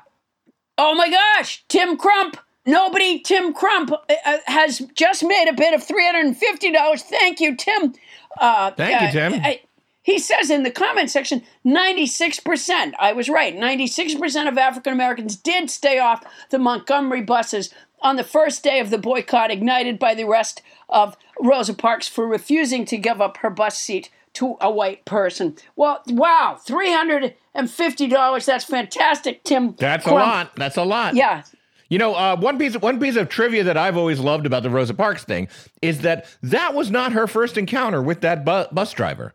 oh 0.79 0.95
my 0.95 1.09
gosh, 1.11 1.63
Tim 1.67 1.95
Crump. 1.97 2.37
Nobody, 2.65 3.19
Tim 3.19 3.53
Crump, 3.53 3.91
uh, 3.91 3.97
uh, 4.25 4.37
has 4.45 4.79
just 4.93 5.23
made 5.23 5.47
a 5.47 5.53
bid 5.53 5.73
of 5.73 5.81
$350. 5.87 7.01
Thank 7.01 7.39
you, 7.39 7.55
Tim. 7.55 7.93
Uh, 8.37 8.71
Thank 8.71 9.01
you, 9.01 9.07
uh, 9.07 9.11
Tim. 9.11 9.41
I- 9.43 9.61
he 10.01 10.17
says 10.17 10.49
in 10.49 10.63
the 10.63 10.71
comment 10.71 11.11
section 11.11 11.43
96%. 11.65 12.93
I 12.97 13.13
was 13.13 13.29
right. 13.29 13.55
96% 13.55 14.47
of 14.47 14.57
African 14.57 14.93
Americans 14.93 15.35
did 15.35 15.69
stay 15.69 15.99
off 15.99 16.23
the 16.49 16.57
Montgomery 16.57 17.21
buses 17.21 17.71
on 18.01 18.15
the 18.15 18.23
first 18.23 18.63
day 18.63 18.79
of 18.79 18.89
the 18.89 18.97
boycott, 18.97 19.51
ignited 19.51 19.99
by 19.99 20.15
the 20.15 20.23
arrest 20.23 20.61
of 20.87 21.15
Rosa 21.39 21.73
Parks 21.73 22.07
for 22.07 22.25
refusing 22.25 22.85
to 22.85 22.97
give 22.97 23.21
up 23.21 23.37
her 23.37 23.49
bus 23.49 23.77
seat 23.77 24.09
to 24.33 24.57
a 24.61 24.71
white 24.71 25.03
person. 25.05 25.55
Well, 25.75 26.01
wow, 26.07 26.57
$350. 26.65 28.45
That's 28.45 28.63
fantastic, 28.65 29.43
Tim. 29.43 29.75
That's 29.77 30.05
a 30.05 30.11
lot. 30.13 30.55
That's 30.55 30.77
a 30.77 30.83
lot. 30.83 31.15
Yeah. 31.15 31.43
You 31.89 31.97
know, 31.97 32.13
uh, 32.13 32.35
one 32.37 32.57
piece 32.59 32.75
one 32.77 32.99
piece 32.99 33.15
of 33.15 33.29
trivia 33.29 33.63
that 33.63 33.75
I've 33.77 33.97
always 33.97 34.19
loved 34.19 34.45
about 34.45 34.61
the 34.63 34.69
Rosa 34.69 34.93
Parks 34.93 35.23
thing 35.23 35.47
is 35.81 36.01
that 36.01 36.27
that 36.43 36.73
was 36.75 36.91
not 36.91 37.13
her 37.13 37.25
first 37.27 37.57
encounter 37.57 38.01
with 38.01 38.21
that 38.21 38.45
bu- 38.45 38.71
bus 38.71 38.93
driver. 38.93 39.33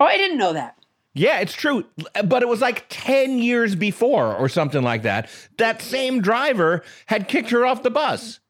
Oh, 0.00 0.06
I 0.06 0.16
didn't 0.16 0.38
know 0.38 0.54
that. 0.54 0.76
Yeah, 1.14 1.40
it's 1.40 1.52
true, 1.52 1.84
but 2.24 2.42
it 2.42 2.48
was 2.48 2.62
like 2.62 2.86
10 2.88 3.38
years 3.38 3.74
before 3.74 4.34
or 4.34 4.48
something 4.48 4.82
like 4.82 5.02
that. 5.02 5.28
That 5.58 5.82
same 5.82 6.22
driver 6.22 6.82
had 7.04 7.28
kicked 7.28 7.50
her 7.50 7.66
off 7.66 7.82
the 7.82 7.90
bus. 7.90 8.40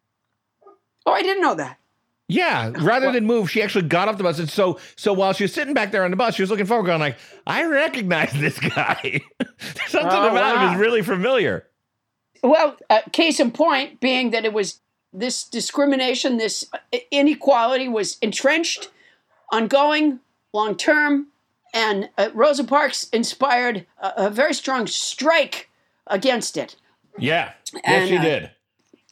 Oh, 1.05 1.13
I 1.13 1.23
didn't 1.23 1.43
know 1.43 1.57
that. 1.57 1.79
Yeah, 2.29 2.71
rather 2.79 3.11
than 3.11 3.27
move, 3.27 3.51
she 3.51 3.63
actually 3.63 3.89
got 3.89 4.07
off 4.09 4.17
the 4.17 4.23
bus. 4.23 4.39
And 4.39 4.49
so 4.49 4.79
so 4.95 5.13
while 5.13 5.33
she 5.33 5.43
was 5.43 5.53
sitting 5.53 5.75
back 5.75 5.91
there 5.91 6.05
on 6.05 6.13
the 6.13 6.17
bus, 6.17 6.37
she 6.37 6.43
was 6.43 6.51
looking 6.51 6.67
forward, 6.67 6.87
going 6.87 7.01
like, 7.01 7.19
I 7.49 7.65
recognize 7.65 8.33
this 8.33 8.61
guy. 8.61 9.21
something 9.89 10.09
Oh, 10.13 10.31
about 10.31 10.63
him 10.69 10.73
is 10.75 10.81
really 10.81 11.03
familiar. 11.03 11.67
Well, 12.43 12.77
uh, 12.91 13.03
case 13.13 13.39
in 13.41 13.53
point 13.53 14.01
being 14.01 14.31
that 14.31 14.45
it 14.45 14.53
was 14.53 14.81
this 15.13 15.45
discrimination, 15.45 16.39
this 16.39 16.65
inequality 17.11 17.89
was 17.89 18.19
entrenched, 18.21 18.91
ongoing, 19.53 20.21
long 20.53 20.77
term, 20.77 21.29
and 21.75 22.09
uh, 22.19 22.31
Rosa 22.35 22.65
Parks 22.65 23.09
inspired 23.11 23.87
a, 24.01 24.27
a 24.27 24.31
very 24.31 24.55
strong 24.55 24.87
strike 24.87 25.71
against 26.07 26.57
it. 26.57 26.77
Yeah. 27.19 27.53
Yes, 27.73 27.83
And, 27.85 28.09
she 28.09 28.17
uh, 28.17 28.23
did. 28.23 28.51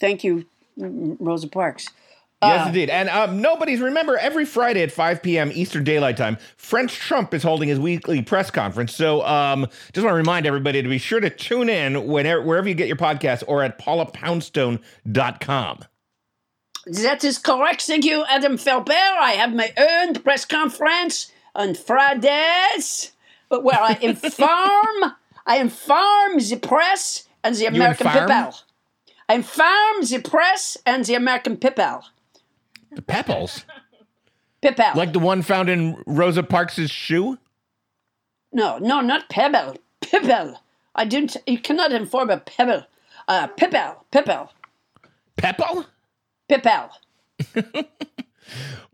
Thank 0.01 0.25
you, 0.25 0.47
Rosa 0.77 1.49
Parks. 1.49 1.89
Yes, 2.43 2.69
indeed. 2.69 2.89
And 2.89 3.11
um, 3.11 3.43
nobody's 3.43 3.81
remember 3.81 4.17
every 4.17 4.47
Friday 4.47 4.83
at 4.83 4.91
5 4.91 5.23
p.m. 5.23 5.51
Eastern 5.53 5.85
Daylight 5.85 6.17
Time, 6.17 6.39
French 6.57 6.95
Trump 6.95 7.35
is 7.35 7.43
holding 7.43 7.69
his 7.69 7.79
weekly 7.79 8.23
press 8.23 8.51
conference. 8.51 8.95
So 8.95 9.23
um, 9.27 9.67
just 9.93 10.03
want 10.05 10.15
to 10.15 10.19
remind 10.19 10.47
everybody 10.47 10.83
to 10.83 10.89
be 10.89 10.97
sure 10.97 11.21
to 11.21 11.29
tune 11.29 11.69
in 11.69 12.07
whenever, 12.07 12.41
wherever 12.43 12.67
you 12.67 12.75
get 12.75 12.89
your 12.89 12.97
podcast 12.97 13.43
or 13.47 13.63
at 13.63 13.79
paulapoundstone.com. 13.79 15.85
That 16.87 17.25
is 17.25 17.37
correct. 17.37 17.83
Thank 17.83 18.07
you, 18.07 18.25
Adam 18.27 18.57
Felber. 18.57 18.93
I 18.93 19.33
have 19.33 19.55
my 19.55 19.71
own 19.77 20.15
press 20.15 20.47
conference 20.47 21.31
on 21.55 21.75
Fridays, 21.75 23.13
but 23.51 23.65
where 23.65 23.79
I 23.79 23.99
inform, 24.01 25.13
I 25.47 25.59
inform 25.59 26.39
the 26.39 26.57
press 26.57 27.29
and 27.45 27.55
the 27.55 27.67
American 27.67 28.09
people. 28.09 28.55
I 29.29 29.35
inform 29.35 30.05
the 30.05 30.23
press 30.25 30.79
and 30.87 31.05
the 31.05 31.15
American 31.15 31.59
people. 31.59 32.03
The 32.93 33.03
Pepples, 33.03 33.65
People. 34.63 34.85
like 34.97 35.13
the 35.13 35.19
one 35.21 35.43
found 35.43 35.69
in 35.69 36.03
Rosa 36.07 36.43
Parks' 36.43 36.91
shoe. 36.91 37.39
no, 38.53 38.79
no, 38.79 39.01
not 39.01 39.29
pebble. 39.29 39.77
Pebble. 40.01 40.61
I 40.95 41.05
didn't. 41.05 41.37
You 41.47 41.59
cannot 41.59 41.93
inform 41.93 42.31
a 42.31 42.39
pebble. 42.39 42.85
Uh, 43.29 43.47
Pebble. 43.49 44.05
Pebble. 44.11 44.51
Pepple? 45.37 45.87
People. 46.49 46.91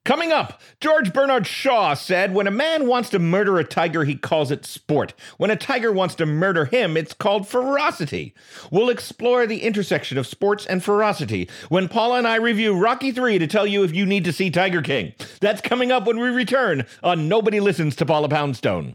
Coming 0.07 0.31
up, 0.31 0.61
George 0.79 1.13
Bernard 1.13 1.49
Shaw 1.49 1.95
said, 1.95 2.33
When 2.33 2.47
a 2.47 2.53
man 2.53 2.87
wants 2.87 3.11
to 3.11 3.19
murder 3.19 3.59
a 3.59 3.65
tiger, 3.65 4.05
he 4.05 4.15
calls 4.15 4.53
it 4.53 4.65
sport. 4.65 5.15
When 5.37 5.51
a 5.51 5.57
tiger 5.57 5.91
wants 5.91 6.15
to 6.15 6.27
murder 6.27 6.67
him, 6.67 6.97
it's 6.97 7.13
called 7.13 7.49
ferocity. 7.49 8.33
We'll 8.71 8.89
explore 8.89 9.49
the 9.49 9.65
intersection 9.65 10.17
of 10.17 10.29
sports 10.29 10.65
and 10.65 10.81
ferocity 10.81 11.51
when 11.71 11.89
Paula 11.89 12.19
and 12.19 12.29
I 12.29 12.37
review 12.37 12.79
Rocky 12.79 13.11
3 13.11 13.41
to 13.41 13.49
tell 13.49 13.67
you 13.67 13.83
if 13.83 13.93
you 13.93 14.07
need 14.07 14.25
to 14.27 14.33
see 14.33 14.49
Tiger 14.49 14.81
King. 14.81 15.13
That's 15.41 15.61
coming 15.61 15.91
up 15.91 16.07
when 16.07 16.21
we 16.21 16.29
return 16.29 16.87
on 17.03 17.29
Nobody 17.29 17.59
Listens 17.59 17.97
to 17.97 18.07
Paula 18.07 18.29
Poundstone. 18.29 18.95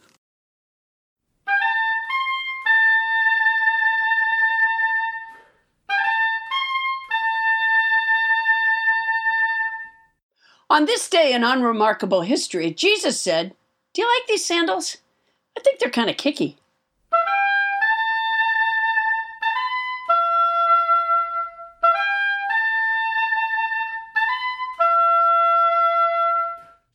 On 10.71 10.85
this 10.85 11.09
day 11.09 11.33
in 11.33 11.43
unremarkable 11.43 12.21
history, 12.21 12.71
Jesus 12.71 13.19
said, 13.19 13.53
Do 13.93 14.01
you 14.01 14.07
like 14.07 14.25
these 14.29 14.45
sandals? 14.45 14.99
I 15.57 15.59
think 15.59 15.79
they're 15.79 15.89
kind 15.89 16.09
of 16.09 16.15
kicky. 16.15 16.55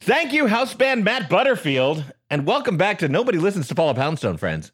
Thank 0.01 0.33
you, 0.33 0.47
house 0.47 0.73
band 0.73 1.05
Matt 1.05 1.29
Butterfield, 1.29 2.03
and 2.31 2.47
welcome 2.47 2.79
back 2.79 3.01
to 3.01 3.09
Nobody 3.09 3.37
Listens 3.37 3.69
to 3.69 3.75
Paula 3.75 3.93
Poundstone, 3.93 4.39
friends. 4.39 4.73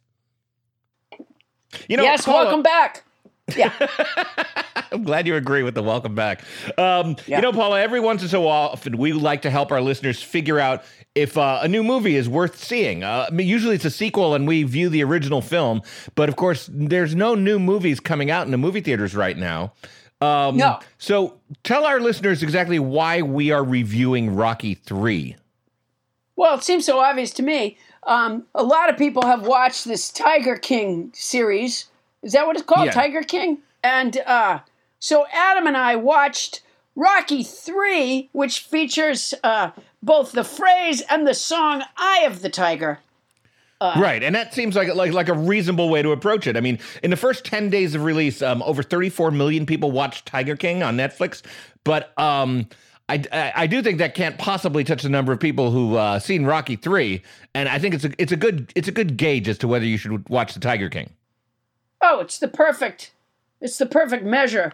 You 1.88 1.96
know, 1.96 2.04
yes, 2.04 2.24
Paula- 2.24 2.44
welcome 2.44 2.62
back. 2.62 3.02
Yeah. 3.56 3.72
I'm 4.92 5.04
glad 5.04 5.26
you 5.26 5.36
agree 5.36 5.62
with 5.62 5.74
the 5.74 5.82
welcome 5.82 6.14
back. 6.14 6.42
Um, 6.78 7.16
Yeah. 7.26 7.36
You 7.36 7.42
know, 7.42 7.52
Paula, 7.52 7.80
every 7.80 8.00
once 8.00 8.22
in 8.22 8.28
so 8.28 8.46
often, 8.46 8.98
we 8.98 9.12
like 9.12 9.42
to 9.42 9.50
help 9.50 9.72
our 9.72 9.80
listeners 9.80 10.22
figure 10.22 10.58
out 10.58 10.84
if 11.14 11.36
uh, 11.38 11.60
a 11.62 11.68
new 11.68 11.82
movie 11.82 12.16
is 12.16 12.28
worth 12.28 12.62
seeing. 12.62 13.02
Uh, 13.02 13.26
I 13.28 13.32
mean, 13.32 13.48
usually 13.48 13.74
it's 13.74 13.84
a 13.84 13.90
sequel 13.90 14.34
and 14.34 14.46
we 14.46 14.62
view 14.64 14.88
the 14.88 15.02
original 15.02 15.40
film, 15.40 15.82
but 16.14 16.28
of 16.28 16.36
course, 16.36 16.68
there's 16.72 17.14
no 17.14 17.34
new 17.34 17.58
movies 17.58 18.00
coming 18.00 18.30
out 18.30 18.44
in 18.44 18.50
the 18.50 18.58
movie 18.58 18.80
theaters 18.80 19.14
right 19.14 19.36
now. 19.36 19.72
Um, 20.20 20.56
No. 20.56 20.78
So 20.98 21.40
tell 21.64 21.84
our 21.84 22.00
listeners 22.00 22.42
exactly 22.42 22.78
why 22.78 23.22
we 23.22 23.50
are 23.50 23.64
reviewing 23.64 24.34
Rocky 24.36 24.74
3. 24.74 25.36
Well, 26.36 26.54
it 26.56 26.62
seems 26.64 26.84
so 26.84 26.98
obvious 27.00 27.32
to 27.34 27.42
me. 27.42 27.76
Um, 28.04 28.44
a 28.54 28.62
lot 28.62 28.90
of 28.90 28.96
people 28.98 29.24
have 29.26 29.46
watched 29.46 29.84
this 29.84 30.10
Tiger 30.10 30.56
King 30.56 31.10
series. 31.14 31.86
Is 32.22 32.32
that 32.32 32.46
what 32.46 32.56
it's 32.56 32.64
called? 32.64 32.86
Yeah. 32.86 32.92
Tiger 32.92 33.22
King? 33.22 33.58
And 33.82 34.16
uh, 34.18 34.60
so 34.98 35.26
Adam 35.32 35.66
and 35.66 35.76
I 35.76 35.96
watched 35.96 36.62
Rocky 36.94 37.42
3, 37.42 38.28
which 38.32 38.60
features 38.60 39.34
uh, 39.42 39.70
both 40.02 40.32
the 40.32 40.44
phrase 40.44 41.02
and 41.10 41.26
the 41.26 41.34
song 41.34 41.82
Eye 41.96 42.24
of 42.26 42.42
the 42.42 42.50
Tiger. 42.50 43.00
Right, 43.96 44.22
and 44.22 44.32
that 44.36 44.54
seems 44.54 44.76
like 44.76 44.94
like 44.94 45.12
like 45.12 45.28
a 45.28 45.34
reasonable 45.34 45.88
way 45.88 46.02
to 46.02 46.12
approach 46.12 46.46
it. 46.46 46.56
I 46.56 46.60
mean, 46.60 46.78
in 47.02 47.10
the 47.10 47.16
first 47.16 47.44
ten 47.44 47.68
days 47.68 47.96
of 47.96 48.04
release, 48.04 48.40
um, 48.40 48.62
over 48.62 48.80
34 48.80 49.32
million 49.32 49.66
people 49.66 49.90
watched 49.90 50.24
Tiger 50.24 50.54
King 50.54 50.84
on 50.84 50.96
Netflix, 50.96 51.42
but 51.82 52.16
um, 52.16 52.68
I, 53.08 53.24
I 53.32 53.52
I 53.56 53.66
do 53.66 53.82
think 53.82 53.98
that 53.98 54.14
can't 54.14 54.38
possibly 54.38 54.84
touch 54.84 55.02
the 55.02 55.08
number 55.08 55.32
of 55.32 55.40
people 55.40 55.72
who 55.72 55.96
uh, 55.96 56.20
seen 56.20 56.44
Rocky 56.44 56.76
three, 56.76 57.22
and 57.56 57.68
I 57.68 57.80
think 57.80 57.94
it's 57.94 58.04
a 58.04 58.12
it's 58.18 58.30
a 58.30 58.36
good 58.36 58.72
it's 58.76 58.86
a 58.86 58.92
good 58.92 59.16
gauge 59.16 59.48
as 59.48 59.58
to 59.58 59.66
whether 59.66 59.84
you 59.84 59.96
should 59.96 60.28
watch 60.28 60.54
the 60.54 60.60
Tiger 60.60 60.88
King. 60.88 61.10
Oh, 62.02 62.20
it's 62.20 62.38
the 62.38 62.48
perfect, 62.48 63.12
it's 63.60 63.78
the 63.78 63.86
perfect 63.86 64.24
measure. 64.24 64.72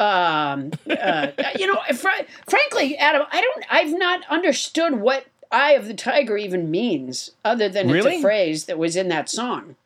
Um, 0.00 0.72
uh, 0.88 1.28
you 1.58 1.66
know, 1.66 1.80
fr- 1.94 2.24
frankly, 2.48 2.96
Adam, 2.98 3.22
I 3.32 3.40
don't, 3.40 3.64
I've 3.70 3.98
not 3.98 4.22
understood 4.28 4.96
what 5.00 5.26
"Eye 5.50 5.72
of 5.72 5.86
the 5.86 5.94
Tiger" 5.94 6.36
even 6.36 6.70
means, 6.70 7.30
other 7.44 7.68
than 7.68 7.90
it's 7.90 8.06
a 8.06 8.20
phrase 8.20 8.64
that 8.66 8.78
was 8.78 8.96
in 8.96 9.08
that 9.08 9.28
song. 9.28 9.76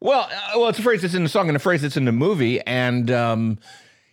Well, 0.00 0.30
uh, 0.32 0.58
well, 0.58 0.68
it's 0.68 0.78
a 0.78 0.82
phrase 0.82 1.02
that's 1.02 1.14
in 1.14 1.22
the 1.22 1.28
song 1.28 1.48
and 1.48 1.56
a 1.56 1.60
phrase 1.60 1.82
that's 1.82 1.96
in 1.96 2.06
the 2.06 2.12
movie, 2.12 2.60
and 2.62 3.10
um, 3.10 3.58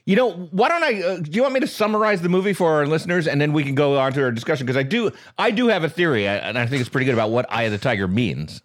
you 0.06 0.16
know, 0.16 0.32
why 0.32 0.68
don't 0.68 0.84
I? 0.84 1.02
Uh, 1.02 1.18
do 1.18 1.32
you 1.32 1.42
want 1.42 1.54
me 1.54 1.62
to 1.62 1.68
summarize 1.68 2.22
the 2.22 2.30
movie 2.30 2.54
for 2.54 2.74
our 2.74 2.86
listeners, 2.86 3.28
and 3.28 3.40
then 3.40 3.54
we 3.54 3.64
can 3.64 3.76
go 3.76 3.98
on 3.98 4.12
to 4.14 4.24
our 4.24 4.32
discussion? 4.32 4.66
Because 4.66 4.78
I 4.78 4.84
do, 4.84 5.12
I 5.38 5.52
do 5.52 5.68
have 5.68 5.84
a 5.84 5.90
theory, 5.90 6.28
and 6.28 6.58
I 6.58 6.66
think 6.66 6.82
it's 6.82 6.90
pretty 6.90 7.06
good 7.06 7.14
about 7.14 7.30
what 7.30 7.46
"Eye 7.50 7.64
of 7.64 7.72
the 7.72 7.78
Tiger" 7.78 8.08
means. 8.08 8.62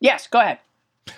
Yes, 0.00 0.26
go 0.26 0.40
ahead. 0.40 0.58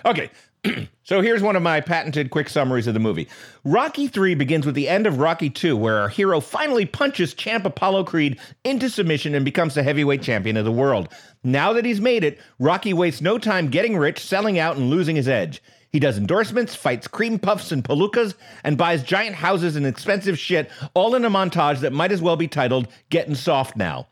Okay. 0.05 0.31
so 1.05 1.21
here's 1.21 1.43
one 1.43 1.57
of 1.57 1.63
my 1.63 1.81
patented 1.81 2.31
quick 2.31 2.49
summaries 2.49 2.87
of 2.87 2.95
the 2.95 3.01
movie. 3.01 3.29
Rocky 3.65 4.09
3 4.09 4.35
begins 4.35 4.67
with 4.67 4.75
the 4.75 4.89
end 4.89 5.07
of 5.07 5.19
Rocky 5.19 5.51
2, 5.51 5.77
where 5.77 5.99
our 5.99 6.09
hero 6.09 6.41
finally 6.41 6.85
punches 6.85 7.35
champ 7.35 7.65
Apollo 7.65 8.05
Creed 8.05 8.39
into 8.65 8.91
submission 8.91 9.35
and 9.35 9.45
becomes 9.45 9.75
the 9.75 9.83
heavyweight 9.83 10.23
champion 10.23 10.57
of 10.57 10.65
the 10.65 10.73
world. 10.73 11.09
Now 11.43 11.73
that 11.73 11.85
he's 11.85 12.01
made 12.01 12.25
it, 12.25 12.39
Rocky 12.59 12.93
wastes 12.93 13.21
no 13.21 13.39
time 13.39 13.69
getting 13.69 13.97
rich, 13.97 14.21
selling 14.21 14.59
out, 14.59 14.77
and 14.77 14.91
losing 14.91 15.17
his 15.17 15.29
edge. 15.29 15.63
He 15.93 15.99
does 15.99 16.19
endorsements, 16.19 16.75
fights 16.75 17.09
cream 17.09 17.39
puffs 17.39 17.73
and 17.73 17.83
palookas, 17.83 18.35
and 18.63 18.79
buys 18.79 19.03
giant 19.03 19.37
houses 19.37 19.75
and 19.77 19.87
expensive 19.87 20.39
shit, 20.39 20.71
all 20.95 21.15
in 21.15 21.25
a 21.25 21.31
montage 21.31 21.81
that 21.81 21.93
might 21.93 22.13
as 22.13 22.23
well 22.23 22.37
be 22.37 22.47
titled 22.47 22.87
Getting 23.09 23.35
Soft 23.35 23.77
Now. 23.77 24.07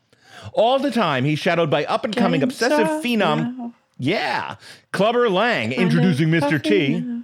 All 0.53 0.79
the 0.79 0.91
time, 0.91 1.23
he's 1.23 1.39
shadowed 1.39 1.69
by 1.69 1.85
up 1.85 2.03
and 2.03 2.15
coming 2.15 2.43
obsessive 2.43 2.87
phenom. 3.03 3.73
Yeah. 3.99 4.55
Clubber 4.93 5.29
Lang 5.29 5.73
introducing 5.73 6.29
Mr. 6.29 6.61
T. 6.61 7.23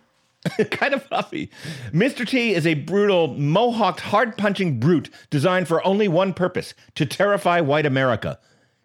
kind 0.71 0.93
of 0.93 1.09
puffy. 1.09 1.49
Mr. 1.91 2.27
T 2.27 2.53
is 2.53 2.67
a 2.67 2.75
brutal, 2.75 3.29
mohawked, 3.29 4.01
hard 4.01 4.37
punching 4.37 4.79
brute 4.79 5.09
designed 5.29 5.67
for 5.67 5.85
only 5.87 6.07
one 6.07 6.33
purpose 6.33 6.73
to 6.95 7.05
terrify 7.05 7.61
white 7.61 7.85
America. 7.85 8.37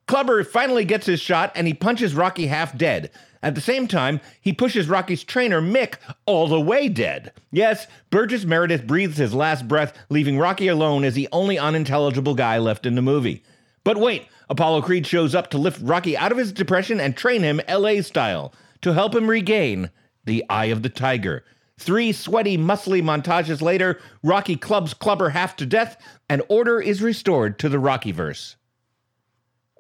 Clubber 0.07 0.43
finally 0.43 0.85
gets 0.85 1.07
his 1.07 1.21
shot 1.21 1.53
and 1.55 1.67
he 1.67 1.75
punches 1.75 2.15
Rocky 2.15 2.47
half 2.47 2.77
dead. 2.77 3.11
At 3.43 3.55
the 3.55 3.61
same 3.61 3.89
time, 3.89 4.21
he 4.41 4.53
pushes 4.53 4.89
Rocky's 4.89 5.25
trainer, 5.25 5.63
Mick, 5.63 5.95
all 6.27 6.47
the 6.47 6.61
way 6.61 6.89
dead. 6.89 7.33
Yes, 7.51 7.87
Burgess 8.11 8.45
Meredith 8.45 8.87
breathes 8.87 9.17
his 9.17 9.33
last 9.33 9.67
breath, 9.67 9.97
leaving 10.11 10.39
Rocky 10.39 10.69
alone 10.69 11.05
as 11.05 11.15
the 11.15 11.29
only 11.33 11.59
unintelligible 11.59 12.35
guy 12.35 12.59
left 12.59 12.87
in 12.87 12.97
the 12.97 13.03
movie. 13.03 13.43
But 13.85 13.97
wait, 13.99 14.27
Apollo 14.49 14.83
Creed 14.83 15.07
shows 15.07 15.35
up 15.35 15.51
to 15.51 15.59
lift 15.59 15.81
Rocky 15.83 16.17
out 16.17 16.33
of 16.33 16.39
his 16.39 16.53
depression 16.53 17.01
and 17.01 17.17
train 17.17 17.43
him 17.43 17.61
LA 17.69 18.03
style 18.03 18.53
to 18.83 18.93
help 18.93 19.15
him 19.15 19.29
regain 19.29 19.91
the 20.25 20.45
eye 20.51 20.67
of 20.67 20.83
the 20.83 20.89
tiger. 20.89 21.45
Three 21.79 22.13
sweaty, 22.13 22.59
muscly 22.59 23.03
montages 23.03 23.63
later, 23.63 23.99
Rocky 24.23 24.57
clubs 24.57 24.93
Clubber 24.93 25.31
half 25.31 25.57
to 25.57 25.67
death, 25.67 25.97
and 26.29 26.43
order 26.49 26.79
is 26.81 27.01
restored 27.01 27.59
to 27.61 27.71
the 27.71 27.79
Rockyverse. 27.79 28.57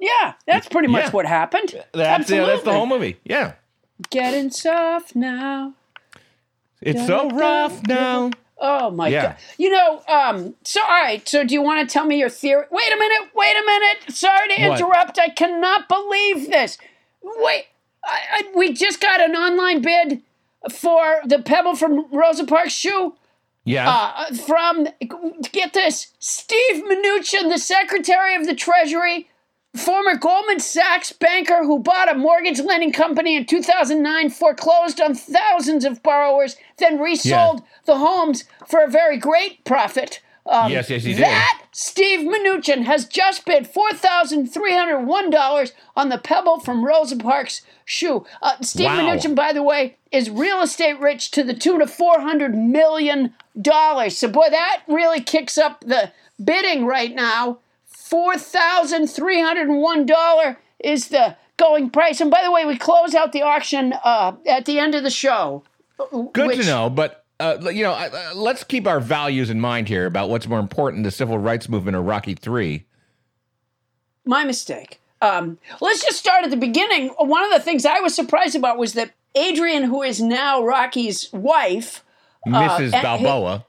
Yeah, 0.00 0.32
that's 0.46 0.66
pretty 0.66 0.88
much 0.88 1.04
Yeah. 1.04 1.10
what 1.10 1.26
happened. 1.26 1.74
That's, 1.92 2.30
yeah, 2.30 2.46
that's 2.46 2.62
the 2.62 2.72
whole 2.72 2.86
movie. 2.86 3.18
Yeah. 3.22 3.52
Getting 4.08 4.50
soft 4.50 5.14
now. 5.14 5.74
It's 6.80 7.06
so 7.06 7.28
rough 7.28 7.86
now. 7.86 8.30
Oh 8.60 8.90
my 8.90 9.08
Yeah. 9.08 9.22
god! 9.22 9.36
You 9.58 9.70
know, 9.70 10.02
um. 10.06 10.54
So 10.64 10.82
all 10.82 10.88
right. 10.88 11.26
So 11.28 11.44
do 11.44 11.54
you 11.54 11.62
want 11.62 11.88
to 11.88 11.92
tell 11.92 12.04
me 12.04 12.18
your 12.18 12.28
theory? 12.28 12.66
Wait 12.70 12.92
a 12.92 12.96
minute. 12.96 13.30
Wait 13.34 13.56
a 13.56 13.64
minute. 13.66 14.14
Sorry 14.14 14.48
to 14.56 14.68
What? 14.68 14.80
interrupt. 14.80 15.18
I 15.18 15.28
cannot 15.30 15.88
believe 15.88 16.50
this. 16.50 16.76
Wait. 17.22 17.64
I, 18.04 18.18
I, 18.32 18.42
we 18.54 18.72
just 18.72 19.00
got 19.00 19.20
an 19.20 19.34
online 19.36 19.80
bid 19.82 20.22
for 20.70 21.20
the 21.24 21.38
Pebble 21.38 21.74
from 21.76 22.06
Rosa 22.12 22.44
Parks 22.44 22.72
shoe. 22.72 23.14
Yeah. 23.64 23.88
Uh, 23.90 24.34
from 24.34 24.88
get 25.52 25.72
this, 25.74 26.08
Steve 26.18 26.82
Mnuchin, 26.84 27.50
the 27.50 27.58
Secretary 27.58 28.34
of 28.34 28.46
the 28.46 28.54
Treasury, 28.54 29.29
former 29.74 30.16
Goldman 30.16 30.60
Sachs 30.60 31.12
banker 31.12 31.64
who 31.64 31.78
bought 31.78 32.10
a 32.10 32.16
mortgage 32.18 32.60
lending 32.60 32.92
company 32.92 33.36
in 33.36 33.46
2009, 33.46 34.30
foreclosed 34.30 35.00
on 35.00 35.14
thousands 35.14 35.84
of 35.84 36.02
borrowers, 36.02 36.56
then 36.78 36.98
resold 36.98 37.62
the 37.84 37.98
homes 37.98 38.44
for 38.66 38.82
a 38.82 38.88
very 38.90 39.16
great 39.16 39.64
profit. 39.64 40.20
Um, 40.46 40.70
Yes, 40.72 40.90
yes, 40.90 41.04
he 41.04 41.12
did. 41.12 41.22
That 41.22 41.62
Steve 41.70 42.20
Mnuchin 42.26 42.84
has 42.84 43.04
just 43.06 43.44
bid 43.44 43.66
four 43.68 43.92
thousand 43.92 44.48
three 44.48 44.72
hundred 44.74 45.00
one 45.06 45.30
dollars 45.30 45.72
on 45.94 46.08
the 46.08 46.18
Pebble 46.18 46.58
from 46.58 46.84
Rosa 46.84 47.16
Parks 47.16 47.60
shoe. 47.84 48.24
Uh, 48.42 48.56
Steve 48.62 48.86
Wow. 48.86 49.00
Mnuchin, 49.14 49.34
by 49.36 49.52
the 49.52 49.62
way, 49.62 49.96
is 50.10 50.30
real 50.30 50.62
estate 50.62 50.98
rich 50.98 51.30
to 51.32 51.44
the 51.44 51.54
tune 51.54 51.82
of 51.82 51.92
four 51.92 52.20
hundred 52.20 52.56
million 52.56 53.34
dollars. 53.60 54.16
So, 54.16 54.28
boy, 54.28 54.48
that 54.50 54.82
really 54.88 55.20
kicks 55.20 55.56
up 55.58 55.80
the 55.82 56.10
bidding 56.42 56.86
right 56.86 57.14
now. 57.14 57.58
Four 58.10 58.36
thousand 58.36 59.06
three 59.06 59.40
hundred 59.40 59.68
one 59.68 60.04
dollar 60.04 60.58
is 60.80 61.08
the 61.08 61.36
going 61.56 61.90
price. 61.90 62.20
And 62.20 62.28
by 62.30 62.42
the 62.42 62.50
way, 62.50 62.64
we 62.66 62.76
close 62.76 63.14
out 63.14 63.30
the 63.30 63.42
auction 63.42 63.94
uh, 64.04 64.32
at 64.48 64.64
the 64.64 64.80
end 64.80 64.96
of 64.96 65.04
the 65.04 65.10
show. 65.10 65.62
Good 66.32 66.48
which- 66.48 66.60
to 66.60 66.66
know, 66.66 66.90
but 66.90 67.24
uh, 67.38 67.56
you 67.72 67.84
know, 67.84 67.92
uh, 67.92 68.10
uh, 68.12 68.34
let's 68.34 68.64
keep 68.64 68.86
our 68.86 69.00
values 69.00 69.48
in 69.48 69.60
mind 69.60 69.88
here 69.88 70.06
about 70.06 70.28
what's 70.28 70.48
more 70.48 70.58
important: 70.58 71.04
the 71.04 71.10
civil 71.10 71.38
rights 71.38 71.68
movement 71.68 71.96
or 71.96 72.02
Rocky 72.02 72.34
Three. 72.34 72.84
My 74.24 74.44
mistake. 74.44 75.00
Um, 75.22 75.58
let's 75.80 76.02
just 76.02 76.18
start 76.18 76.44
at 76.44 76.50
the 76.50 76.56
beginning. 76.56 77.08
One 77.18 77.44
of 77.44 77.52
the 77.52 77.60
things 77.60 77.86
I 77.86 78.00
was 78.00 78.14
surprised 78.14 78.56
about 78.56 78.76
was 78.76 78.94
that 78.94 79.12
Adrian, 79.34 79.84
who 79.84 80.02
is 80.02 80.20
now 80.20 80.64
Rocky's 80.64 81.32
wife, 81.32 82.02
Mrs. 82.46 82.92
and- 82.92 83.02
Balboa. 83.02 83.66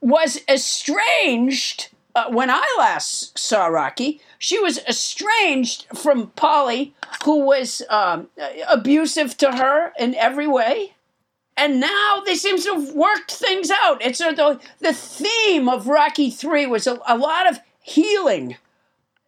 was 0.00 0.40
estranged 0.48 1.88
uh, 2.14 2.30
when 2.30 2.50
I 2.50 2.66
last 2.78 3.38
saw 3.38 3.66
Rocky. 3.66 4.20
She 4.38 4.58
was 4.58 4.78
estranged 4.86 5.86
from 5.94 6.28
Paulie, 6.32 6.92
who 7.24 7.46
was 7.46 7.82
um, 7.88 8.28
abusive 8.68 9.36
to 9.38 9.52
her 9.52 9.92
in 9.98 10.14
every 10.14 10.46
way. 10.46 10.94
And 11.56 11.80
now 11.80 12.22
they 12.26 12.34
seem 12.34 12.60
to 12.60 12.74
have 12.74 12.94
worked 12.94 13.30
things 13.30 13.70
out. 13.70 14.02
It's 14.02 14.20
a, 14.20 14.32
the, 14.32 14.60
the 14.80 14.92
theme 14.92 15.68
of 15.68 15.86
Rocky 15.86 16.30
3 16.30 16.66
was 16.66 16.86
a, 16.86 16.98
a 17.06 17.16
lot 17.16 17.48
of 17.48 17.60
healing. 17.80 18.56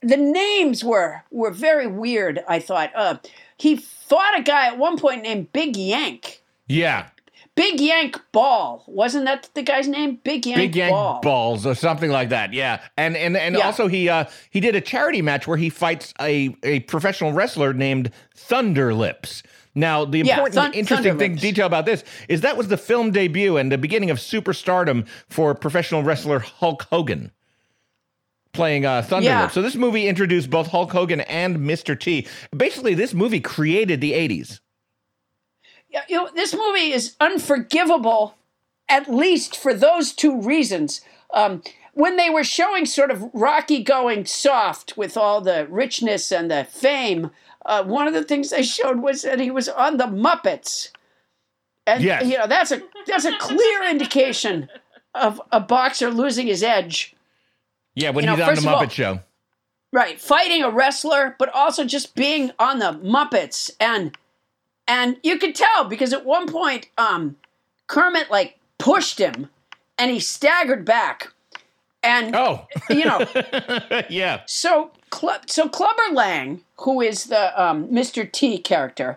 The 0.02 0.16
names 0.16 0.84
were 0.84 1.22
were 1.30 1.50
very 1.50 1.86
weird, 1.86 2.44
I 2.46 2.58
thought. 2.58 2.90
Uh, 2.94 3.16
he 3.56 3.76
fought 3.76 4.38
a 4.38 4.42
guy 4.42 4.66
at 4.66 4.78
one 4.78 4.98
point 4.98 5.22
named 5.22 5.52
Big 5.52 5.76
Yank. 5.76 6.42
Yeah, 6.68 7.08
Big 7.56 7.80
Yank 7.80 8.20
Ball. 8.32 8.84
Wasn't 8.86 9.24
that 9.24 9.48
the 9.54 9.62
guy's 9.62 9.88
name? 9.88 10.20
Big 10.22 10.44
Yank, 10.46 10.58
Big 10.58 10.76
Yank 10.76 10.92
Ball. 10.92 11.20
balls 11.22 11.66
or 11.66 11.74
something 11.74 12.10
like 12.10 12.28
that. 12.28 12.52
Yeah, 12.52 12.80
and 12.96 13.16
and 13.16 13.36
and 13.36 13.56
Yeah. 13.56 13.64
also 13.66 13.88
he 13.88 14.08
uh 14.08 14.26
he 14.50 14.60
did 14.60 14.76
a 14.76 14.80
charity 14.80 15.22
match 15.22 15.46
where 15.48 15.56
he 15.56 15.70
fights 15.70 16.12
a 16.20 16.54
a 16.62 16.80
professional 16.80 17.32
wrestler 17.32 17.72
named 17.72 18.10
Thunder 18.36 18.92
Lips. 18.94 19.42
Now, 19.74 20.04
the 20.06 20.18
Yeah, 20.20 20.34
important, 20.34 20.54
Thun- 20.54 20.72
interesting 20.72 21.18
thing, 21.18 21.34
detail 21.36 21.66
about 21.66 21.84
this 21.86 22.02
is 22.28 22.40
that 22.42 22.56
was 22.56 22.68
the 22.68 22.78
film 22.78 23.10
debut 23.10 23.56
and 23.58 23.70
the 23.72 23.76
beginning 23.78 24.08
of 24.10 24.18
superstardom 24.18 25.06
for 25.28 25.54
professional 25.54 26.02
wrestler 26.02 26.38
Hulk 26.38 26.86
Hogan, 26.90 27.30
playing 28.52 28.86
uh, 28.86 29.02
Thunder 29.02 29.28
Yeah. 29.28 29.42
Lips. 29.42 29.54
So 29.54 29.60
this 29.62 29.74
movie 29.76 30.08
introduced 30.08 30.48
both 30.50 30.68
Hulk 30.68 30.92
Hogan 30.92 31.20
and 31.22 31.58
Mr. 31.58 31.98
T. 31.98 32.26
Basically, 32.56 32.94
this 32.94 33.12
movie 33.14 33.40
created 33.40 34.00
the 34.00 34.12
'80s. 34.12 34.60
You 36.08 36.16
know, 36.16 36.30
this 36.34 36.54
movie 36.54 36.92
is 36.92 37.16
unforgivable, 37.20 38.34
at 38.88 39.10
least 39.12 39.56
for 39.56 39.72
those 39.74 40.12
two 40.12 40.40
reasons. 40.40 41.00
Um, 41.32 41.62
when 41.94 42.16
they 42.16 42.28
were 42.30 42.44
showing 42.44 42.84
sort 42.86 43.10
of 43.10 43.24
Rocky 43.32 43.82
going 43.82 44.26
soft 44.26 44.96
with 44.96 45.16
all 45.16 45.40
the 45.40 45.66
richness 45.70 46.30
and 46.30 46.50
the 46.50 46.64
fame, 46.64 47.30
uh, 47.64 47.82
one 47.84 48.06
of 48.06 48.14
the 48.14 48.22
things 48.22 48.50
they 48.50 48.62
showed 48.62 49.00
was 49.00 49.22
that 49.22 49.40
he 49.40 49.50
was 49.50 49.68
on 49.68 49.96
the 49.96 50.04
Muppets, 50.06 50.90
and 51.86 52.02
Yes. 52.02 52.26
you 52.26 52.36
know 52.38 52.46
that's 52.46 52.70
a 52.72 52.82
that's 53.06 53.24
a 53.24 53.36
clear 53.38 53.84
indication 53.90 54.68
of 55.14 55.40
a 55.50 55.58
boxer 55.60 56.10
losing 56.10 56.46
his 56.46 56.62
edge. 56.62 57.14
Yeah, 57.94 58.10
when 58.10 58.24
You 58.24 58.30
know, 58.30 58.36
he's 58.36 58.44
on 58.46 58.54
the 58.54 58.60
of 58.60 58.66
all- 58.76 58.82
Muppet 58.84 58.90
Show. 58.90 59.20
Right, 59.92 60.20
fighting 60.20 60.62
a 60.62 60.68
wrestler, 60.70 61.34
but 61.38 61.48
also 61.54 61.84
just 61.84 62.14
being 62.14 62.52
on 62.58 62.78
the 62.80 62.92
Muppets, 63.02 63.70
and 63.80 64.16
and 64.88 65.16
you 65.22 65.38
could 65.38 65.54
tell 65.54 65.84
because 65.84 66.12
at 66.12 66.24
one 66.24 66.50
point, 66.50 66.88
um, 66.98 67.36
Kermit 67.86 68.30
like 68.30 68.58
pushed 68.78 69.18
him, 69.18 69.48
and 69.98 70.10
he 70.10 70.20
staggered 70.20 70.84
back, 70.84 71.32
and 72.02 72.34
Oh, 72.34 72.66
you 72.90 73.04
know, 73.04 73.26
yeah. 74.08 74.42
so 74.46 74.90
so 75.46 75.68
Clubber 75.68 76.12
Lang, 76.12 76.62
who 76.80 77.00
is 77.00 77.24
the 77.24 77.62
um, 77.62 77.88
Mr. 77.88 78.30
T 78.30 78.58
character, 78.58 79.16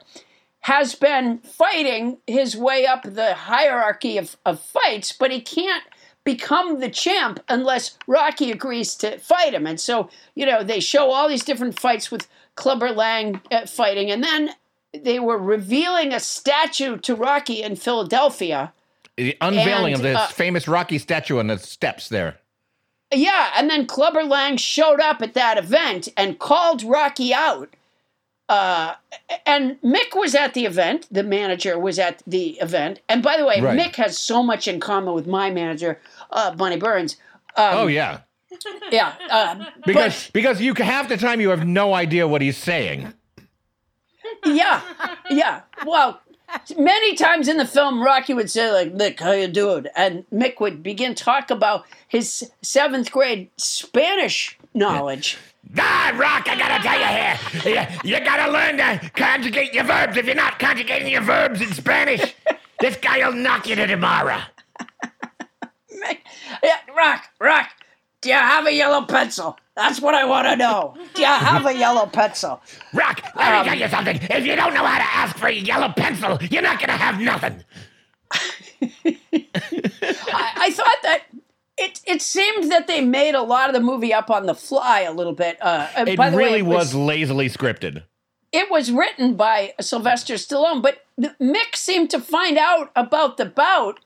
has 0.61 0.95
been 0.95 1.39
fighting 1.39 2.17
his 2.28 2.55
way 2.55 2.86
up 2.86 3.03
the 3.03 3.34
hierarchy 3.34 4.17
of, 4.17 4.38
of 4.45 4.59
fights, 4.61 5.11
but 5.11 5.32
he 5.32 5.41
can't 5.41 5.84
become 6.24 6.80
the 6.80 6.89
champ 6.89 7.39
unless 7.49 7.97
Rocky 8.05 8.51
agrees 8.51 8.93
to 8.95 9.17
fight 9.20 9.53
him. 9.53 9.65
And 9.65 9.80
so, 9.80 10.09
you 10.36 10.45
know, 10.45 10.63
they 10.63 10.80
show 10.80 11.11
all 11.11 11.28
these 11.30 11.43
different 11.45 11.80
fights 11.80 12.11
with 12.11 12.28
Clubber 12.55 12.91
Lang 12.91 13.41
uh, 13.51 13.65
fighting, 13.65 14.11
and 14.11 14.24
then 14.24 14.51
they 14.93 15.19
were 15.19 15.37
revealing 15.37 16.13
a 16.13 16.19
statue 16.19 16.97
to 16.97 17.15
Rocky 17.15 17.61
in 17.61 17.75
Philadelphia. 17.75 18.73
The 19.17 19.35
unveiling 19.41 19.93
And, 19.93 20.05
of 20.05 20.11
the 20.11 20.19
uh, 20.19 20.27
famous 20.27 20.67
Rocky 20.67 20.97
statue 20.97 21.39
on 21.39 21.47
the 21.47 21.57
steps 21.57 22.09
there. 22.09 22.37
Yeah, 23.13 23.51
and 23.55 23.69
then 23.69 23.87
Clubber 23.87 24.23
Lang 24.23 24.57
showed 24.57 24.99
up 24.99 25.21
at 25.21 25.33
that 25.33 25.57
event 25.57 26.07
and 26.15 26.39
called 26.39 26.83
Rocky 26.83 27.33
out. 27.33 27.75
Uh, 28.47 28.95
and 29.45 29.79
Mick 29.81 30.15
was 30.15 30.33
at 30.35 30.53
the 30.53 30.65
event. 30.65 31.07
The 31.11 31.23
manager 31.23 31.77
was 31.77 31.99
at 31.99 32.23
the 32.25 32.59
event. 32.59 32.99
And 33.07 33.21
by 33.21 33.37
the 33.37 33.45
way, 33.45 33.61
Right. 33.61 33.77
Mick 33.77 33.95
has 33.95 34.17
so 34.17 34.41
much 34.41 34.67
in 34.67 34.79
common 34.79 35.13
with 35.13 35.27
my 35.27 35.51
manager, 35.51 35.99
uh, 36.31 36.55
Bonnie 36.55 36.77
Burns. 36.77 37.15
Um, 37.55 37.75
oh 37.75 37.87
yeah, 37.87 38.21
yeah. 38.91 39.13
Uh, 39.29 39.65
because 39.85 40.29
because 40.31 40.61
you 40.61 40.73
half 40.75 41.09
the 41.09 41.17
time 41.17 41.41
you 41.41 41.49
have 41.49 41.65
no 41.65 41.93
idea 41.93 42.27
what 42.27 42.41
he's 42.41 42.57
saying. 42.57 43.13
Yeah, 44.45 44.81
yeah. 45.29 45.61
Well, 45.85 46.21
many 46.77 47.15
times 47.15 47.47
in 47.47 47.57
the 47.57 47.65
film, 47.65 48.01
Rocky 48.01 48.33
would 48.33 48.49
say 48.49 48.71
like, 48.71 48.93
"Mick, 48.93 49.19
how 49.19 49.31
you 49.31 49.47
doing?" 49.47 49.85
And 49.95 50.25
Mick 50.31 50.59
would 50.59 50.81
begin 50.83 51.15
talk 51.15 51.49
about 51.51 51.85
his 52.07 52.51
seventh 52.61 53.11
grade 53.11 53.49
Spanish 53.57 54.57
knowledge. 54.73 55.37
Ah, 55.77 56.13
Rock, 56.15 56.47
I 56.49 56.57
gotta 56.57 56.81
tell 56.81 56.99
you 56.99 57.71
here. 57.71 57.87
You, 58.03 58.09
you 58.17 58.25
gotta 58.25 58.51
learn 58.51 58.77
to 58.77 59.09
conjugate 59.11 59.73
your 59.73 59.83
verbs. 59.83 60.17
If 60.17 60.25
you're 60.25 60.35
not 60.35 60.57
conjugating 60.57 61.11
your 61.11 61.21
verbs 61.21 61.61
in 61.61 61.71
Spanish, 61.73 62.33
this 62.79 62.95
guy 62.97 63.25
will 63.27 63.35
knock 63.35 63.67
you 63.67 63.75
to 63.75 63.87
tomorrow. 63.87 64.39
Yeah, 66.63 66.77
Rock, 66.95 67.25
Rock, 67.39 67.69
do 68.22 68.30
you 68.30 68.36
have 68.36 68.65
a 68.67 68.74
yellow 68.74 69.03
pencil? 69.05 69.57
That's 69.76 70.01
what 70.01 70.13
I 70.13 70.26
want 70.26 70.45
to 70.47 70.55
know. 70.57 70.95
Do 71.13 71.22
you 71.22 71.28
have 71.28 71.65
a 71.65 71.74
yellow 71.74 72.05
pencil? 72.05 72.61
Rock, 72.93 73.22
let 73.36 73.63
me 73.63 73.70
tell 73.70 73.80
you 73.80 73.88
something. 73.88 74.17
If 74.30 74.45
you 74.45 74.55
don't 74.55 74.74
know 74.74 74.86
how 74.86 74.97
to 74.97 75.03
ask 75.03 75.38
for 75.38 75.47
a 75.47 75.53
yellow 75.53 75.89
pencil, 75.95 76.38
you're 76.51 76.61
not 76.61 76.80
gonna 76.80 76.93
have 76.97 77.20
nothing. 77.22 77.63
I, 79.61 80.51
I 80.57 80.72
thought 80.72 80.97
that 81.03 81.24
it 81.78 82.01
it 82.05 82.22
seemed 82.22 82.72
that 82.72 82.88
they 82.88 83.01
made 83.01 83.36
a 83.36 83.41
lot 83.41 83.70
of 83.70 83.74
the 83.74 83.80
movie 83.80 84.13
up 84.13 84.30
on 84.30 84.45
the 84.45 84.55
fly 84.55 85.01
a 85.01 85.11
little 85.13 85.34
bit. 85.34 85.57
Uh, 85.61 85.88
uh, 85.95 86.05
It 86.07 86.17
by 86.17 86.30
the 86.30 86.38
really 86.38 86.61
way, 86.61 86.74
it 86.76 86.78
was, 86.78 86.93
lazily 86.95 87.47
scripted. 87.49 88.03
it 88.51 88.70
was 88.70 88.91
written 88.91 89.36
by 89.36 89.74
Sylvester 89.80 90.34
Stallone, 90.36 90.82
but 90.82 91.05
Mick 91.20 91.76
seemed 91.76 92.09
to 92.11 92.20
find 92.20 92.57
out 92.57 92.91
about 92.95 93.38
the 93.38 93.45
bout. 93.45 93.99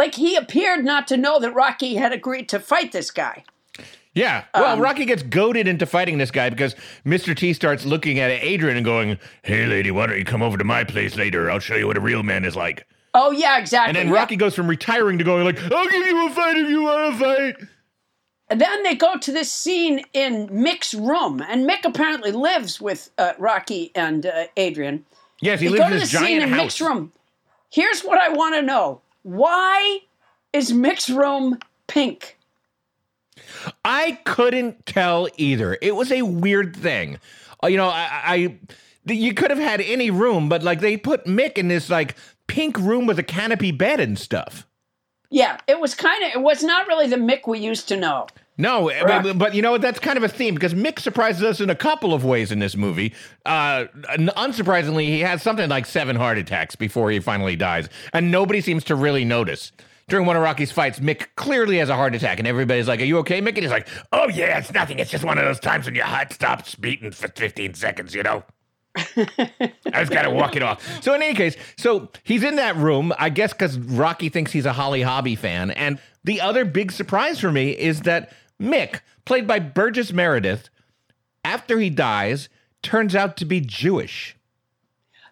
Like 0.00 0.14
he 0.14 0.34
appeared 0.34 0.82
not 0.82 1.06
to 1.08 1.18
know 1.18 1.38
that 1.40 1.52
Rocky 1.52 1.96
had 1.96 2.10
agreed 2.10 2.48
to 2.48 2.58
fight 2.58 2.90
this 2.90 3.10
guy. 3.10 3.44
Yeah. 4.14 4.44
Well, 4.54 4.72
Um, 4.72 4.80
Rocky 4.80 5.04
gets 5.04 5.22
goaded 5.22 5.68
into 5.68 5.84
fighting 5.84 6.16
this 6.16 6.30
guy 6.30 6.48
because 6.48 6.74
Mr. 7.04 7.36
T 7.36 7.52
starts 7.52 7.84
looking 7.84 8.18
at 8.18 8.30
Adrian 8.30 8.78
and 8.78 8.84
going, 8.86 9.18
"Hey, 9.42 9.66
lady, 9.66 9.90
why 9.90 10.06
don't 10.06 10.16
you 10.16 10.24
come 10.24 10.40
over 10.40 10.56
to 10.56 10.64
my 10.64 10.84
place 10.84 11.16
later? 11.16 11.50
I'll 11.50 11.58
show 11.58 11.74
you 11.76 11.86
what 11.86 11.98
a 11.98 12.00
real 12.00 12.22
man 12.22 12.46
is 12.46 12.56
like." 12.56 12.86
Oh 13.12 13.30
yeah, 13.30 13.58
exactly. 13.58 13.90
And 13.90 13.96
then 13.98 14.08
yeah. 14.14 14.20
Rocky 14.20 14.36
goes 14.36 14.54
from 14.54 14.68
retiring 14.68 15.18
to 15.18 15.24
going 15.24 15.44
like, 15.44 15.62
"I'll 15.70 15.84
give 15.86 16.06
you 16.06 16.26
a 16.28 16.30
fight 16.30 16.56
if 16.56 16.70
you 16.70 16.82
want 16.82 17.18
to 17.18 17.22
fight." 17.22 17.56
And 18.48 18.58
then 18.58 18.82
they 18.84 18.94
go 18.94 19.18
to 19.18 19.30
this 19.30 19.52
scene 19.52 20.02
in 20.14 20.48
Mick's 20.48 20.94
room, 20.94 21.42
and 21.46 21.68
Mick 21.68 21.84
apparently 21.84 22.32
lives 22.32 22.80
with 22.80 23.10
uh, 23.18 23.34
Rocky 23.38 23.92
and 23.94 24.24
uh, 24.24 24.46
Adrian. 24.56 25.04
Yes, 25.42 25.60
he 25.60 25.66
They 25.66 25.72
lives 25.72 25.80
go 25.80 25.86
in 25.88 25.90
to 25.92 25.96
the 25.96 26.00
this 26.00 26.10
scene 26.10 26.20
giant 26.22 26.42
in 26.44 26.48
house. 26.48 26.60
Mick's 26.62 26.80
room. 26.80 27.12
Here's 27.70 28.00
what 28.00 28.18
I 28.18 28.30
want 28.30 28.54
to 28.54 28.62
know: 28.62 29.02
Why 29.22 30.00
is 30.52 30.72
Mick's 30.72 31.10
room 31.10 31.58
pink? 31.86 32.38
I 33.84 34.20
couldn't 34.24 34.86
tell 34.86 35.28
either. 35.36 35.76
It 35.80 35.94
was 35.94 36.12
a 36.12 36.22
weird 36.22 36.76
thing. 36.76 37.18
Uh, 37.62 37.68
you 37.68 37.76
know, 37.76 37.88
I, 37.88 38.08
I 38.24 38.58
you 39.06 39.34
could 39.34 39.50
have 39.50 39.58
had 39.58 39.80
any 39.80 40.10
room, 40.10 40.48
but 40.48 40.62
like 40.62 40.80
they 40.80 40.96
put 40.96 41.24
Mick 41.24 41.58
in 41.58 41.68
this 41.68 41.90
like 41.90 42.16
pink 42.46 42.78
room 42.78 43.06
with 43.06 43.18
a 43.18 43.22
canopy 43.22 43.72
bed 43.72 44.00
and 44.00 44.18
stuff. 44.18 44.66
Yeah, 45.30 45.58
it 45.66 45.78
was 45.78 45.94
kind 45.94 46.24
of. 46.24 46.32
It 46.32 46.42
was 46.42 46.62
not 46.62 46.88
really 46.88 47.06
the 47.06 47.16
Mick 47.16 47.46
we 47.46 47.58
used 47.60 47.88
to 47.88 47.96
know. 47.96 48.26
No, 48.60 48.90
but, 49.06 49.38
but 49.38 49.54
you 49.54 49.62
know 49.62 49.72
what? 49.72 49.80
That's 49.80 49.98
kind 49.98 50.16
of 50.16 50.22
a 50.22 50.28
theme 50.28 50.54
because 50.54 50.74
Mick 50.74 50.98
surprises 50.98 51.42
us 51.42 51.60
in 51.60 51.70
a 51.70 51.74
couple 51.74 52.12
of 52.12 52.24
ways 52.24 52.52
in 52.52 52.58
this 52.58 52.76
movie. 52.76 53.14
Uh, 53.46 53.86
unsurprisingly, 53.94 55.06
he 55.06 55.20
has 55.20 55.42
something 55.42 55.68
like 55.68 55.86
seven 55.86 56.16
heart 56.16 56.38
attacks 56.38 56.76
before 56.76 57.10
he 57.10 57.20
finally 57.20 57.56
dies, 57.56 57.88
and 58.12 58.30
nobody 58.30 58.60
seems 58.60 58.84
to 58.84 58.94
really 58.94 59.24
notice. 59.24 59.72
During 60.08 60.26
one 60.26 60.36
of 60.36 60.42
Rocky's 60.42 60.72
fights, 60.72 60.98
Mick 60.98 61.28
clearly 61.36 61.78
has 61.78 61.88
a 61.88 61.94
heart 61.94 62.14
attack, 62.16 62.40
and 62.40 62.48
everybody's 62.48 62.88
like, 62.88 63.00
"Are 63.00 63.04
you 63.04 63.18
okay, 63.18 63.40
Mick?" 63.40 63.50
And 63.50 63.58
he's 63.58 63.70
like, 63.70 63.86
Oh, 64.12 64.28
yeah, 64.28 64.58
it's 64.58 64.72
nothing. 64.72 64.98
It's 64.98 65.10
just 65.10 65.24
one 65.24 65.38
of 65.38 65.44
those 65.44 65.60
times 65.60 65.86
when 65.86 65.94
your 65.94 66.04
heart 66.04 66.32
stops 66.32 66.74
beating 66.74 67.12
for 67.12 67.28
15 67.28 67.74
seconds, 67.74 68.12
you 68.14 68.24
know? 68.24 68.42
I 68.96 69.70
just 69.94 70.10
gotta 70.10 70.30
walk 70.30 70.56
it 70.56 70.62
off. 70.62 71.02
So 71.02 71.14
in 71.14 71.22
any 71.22 71.34
case, 71.34 71.56
so 71.76 72.08
he's 72.24 72.42
in 72.42 72.56
that 72.56 72.74
room, 72.76 73.12
I 73.18 73.30
guess 73.30 73.52
because 73.52 73.78
Rocky 73.78 74.28
thinks 74.28 74.50
he's 74.50 74.66
a 74.66 74.72
Holly 74.72 75.02
Hobbie 75.02 75.36
fan. 75.36 75.70
And 75.70 76.00
the 76.24 76.40
other 76.40 76.64
big 76.64 76.90
surprise 76.90 77.38
for 77.38 77.52
me 77.52 77.70
is 77.70 78.00
that 78.02 78.32
Mick, 78.60 79.00
played 79.24 79.46
by 79.46 79.58
Burgess 79.58 80.12
Meredith, 80.12 80.68
after 81.44 81.78
he 81.78 81.90
dies, 81.90 82.48
turns 82.82 83.14
out 83.14 83.36
to 83.38 83.44
be 83.44 83.60
Jewish. 83.60 84.36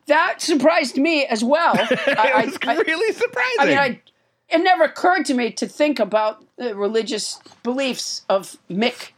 That 0.07 0.41
surprised 0.41 0.97
me 0.97 1.27
as 1.27 1.45
well. 1.45 1.75
I, 1.79 2.45
was 2.47 2.59
I- 2.67 2.73
I- 2.73 2.77
really 2.77 3.13
surprising. 3.13 3.57
I 3.61 3.67
mean, 3.67 3.79
I, 3.79 4.01
it 4.49 4.59
never 4.59 4.85
occurred 4.85 5.27
to 5.27 5.35
me 5.35 5.51
to 5.53 5.69
think 5.69 5.99
about 6.01 6.43
the 6.57 6.75
religious 6.75 7.39
beliefs 7.63 8.23
of 8.31 8.57
Mick, 8.71 9.11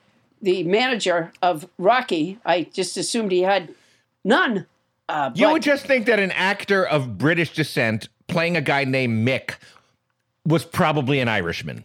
the 0.43 0.65
manager 0.65 1.33
of 1.43 1.69
Rocky. 1.79 2.39
I 2.45 2.65
just 2.65 2.97
assumed 2.97 3.31
he 3.31 3.43
had 3.43 3.73
none. 4.25 4.67
Uh, 5.09 5.31
you 5.35 5.51
would 5.51 5.63
just 5.63 5.87
think 5.87 6.07
that 6.07 6.19
an 6.19 6.33
actor 6.33 6.85
of 6.85 7.19
British 7.19 7.53
descent 7.55 8.09
playing 8.27 8.57
a 8.57 8.61
guy 8.61 8.85
named 8.85 9.27
Mick 9.27 9.55
was 10.45 10.65
probably 10.65 11.21
an 11.21 11.29
Irishman. 11.29 11.85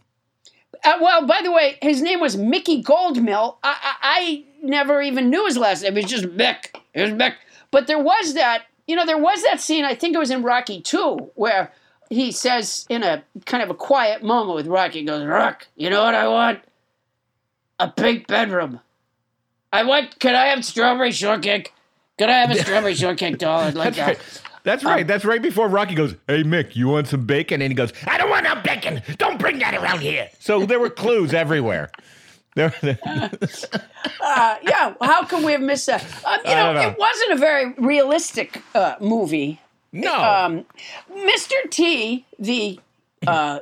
Uh, 0.85 0.97
well, 1.01 1.25
by 1.25 1.41
the 1.43 1.51
way, 1.51 1.77
his 1.81 2.01
name 2.01 2.19
was 2.19 2.37
Mickey 2.37 2.83
Goldmill. 2.83 3.57
I, 3.63 3.75
I, 3.81 3.95
I 4.01 4.43
never 4.61 5.01
even 5.01 5.29
knew 5.29 5.45
his 5.45 5.57
last 5.57 5.81
name. 5.81 5.97
It 5.97 6.03
was 6.03 6.11
just 6.11 6.25
Mick. 6.25 6.75
It 6.93 7.01
was 7.01 7.11
Mick. 7.11 7.33
But 7.71 7.87
there 7.87 7.99
was 7.99 8.35
that, 8.35 8.65
you 8.87 8.95
know, 8.95 9.05
there 9.05 9.17
was 9.17 9.41
that 9.43 9.59
scene, 9.59 9.83
I 9.83 9.95
think 9.95 10.15
it 10.15 10.19
was 10.19 10.29
in 10.29 10.43
Rocky 10.43 10.81
2, 10.81 11.31
where 11.35 11.73
he 12.09 12.31
says 12.31 12.85
in 12.87 13.03
a 13.03 13.23
kind 13.45 13.63
of 13.63 13.69
a 13.71 13.73
quiet 13.73 14.23
moment 14.23 14.55
with 14.55 14.67
Rocky, 14.67 14.99
he 14.99 15.05
goes, 15.05 15.25
Rock, 15.25 15.67
you 15.75 15.89
know 15.89 16.03
what 16.03 16.13
I 16.13 16.27
want? 16.27 16.59
A 17.79 17.89
pink 17.89 18.27
bedroom. 18.27 18.79
I 19.73 19.83
want, 19.83 20.19
could 20.19 20.35
I 20.35 20.47
have 20.47 20.63
strawberry 20.63 21.11
shortcake? 21.11 21.73
Could 22.17 22.29
I 22.29 22.37
have 22.37 22.51
a 22.51 22.55
strawberry 22.61 22.95
shortcake 22.95 23.39
doll? 23.39 23.61
I'd 23.61 23.73
like 23.73 23.95
that. 23.95 24.19
That's 24.65 24.83
right. 24.83 25.07
That's 25.07 25.23
right 25.23 25.41
before 25.41 25.69
Rocky 25.69 25.95
goes, 25.95 26.15
Hey, 26.27 26.43
Mick, 26.43 26.75
you 26.75 26.87
want 26.89 27.07
some 27.07 27.25
bacon? 27.25 27.61
And 27.61 27.71
he 27.71 27.75
goes, 27.75 27.93
I 28.07 28.17
don't 28.17 28.29
want 28.29 28.43
no 28.43 28.55
bacon. 28.61 29.01
Don't 29.17 29.39
bring 29.39 29.59
that 29.59 29.73
around 29.75 30.01
here. 30.01 30.27
So 30.39 30.65
there 30.65 30.79
were 30.79 30.89
clues 30.89 31.33
everywhere. 31.33 31.91
There, 32.55 32.73
Uh, 34.21 34.55
yeah, 34.63 34.93
how 35.01 35.25
can 35.25 35.43
we 35.43 35.51
have 35.51 35.59
missed 35.61 35.87
that? 35.87 36.01
Um, 36.25 36.39
you 36.45 36.51
know, 36.55 36.71
know. 36.73 36.81
it 36.89 36.97
wasn't 36.97 37.31
a 37.33 37.35
very 37.35 37.73
realistic 37.73 38.61
uh, 38.73 38.95
movie. 39.01 39.59
no. 39.91 40.13
Um, 40.15 40.65
Mr. 41.13 41.69
T, 41.69 42.25
the 42.39 42.79
uh, 43.27 43.59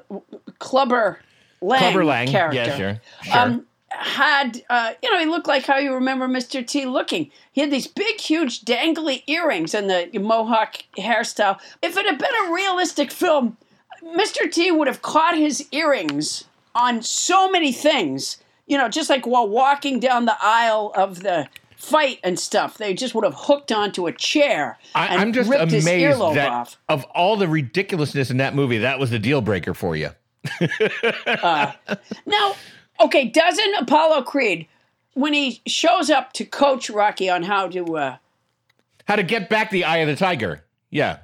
Clubber 0.59 1.19
Lang, 1.61 1.79
Clubber 1.79 2.05
Lang. 2.05 2.27
character, 2.27 2.55
Yeah, 2.55 2.77
sure. 2.77 3.01
Sure. 3.23 3.37
um, 3.39 3.65
had 3.93 4.63
uh, 4.69 4.93
you 5.01 5.11
know 5.11 5.19
he 5.19 5.25
looked 5.25 5.47
like 5.47 5.65
how 5.65 5.77
you 5.77 5.93
remember 5.93 6.27
Mr. 6.27 6.65
T 6.65 6.85
looking. 6.85 7.31
He 7.51 7.61
had 7.61 7.71
these 7.71 7.87
big, 7.87 8.19
huge, 8.19 8.61
dangly 8.63 9.23
earrings 9.27 9.73
and 9.73 9.89
the 9.89 10.09
mohawk 10.19 10.77
hairstyle. 10.97 11.59
If 11.81 11.97
it 11.97 12.05
had 12.05 12.17
been 12.17 12.47
a 12.47 12.53
realistic 12.53 13.11
film, 13.11 13.57
Mr. 14.03 14.51
T 14.51 14.71
would 14.71 14.87
have 14.87 15.01
caught 15.01 15.37
his 15.37 15.67
earrings 15.71 16.45
on 16.75 17.01
so 17.01 17.49
many 17.49 17.71
things. 17.71 18.37
You 18.65 18.77
know, 18.77 18.89
just 18.89 19.09
like 19.09 19.27
while 19.27 19.47
walking 19.47 19.99
down 19.99 20.25
the 20.25 20.37
aisle 20.41 20.93
of 20.95 21.21
the 21.21 21.47
fight 21.75 22.19
and 22.23 22.39
stuff, 22.39 22.77
they 22.77 22.93
just 22.93 23.13
would 23.13 23.25
have 23.25 23.35
hooked 23.35 23.71
onto 23.71 24.07
a 24.07 24.11
chair 24.13 24.79
I, 24.95 25.07
and 25.07 25.21
I'm 25.21 25.33
just 25.33 25.49
ripped 25.49 25.69
his 25.71 25.85
amazed 25.85 26.17
earlobe 26.17 26.35
that 26.35 26.49
off. 26.49 26.77
of 26.87 27.03
all 27.13 27.35
the 27.35 27.47
ridiculousness 27.47 28.31
in 28.31 28.37
that 28.37 28.55
movie, 28.55 28.79
that 28.79 28.99
was 28.99 29.09
the 29.09 29.19
deal 29.19 29.41
breaker 29.41 29.73
for 29.73 29.95
you. 29.95 30.09
Now, 32.25 32.55
okay, 32.99 33.25
doesn't 33.25 33.75
Apollo 33.75 34.23
Creed, 34.23 34.67
when 35.13 35.33
he 35.33 35.61
shows 35.67 36.09
up 36.09 36.33
to 36.33 36.45
coach 36.45 36.89
Rocky 36.89 37.29
on 37.29 37.43
how 37.43 37.67
to, 37.67 37.97
uh, 37.97 38.17
How 39.07 39.15
to 39.15 39.23
get 39.23 39.49
back 39.49 39.69
the 39.69 39.83
eye 39.85 39.97
of 39.97 40.07
the 40.07 40.15
tiger? 40.15 40.63
Yeah. 40.89 41.17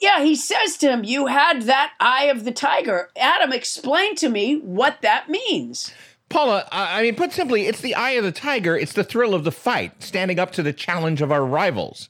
yeah, 0.00 0.22
he 0.22 0.34
says 0.34 0.76
to 0.78 0.88
him, 0.90 1.04
"You 1.04 1.26
had 1.26 1.62
that 1.62 1.92
eye 2.00 2.24
of 2.24 2.44
the 2.44 2.52
tiger." 2.52 3.10
Adam, 3.16 3.52
explain 3.52 4.14
to 4.16 4.28
me 4.28 4.56
what 4.56 5.00
that 5.02 5.28
means. 5.28 5.92
Paula, 6.28 6.68
I 6.72 6.98
I 6.98 7.02
mean, 7.02 7.14
put 7.14 7.32
simply, 7.32 7.66
it's 7.66 7.80
the 7.80 7.94
eye 7.94 8.10
of 8.10 8.24
the 8.24 8.32
tiger. 8.32 8.76
It's 8.76 8.92
the 8.92 9.04
thrill 9.04 9.32
of 9.34 9.44
the 9.44 9.52
fight, 9.52 10.02
standing 10.02 10.38
up 10.38 10.52
to 10.52 10.62
the 10.62 10.72
challenge 10.72 11.22
of 11.22 11.30
our 11.32 11.44
rivals. 11.44 12.08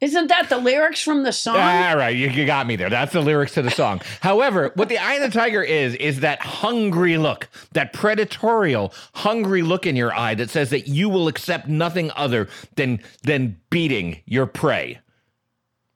Isn't 0.00 0.28
that 0.28 0.48
the 0.48 0.56
lyrics 0.56 1.02
from 1.02 1.24
the 1.24 1.32
song? 1.32 1.56
Ah, 1.58 1.90
all 1.90 1.96
right, 1.98 2.16
you, 2.16 2.28
you 2.30 2.46
got 2.46 2.66
me 2.66 2.76
there. 2.76 2.88
That's 2.88 3.12
the 3.12 3.20
lyrics 3.20 3.52
to 3.54 3.62
the 3.62 3.70
song. 3.70 4.00
However, 4.20 4.72
what 4.74 4.88
the 4.88 4.96
eye 4.96 5.14
of 5.14 5.30
the 5.30 5.38
tiger 5.38 5.62
is, 5.62 5.94
is 5.96 6.20
that 6.20 6.40
hungry 6.40 7.18
look, 7.18 7.48
that 7.72 7.92
predatorial, 7.92 8.94
hungry 9.14 9.60
look 9.60 9.86
in 9.86 9.96
your 9.96 10.14
eye 10.14 10.34
that 10.36 10.48
says 10.48 10.70
that 10.70 10.88
you 10.88 11.10
will 11.10 11.28
accept 11.28 11.68
nothing 11.68 12.10
other 12.16 12.48
than 12.76 13.00
than 13.24 13.60
beating 13.68 14.20
your 14.24 14.46
prey. 14.46 14.98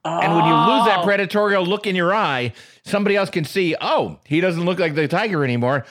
And 0.05 0.35
when 0.35 0.45
you 0.45 0.55
lose 0.55 0.85
that 0.85 0.99
Oh. 1.01 1.07
predatorial 1.07 1.67
look 1.67 1.87
in 1.87 1.97
your 1.97 2.15
eye, 2.15 2.53
somebody 2.85 3.17
else 3.17 3.31
can 3.31 3.45
see, 3.47 3.75
oh, 3.81 4.19
he 4.27 4.39
doesn't 4.43 4.67
look 4.67 4.79
like 4.79 4.95
the 4.95 5.09
tiger 5.09 5.43
anymore. 5.43 5.87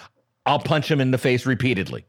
I'll 0.45 0.59
punch 0.59 0.91
him 0.91 1.01
in 1.01 1.09
the 1.09 1.18
face 1.18 1.47
repeatedly. 1.47 2.05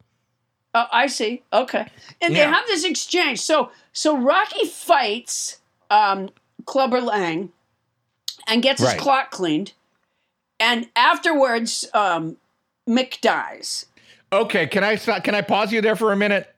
Oh, 0.75 0.85
I 0.93 1.07
see. 1.07 1.43
Okay. 1.51 1.87
And 2.21 2.35
they 2.37 2.41
have 2.41 2.67
this 2.67 2.85
exchange. 2.85 3.41
So 3.41 3.71
so 3.93 4.19
Rocky 4.19 4.67
fights 4.67 5.61
um, 5.91 6.31
Clubber 6.67 7.01
Lang 7.01 7.51
and 8.47 8.63
gets 8.63 8.81
Right. 8.83 8.95
his 8.95 9.01
clock 9.03 9.31
cleaned. 9.31 9.73
And 10.61 10.89
afterwards, 10.97 11.87
um, 11.95 12.37
Mick 12.89 13.21
dies. 13.21 13.87
Okay, 14.33 14.67
can 14.67 14.83
I 14.85 14.97
stop, 14.97 15.25
can 15.25 15.35
I 15.35 15.41
pause 15.43 15.73
you 15.73 15.81
there 15.81 15.97
for 15.97 16.13
a 16.13 16.17
minute? 16.17 16.55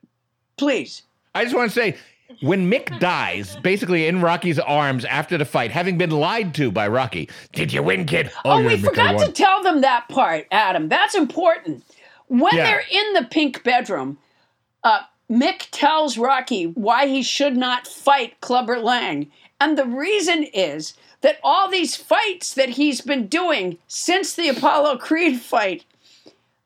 Please. 0.56 1.02
I 1.34 1.44
just 1.44 1.54
want 1.54 1.70
to 1.70 1.74
say, 1.74 1.96
when 2.40 2.70
Mick 2.70 2.98
dies, 3.00 3.56
basically 3.62 4.06
in 4.06 4.20
Rocky's 4.20 4.58
arms 4.58 5.04
after 5.04 5.36
the 5.38 5.44
fight, 5.44 5.70
having 5.70 5.98
been 5.98 6.10
lied 6.10 6.54
to 6.56 6.70
by 6.70 6.88
Rocky. 6.88 7.28
Did 7.52 7.72
you 7.72 7.82
win, 7.82 8.06
kid? 8.06 8.30
Oh, 8.44 8.58
you're 8.58 8.68
we 8.70 8.76
Mick, 8.76 8.84
forgot 8.84 9.18
to 9.26 9.32
tell 9.32 9.62
them 9.62 9.80
that 9.82 10.08
part, 10.08 10.46
Adam. 10.50 10.88
That's 10.88 11.14
important. 11.14 11.84
When 12.28 12.54
Yeah. 12.54 12.64
they're 12.64 12.84
in 12.90 13.12
the 13.14 13.24
pink 13.30 13.62
bedroom, 13.62 14.18
uh, 14.82 15.00
Mick 15.30 15.68
tells 15.70 16.18
Rocky 16.18 16.66
why 16.66 17.06
he 17.06 17.22
should 17.22 17.56
not 17.56 17.86
fight 17.86 18.40
Clubber 18.40 18.78
Lang. 18.78 19.30
And 19.60 19.76
the 19.76 19.86
reason 19.86 20.44
is 20.44 20.94
that 21.22 21.38
all 21.42 21.68
these 21.68 21.96
fights 21.96 22.54
that 22.54 22.70
he's 22.70 23.00
been 23.00 23.26
doing 23.26 23.78
since 23.88 24.34
the 24.34 24.48
Apollo 24.48 24.98
Creed 24.98 25.40
fight, 25.40 25.84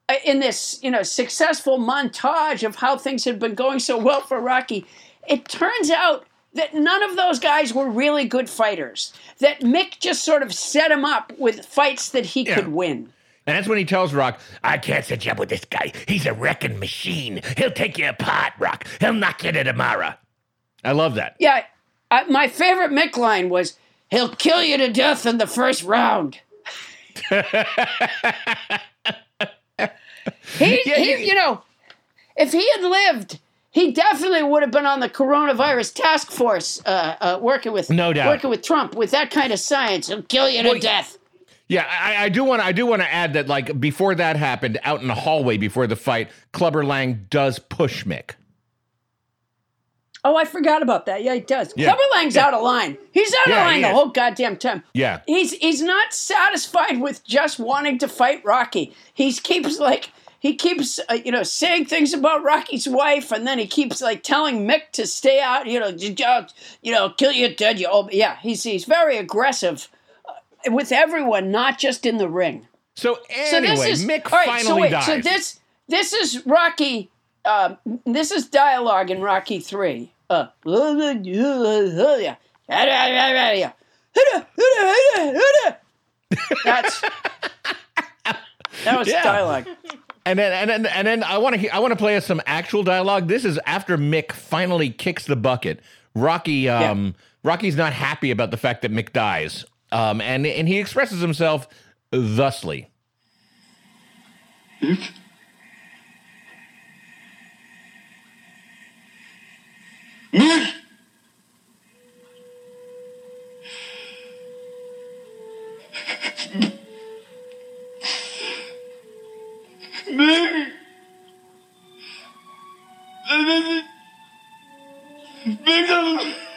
uh, 0.08 0.14
in 0.24 0.40
this 0.40 0.80
you 0.82 0.90
know 0.90 1.02
successful 1.02 1.78
montage 1.78 2.66
of 2.66 2.76
how 2.76 2.96
things 2.96 3.24
had 3.24 3.38
been 3.38 3.54
going 3.54 3.78
so 3.78 3.96
well 3.96 4.20
for 4.20 4.40
Rocky, 4.40 4.84
it 5.28 5.48
turns 5.48 5.90
out 5.90 6.26
that 6.52 6.74
none 6.74 7.02
of 7.04 7.16
those 7.16 7.38
guys 7.38 7.72
were 7.72 7.88
really 7.88 8.24
good 8.24 8.50
fighters. 8.50 9.12
That 9.38 9.60
Mick 9.60 10.00
just 10.00 10.24
sort 10.24 10.42
of 10.42 10.52
set 10.52 10.90
him 10.90 11.04
up 11.04 11.32
with 11.38 11.64
fights 11.64 12.10
that 12.10 12.26
he 12.26 12.44
could 12.44 12.68
win. 12.68 13.12
And 13.50 13.58
that's 13.58 13.66
when 13.66 13.78
he 13.78 13.84
tells 13.84 14.14
Rock, 14.14 14.38
I 14.62 14.78
can't 14.78 15.04
set 15.04 15.24
you 15.24 15.32
up 15.32 15.38
with 15.40 15.48
this 15.48 15.64
guy. 15.64 15.92
He's 16.06 16.24
a 16.24 16.32
wrecking 16.32 16.78
machine. 16.78 17.40
He'll 17.56 17.72
take 17.72 17.98
you 17.98 18.08
apart, 18.08 18.52
Rock. 18.60 18.86
He'll 19.00 19.12
knock 19.12 19.42
you 19.42 19.50
to 19.50 19.64
tomorrow. 19.64 20.14
I 20.84 20.92
love 20.92 21.16
that. 21.16 21.34
Yeah, 21.40 21.64
I, 22.12 22.22
my 22.26 22.46
favorite 22.46 22.92
Mick 22.92 23.16
line 23.16 23.48
was, 23.48 23.76
"He'll 24.08 24.28
kill 24.36 24.62
you 24.62 24.76
to 24.76 24.92
death 24.92 25.26
in 25.26 25.38
the 25.38 25.48
first 25.48 25.82
round." 25.82 26.38
he, 27.30 27.34
Yeah, 30.86 30.94
he, 30.96 31.10
you- 31.10 31.18
you 31.18 31.34
know, 31.34 31.62
if 32.36 32.52
he 32.52 32.70
had 32.76 32.82
lived 32.82 33.40
he 33.72 33.92
definitely 33.92 34.42
would 34.42 34.62
have 34.62 34.72
been 34.72 34.86
on 34.86 34.98
the 34.98 35.08
coronavirus 35.08 35.94
task 35.94 36.32
force, 36.32 36.82
uh, 36.86 37.16
uh, 37.20 37.38
working 37.40 37.70
with 37.72 37.88
No 37.88 38.12
doubt. 38.12 38.26
working 38.28 38.50
with 38.50 38.62
Trump 38.62 38.96
with 38.96 39.12
that 39.12 39.30
kind 39.30 39.52
of 39.52 39.60
science. 39.60 40.08
He'll 40.08 40.22
kill 40.22 40.48
you 40.50 40.62
to 40.64 40.68
Well, 40.70 40.78
death. 40.80 41.18
Yeah, 41.70 41.86
I, 41.88 42.24
I 42.24 42.28
do 42.30 42.42
want. 42.42 42.62
I 42.62 42.72
do 42.72 42.84
want 42.84 43.00
to 43.00 43.08
add 43.14 43.34
that, 43.34 43.46
like 43.46 43.78
before 43.78 44.16
that 44.16 44.34
happened, 44.34 44.80
out 44.82 45.02
in 45.02 45.06
the 45.06 45.14
hallway 45.14 45.56
before 45.56 45.86
the 45.86 45.94
fight, 45.94 46.28
Clubber 46.50 46.84
Lang 46.84 47.26
does 47.30 47.60
push 47.60 48.04
Mick. 48.04 48.32
Oh, 50.24 50.34
I 50.36 50.44
forgot 50.46 50.82
about 50.82 51.06
that. 51.06 51.22
Yeah, 51.22 51.34
he 51.34 51.40
does. 51.40 51.72
Yeah. 51.76 51.86
Clubber 51.90 52.02
Lang's 52.14 52.36
out 52.36 52.54
of 52.54 52.62
line. 52.62 52.98
He's 53.12 53.32
out 53.34 53.46
Yeah, 53.46 53.60
of 53.60 53.66
line 53.66 53.82
the 53.82 53.88
whole 53.88 54.08
goddamn 54.08 54.56
time. 54.56 54.82
Yeah. 54.94 55.20
He's 55.28 55.52
he's 55.52 55.80
not 55.80 56.12
satisfied 56.12 57.00
with 57.00 57.24
just 57.24 57.60
wanting 57.60 57.98
to 57.98 58.08
fight 58.08 58.44
Rocky. 58.44 58.92
He 59.14 59.32
keeps 59.32 59.78
like 59.78 60.10
he 60.40 60.56
keeps 60.56 60.98
uh, 61.08 61.18
you 61.24 61.30
know 61.30 61.44
saying 61.44 61.84
things 61.86 62.12
about 62.12 62.42
Rocky's 62.42 62.88
wife, 62.88 63.30
and 63.30 63.46
then 63.46 63.60
he 63.60 63.68
keeps 63.68 64.02
like 64.02 64.24
telling 64.24 64.66
Mick 64.66 64.90
to 64.94 65.06
stay 65.06 65.40
out. 65.40 65.68
You 65.68 65.78
know, 65.78 65.90
you 66.82 66.92
know, 66.92 67.10
kill 67.10 67.30
you 67.30 67.54
dead. 67.54 67.78
You 67.78 67.86
old. 67.86 68.12
Yeah, 68.12 68.38
he's 68.40 68.64
he's 68.64 68.86
very 68.86 69.16
aggressive 69.16 69.88
with 70.68 70.92
everyone, 70.92 71.50
not 71.50 71.78
just 71.78 72.06
in 72.06 72.18
the 72.18 72.28
ring. 72.28 72.66
So 72.94 73.14
So 73.14 73.56
anyway, 73.56 73.76
this 73.76 74.00
is 74.00 74.06
Mick 74.06 74.30
right, 74.30 74.44
so 74.60 74.68
finally 74.68 74.82
wait, 74.82 74.90
dies. 74.90 75.06
So 75.06 75.18
this 75.20 75.60
this 75.88 76.12
is 76.12 76.44
Rocky. 76.46 77.10
Uh, 77.44 77.76
this 78.04 78.30
is 78.30 78.46
dialogue 78.46 79.10
in 79.10 79.20
Rocky 79.22 79.60
Three. 79.60 80.12
Uh, 80.28 80.46
that's 86.64 87.00
that 88.84 88.98
was 88.98 89.08
Yeah. 89.08 89.22
dialogue. 89.22 89.66
And 90.26 90.38
then 90.38 90.52
and 90.52 90.70
then 90.70 90.86
and 90.86 91.06
then 91.06 91.24
I 91.24 91.38
want 91.38 91.60
to 91.60 91.68
I 91.74 91.78
want 91.78 91.92
to 91.92 91.96
play 91.96 92.16
us 92.16 92.26
some 92.26 92.40
actual 92.46 92.82
dialogue. 92.82 93.26
This 93.28 93.44
is 93.44 93.58
after 93.66 93.96
Mick 93.96 94.32
finally 94.32 94.90
kicks 94.90 95.24
the 95.24 95.36
bucket. 95.36 95.80
Rocky 96.14 96.68
um 96.68 97.14
Rocky's 97.42 97.76
not 97.76 97.92
happy 97.92 98.30
about 98.30 98.50
the 98.50 98.56
fact 98.56 98.82
that 98.82 98.92
Mick 98.92 99.12
dies. 99.12 99.64
Um 99.92 100.20
and 100.20 100.46
and 100.46 100.68
he 100.68 100.78
expresses 100.78 101.20
himself 101.20 101.68
thusly. 102.10 102.90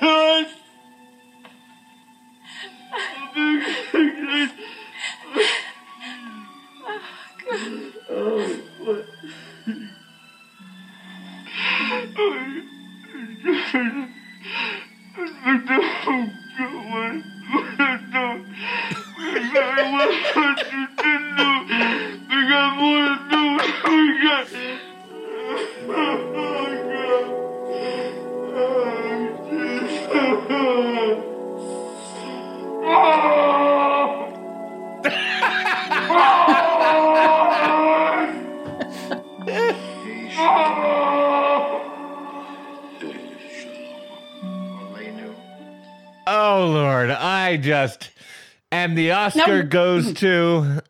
Oh 0.06 0.46
I 3.34 4.52
just 47.64 48.12
and 48.72 48.98
the 48.98 49.12
Oscar 49.12 49.64
Now- 49.64 49.70
goes 49.70 50.14
to 50.16 50.82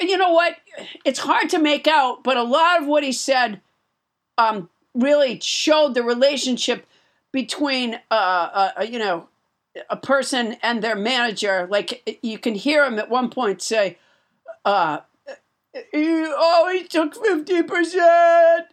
you 0.00 0.16
know 0.16 0.32
what? 0.32 0.56
It's 1.04 1.18
hard 1.18 1.50
to 1.50 1.58
make 1.58 1.86
out, 1.86 2.24
but 2.24 2.36
a 2.36 2.42
lot 2.42 2.80
of 2.80 2.88
what 2.88 3.02
he 3.04 3.12
said 3.12 3.60
um, 4.38 4.70
really 4.94 5.38
showed 5.40 5.94
the 5.94 6.02
relationship 6.02 6.86
between, 7.32 7.94
uh, 8.10 8.14
uh, 8.14 8.70
uh, 8.78 8.82
you 8.82 8.98
know, 8.98 9.28
a 9.90 9.96
person 9.96 10.56
and 10.62 10.82
their 10.82 10.96
manager. 10.96 11.68
Like 11.70 12.18
you 12.22 12.38
can 12.38 12.54
hear 12.54 12.84
him 12.84 12.98
at 12.98 13.10
one 13.10 13.30
point 13.30 13.62
say, 13.62 13.98
uh, 14.64 15.00
"Oh, 15.94 16.70
he 16.72 16.84
took 16.84 17.14
fifty 17.14 17.62
percent." 17.62 18.66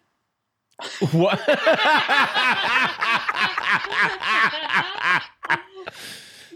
what? 1.11 1.39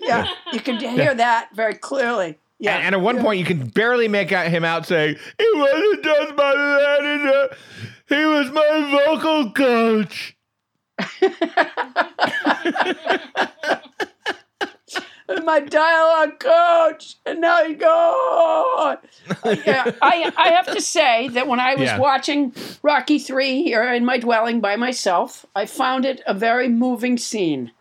Yeah, 0.01 0.27
you 0.53 0.59
can 0.59 0.79
hear 0.79 1.13
that 1.13 1.49
very 1.53 1.75
clearly. 1.75 2.37
Yeah, 2.57 2.75
And, 2.77 2.87
and 2.87 2.95
at 2.95 3.01
one 3.01 3.19
point, 3.21 3.39
you 3.39 3.45
can 3.45 3.67
barely 3.69 4.07
make 4.07 4.31
out 4.31 4.47
him 4.47 4.65
out 4.65 4.85
saying, 4.85 5.15
"He 5.37 5.49
wasn't 5.55 6.03
just 6.03 6.35
my 6.35 6.55
manager; 6.55 7.55
he 8.09 8.25
was 8.25 8.51
my 8.51 9.05
vocal 9.05 9.51
coach." 9.51 10.35
my 15.43 15.59
dialogue 15.59 16.39
coach, 16.39 17.15
and 17.25 17.39
now 17.41 17.63
he's 17.63 17.77
gone. 17.77 18.97
yeah, 19.65 19.91
I, 20.01 20.31
I 20.35 20.49
have 20.49 20.65
to 20.73 20.81
say 20.81 21.27
that 21.29 21.47
when 21.47 21.59
I 21.59 21.75
was 21.75 21.85
Yeah. 21.85 21.97
watching 21.99 22.53
Rocky 22.83 23.19
Three 23.19 23.63
here 23.63 23.83
in 23.93 24.03
my 24.05 24.17
dwelling 24.17 24.59
by 24.59 24.75
myself, 24.75 25.45
I 25.55 25.65
found 25.65 26.05
it 26.05 26.21
a 26.25 26.33
very 26.33 26.67
moving 26.67 27.17
scene. 27.17 27.71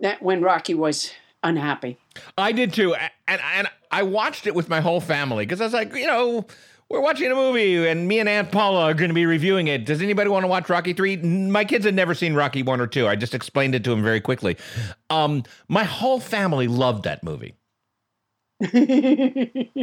That 0.00 0.22
when 0.22 0.42
Rocky 0.42 0.74
was 0.74 1.12
unhappy. 1.42 1.98
I 2.36 2.52
did 2.52 2.72
too, 2.72 2.94
and 2.94 3.10
and 3.42 3.68
I 3.90 4.02
watched 4.02 4.46
it 4.46 4.54
with 4.54 4.68
my 4.68 4.80
whole 4.80 5.00
family 5.00 5.44
because 5.44 5.60
I 5.60 5.64
was 5.64 5.72
like, 5.72 5.94
you 5.94 6.06
know, 6.06 6.46
we're 6.88 7.00
watching 7.00 7.30
a 7.30 7.34
movie, 7.34 7.86
and 7.86 8.08
me 8.08 8.18
and 8.18 8.28
Aunt 8.28 8.50
Paula 8.50 8.84
are 8.84 8.94
going 8.94 9.08
to 9.10 9.14
be 9.14 9.26
reviewing 9.26 9.66
it. 9.66 9.84
Does 9.84 10.00
anybody 10.00 10.30
want 10.30 10.44
to 10.44 10.48
watch 10.48 10.70
Rocky 10.70 10.92
Three? 10.92 11.16
My 11.16 11.64
kids 11.64 11.84
had 11.84 11.94
never 11.94 12.14
seen 12.14 12.34
Rocky 12.34 12.62
One 12.62 12.80
or 12.80 12.86
Two. 12.86 13.06
I 13.06 13.16
just 13.16 13.34
explained 13.34 13.74
it 13.74 13.84
to 13.84 13.90
them 13.90 14.02
very 14.02 14.20
quickly. 14.20 14.56
Um, 15.10 15.42
my 15.68 15.84
whole 15.84 16.20
family 16.20 16.66
loved 16.66 17.04
that 17.04 17.22
movie. 17.22 17.54
They 18.60 19.78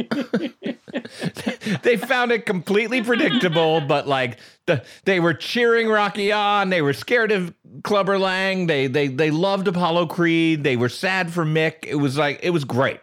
found 1.96 2.30
it 2.30 2.44
completely 2.44 3.02
predictable, 3.02 3.80
but 3.80 4.06
like 4.06 4.38
the 4.66 4.84
they 5.04 5.18
were 5.18 5.32
cheering 5.32 5.88
Rocky 5.88 6.30
on. 6.30 6.68
They 6.68 6.82
were 6.82 6.92
scared 6.92 7.32
of 7.32 7.54
Clubber 7.84 8.18
Lang. 8.18 8.66
They 8.66 8.86
they 8.86 9.08
they 9.08 9.30
loved 9.30 9.66
Apollo 9.66 10.06
Creed. 10.08 10.62
They 10.62 10.76
were 10.76 10.90
sad 10.90 11.32
for 11.32 11.46
Mick. 11.46 11.86
It 11.86 11.94
was 11.96 12.18
like 12.18 12.40
it 12.42 12.50
was 12.50 12.64
great. 12.64 13.00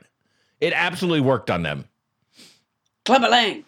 It 0.61 0.73
absolutely 0.73 1.21
worked 1.21 1.49
on 1.49 1.63
them. 1.63 1.85
Clubber 3.05 3.29
Lang. 3.29 3.65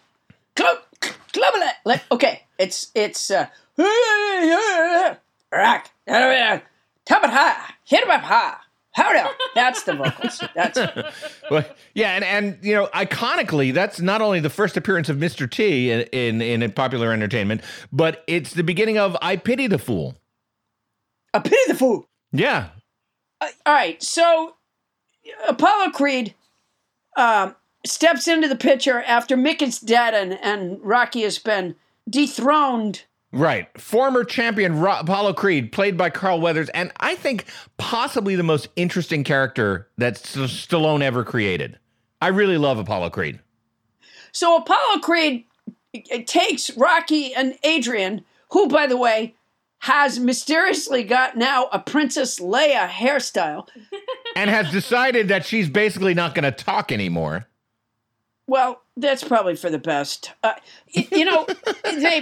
Club 0.56 0.78
Clubber 1.00 1.58
Lang. 1.86 2.02
Okay, 2.12 2.44
it's 2.60 2.92
it's 2.94 3.32
uh 3.32 3.48
rock. 5.52 5.90
Top 7.06 7.24
it 7.24 7.30
high. 7.30 7.74
Hit 7.84 8.04
him 8.04 8.12
up 8.12 8.22
high. 8.22 8.58
Howdy. 8.96 9.30
That's 9.56 9.84
the 9.84 9.94
vocals. 9.94 10.42
That's 10.56 10.80
Well, 11.52 11.66
yeah, 11.94 12.12
and 12.12 12.24
and 12.24 12.58
you 12.62 12.74
know, 12.74 12.88
iconically, 12.94 13.74
that's 13.74 14.00
not 14.00 14.22
only 14.22 14.40
the 14.40 14.50
first 14.50 14.78
appearance 14.78 15.10
of 15.10 15.18
Mr. 15.18 15.50
T 15.52 15.92
in 15.92 16.02
in, 16.14 16.42
in 16.42 16.72
popular 16.72 17.12
entertainment, 17.12 17.62
but 17.92 18.24
it's 18.26 18.54
the 18.54 18.64
beginning 18.64 18.98
of 18.98 19.18
I 19.22 19.36
Pity 19.36 19.68
the 19.68 19.78
Fool. 19.78 20.16
I 21.34 21.40
pity 21.40 21.58
the 21.68 21.76
fool. 21.76 22.08
Yeah, 22.32 22.70
Uh, 23.42 23.48
all 23.66 23.74
right, 23.74 24.02
so 24.02 24.56
Apollo 25.48 25.92
Creed 25.92 26.34
um, 27.18 27.56
steps 27.86 28.28
into 28.30 28.48
the 28.48 28.56
picture 28.56 29.02
after 29.02 29.36
Mick 29.36 29.62
is 29.62 29.80
dead 29.80 30.14
and, 30.14 30.40
and 30.42 30.82
Rocky 30.82 31.24
has 31.24 31.38
been 31.38 31.76
dethroned. 32.10 33.04
Right. 33.36 33.68
Former 33.80 34.24
champion 34.24 34.80
Ro- 34.80 35.00
Apollo 35.00 35.34
Creed, 35.34 35.74
played 35.74 35.98
by 35.98 36.10
Carl 36.10 36.40
Weathers, 36.40 36.70
and 36.70 36.92
I 37.02 37.16
think 37.16 37.46
possibly 37.78 38.36
the 38.38 38.44
most 38.44 38.70
interesting 38.78 39.26
character 39.26 39.90
that 39.98 40.14
S- 40.14 40.36
Stallone 40.38 41.02
ever 41.04 41.26
created. 41.26 41.78
I 42.22 42.30
really 42.30 42.58
love 42.58 42.78
Apollo 42.80 43.10
Creed. 43.10 43.40
So 44.32 44.56
Apollo 44.56 45.00
Creed 45.02 45.44
takes 46.26 46.76
Rocky 46.78 47.34
and 47.34 47.58
Adrian, 47.64 48.24
who, 48.52 48.70
by 48.70 48.88
the 48.88 48.96
way, 48.98 49.36
has 49.80 50.18
mysteriously 50.18 51.04
got 51.04 51.36
now 51.36 51.68
a 51.74 51.80
Princess 51.80 52.40
Leia 52.40 52.88
hairstyle. 52.88 53.68
And 54.38 54.50
has 54.50 54.70
decided 54.70 55.30
that 55.30 55.46
she's 55.46 55.70
basically 55.70 56.14
not 56.14 56.36
going 56.36 56.44
to 56.44 56.52
talk 56.52 56.92
anymore. 56.92 57.48
Well, 58.48 58.82
that's 58.98 59.24
probably 59.24 59.56
for 59.56 59.70
the 59.70 59.78
best. 59.80 60.32
Uh, 60.44 60.54
y- 60.94 61.08
you 61.10 61.24
know, 61.24 61.48
they. 61.86 62.22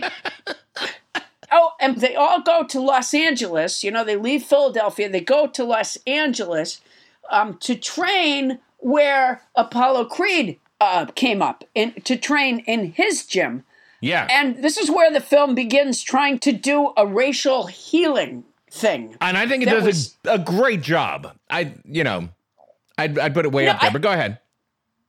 Oh, 1.51 1.71
and 1.79 1.97
they 1.97 2.15
all 2.15 2.41
go 2.41 2.63
to 2.65 2.79
Los 2.79 3.13
Angeles. 3.13 3.83
You 3.83 3.91
know, 3.91 4.03
they 4.03 4.15
leave 4.15 4.43
Philadelphia. 4.43 5.09
They 5.09 5.21
go 5.21 5.47
to 5.47 5.63
Los 5.63 5.97
Angeles 6.07 6.81
um, 7.29 7.57
to 7.59 7.75
train 7.75 8.59
where 8.79 9.41
Apollo 9.55 10.05
Creed 10.05 10.59
uh, 10.81 11.05
came 11.15 11.41
up 11.41 11.63
in, 11.73 11.93
to 12.03 12.15
train 12.17 12.59
in 12.59 12.91
his 12.93 13.25
gym. 13.25 13.63
Yeah. 14.01 14.27
And 14.29 14.61
this 14.61 14.77
is 14.77 14.91
where 14.91 15.11
the 15.11 15.21
film 15.21 15.55
begins 15.55 16.03
trying 16.03 16.39
to 16.39 16.51
do 16.51 16.91
a 16.97 17.07
racial 17.07 17.67
healing 17.67 18.43
thing. 18.69 19.15
And 19.21 19.37
I 19.37 19.47
think 19.47 19.63
it 19.63 19.67
does 19.69 19.85
was- 19.85 20.17
a, 20.25 20.31
a 20.33 20.39
great 20.39 20.81
job. 20.81 21.31
I, 21.49 21.73
you 21.85 22.03
know, 22.03 22.27
I'd, 22.97 23.17
I'd 23.17 23.33
put 23.33 23.45
it 23.45 23.51
way 23.53 23.65
No, 23.65 23.71
up 23.71 23.79
there, 23.81 23.89
I- 23.89 23.93
but 23.93 24.01
go 24.01 24.11
ahead. 24.11 24.39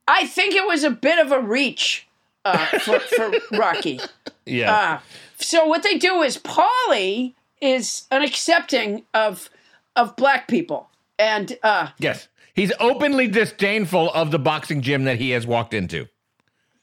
I 0.07 0.27
think 0.27 0.55
it 0.55 0.67
was 0.67 0.85
a 0.85 0.91
bit 0.91 1.19
of 1.19 1.33
a 1.33 1.41
reach 1.41 2.07
uh, 2.45 2.59
for, 2.81 3.01
for 3.01 3.33
Rocky. 3.57 3.99
Yeah. 4.45 4.75
Uh, 4.75 4.99
so 5.45 5.67
what 5.67 5.83
they 5.83 5.99
do 5.99 6.23
is 6.23 6.39
Paulie 6.39 7.35
is 7.61 8.05
an 8.11 8.23
accepting 8.23 9.05
of 9.15 9.51
of 9.97 10.17
black 10.17 10.49
people, 10.49 10.89
and 11.19 11.57
uh, 11.63 11.89
yes. 11.99 12.29
He's 12.55 12.73
openly 12.79 13.27
disdainful 13.27 14.13
of 14.13 14.31
the 14.31 14.39
boxing 14.39 14.81
gym 14.81 15.03
that 15.05 15.19
he 15.19 15.31
has 15.31 15.45
walked 15.45 15.75
into. 15.75 16.07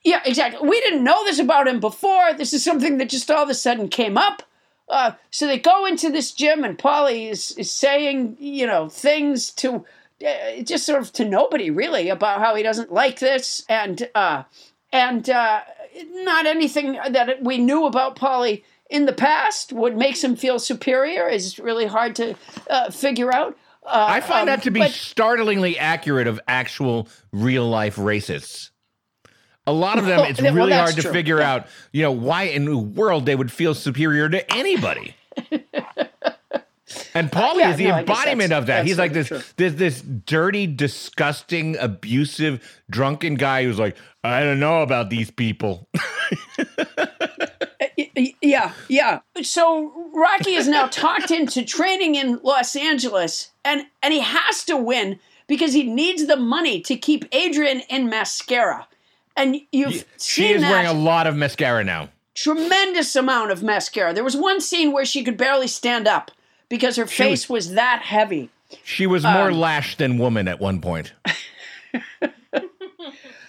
yeah, 0.03 0.22
exactly. 0.26 0.68
We 0.68 0.82
didn't 0.82 1.03
know 1.03 1.24
this 1.24 1.39
about 1.39 1.68
him 1.68 1.80
before. 1.80 2.34
This 2.34 2.51
is 2.51 2.62
something 2.62 2.97
that 2.97 3.09
just 3.09 3.32
all 3.32 3.43
of 3.43 3.49
a 3.49 3.53
sudden 3.53 3.88
came 3.88 4.18
up. 4.18 4.43
Uh, 4.89 5.14
so 5.30 5.47
they 5.47 5.57
go 5.57 5.86
into 5.86 6.09
this 6.09 6.34
gym, 6.34 6.66
and 6.66 6.78
Paulie 6.78 7.30
is 7.30 7.51
is 7.57 7.72
saying, 7.72 8.36
you 8.39 8.68
know, 8.68 8.89
things 8.89 9.51
to 9.51 9.86
uh, 10.28 10.62
just 10.64 10.86
sort 10.86 11.01
of 11.01 11.14
to 11.14 11.24
nobody 11.24 11.70
really 11.70 12.09
about 12.09 12.39
how 12.41 12.53
he 12.55 12.64
doesn't 12.64 12.91
like 12.91 13.20
this, 13.20 13.64
and 13.70 14.09
uh, 14.14 14.43
and 14.91 15.30
uh, 15.30 15.62
not 16.12 16.46
anything 16.46 16.94
that 17.10 17.44
we 17.44 17.58
knew 17.58 17.86
about 17.86 18.16
Paulie 18.16 18.64
in 18.89 19.06
the 19.06 19.14
past. 19.14 19.72
What 19.74 19.96
makes 19.96 20.24
him 20.24 20.36
feel 20.36 20.60
superior 20.60 21.28
is 21.28 21.60
really 21.60 21.86
hard 21.86 22.16
to 22.18 22.36
uh, 22.70 22.92
figure 22.92 23.34
out. 23.34 23.58
Uh, 23.84 24.06
I 24.10 24.22
find 24.22 24.42
um, 24.42 24.46
that 24.48 24.64
to 24.64 24.72
be 24.72 24.80
but- 24.82 24.92
startlingly 24.92 25.78
accurate 25.78 26.28
of 26.28 26.39
actual 26.48 27.08
real 27.32 27.68
life 27.68 27.96
racists. 27.96 28.70
A 29.68 29.72
lot 29.72 30.00
of 30.00 30.06
them, 30.06 30.22
Well, 30.22 30.30
it's 30.30 30.42
well, 30.42 30.54
really 30.56 30.70
that's 30.72 30.92
hard 30.92 30.96
to 30.96 31.02
true, 31.04 31.12
figure 31.14 31.38
yeah. 31.39 31.54
out, 31.54 31.68
you 31.94 32.02
know, 32.02 32.12
why 32.12 32.44
in 32.44 32.66
the 32.66 32.78
world 32.78 33.28
they 33.28 33.36
would 33.36 33.52
feel 33.52 33.76
superior 33.76 34.28
to 34.28 34.52
anybody. 34.52 35.16
And 37.14 37.32
Paulie 37.32 37.60
yeah, 37.60 37.72
is 37.72 37.78
the 37.78 37.88
no, 37.88 37.98
embodiment 38.00 38.54
of 38.54 38.66
that. 38.68 38.86
He's 38.86 38.98
like 38.98 39.14
this, 39.14 39.28
true. 39.28 39.42
this, 39.58 39.74
this 39.74 40.02
dirty, 40.02 40.68
disgusting, 40.68 41.78
abusive, 41.78 42.82
drunken 42.89 43.36
guy 43.36 43.64
who's 43.64 43.80
like, 43.80 43.98
I 44.24 44.44
don't 44.44 44.60
know 44.60 44.82
about 44.82 45.10
these 45.10 45.32
people. 45.32 45.88
Eh, 48.16 48.32
yeah, 48.42 48.74
yeah. 48.88 49.20
So 49.42 49.92
Rocky 50.14 50.54
is 50.54 50.68
now 50.68 50.88
talked 50.88 51.32
into 51.32 51.66
training 51.66 52.16
in 52.16 52.39
Los 52.44 52.76
Angeles, 52.76 53.52
and 53.66 53.86
and 54.02 54.14
he 54.14 54.20
has 54.20 54.64
to 54.66 54.78
win 54.78 55.20
because 55.48 55.74
he 55.74 55.84
needs 55.84 56.28
the 56.28 56.38
money 56.38 56.80
to 56.82 56.96
keep 56.96 57.26
Adrian 57.32 57.82
in 57.89 58.10
mascara. 58.10 58.88
And 59.36 59.58
you've 59.72 60.06
she 60.18 60.44
seen 60.44 60.56
is 60.58 60.62
that 60.62 60.72
wearing 60.72 60.88
a 60.88 60.94
lot 60.94 61.28
of 61.28 61.36
mascara 61.36 61.84
now. 61.84 62.10
tremendous 62.36 63.16
amount 63.16 63.52
of 63.52 63.64
mascara. 63.64 64.14
There 64.14 64.24
was 64.24 64.38
one 64.38 64.62
scene 64.62 64.92
where 64.92 65.06
she 65.06 65.24
could 65.24 65.38
barely 65.38 65.68
stand 65.68 66.08
up 66.08 66.32
because 66.72 66.96
her 66.96 67.06
face 67.06 67.48
was 67.48 67.74
that 67.74 68.02
heavy. 68.02 68.50
She 68.84 69.06
was 69.06 69.24
more 69.24 69.52
Um, 69.52 69.60
lashed 69.60 70.00
than 70.00 70.18
woman 70.18 70.48
at 70.48 70.60
one 70.60 70.82
point. 70.82 71.14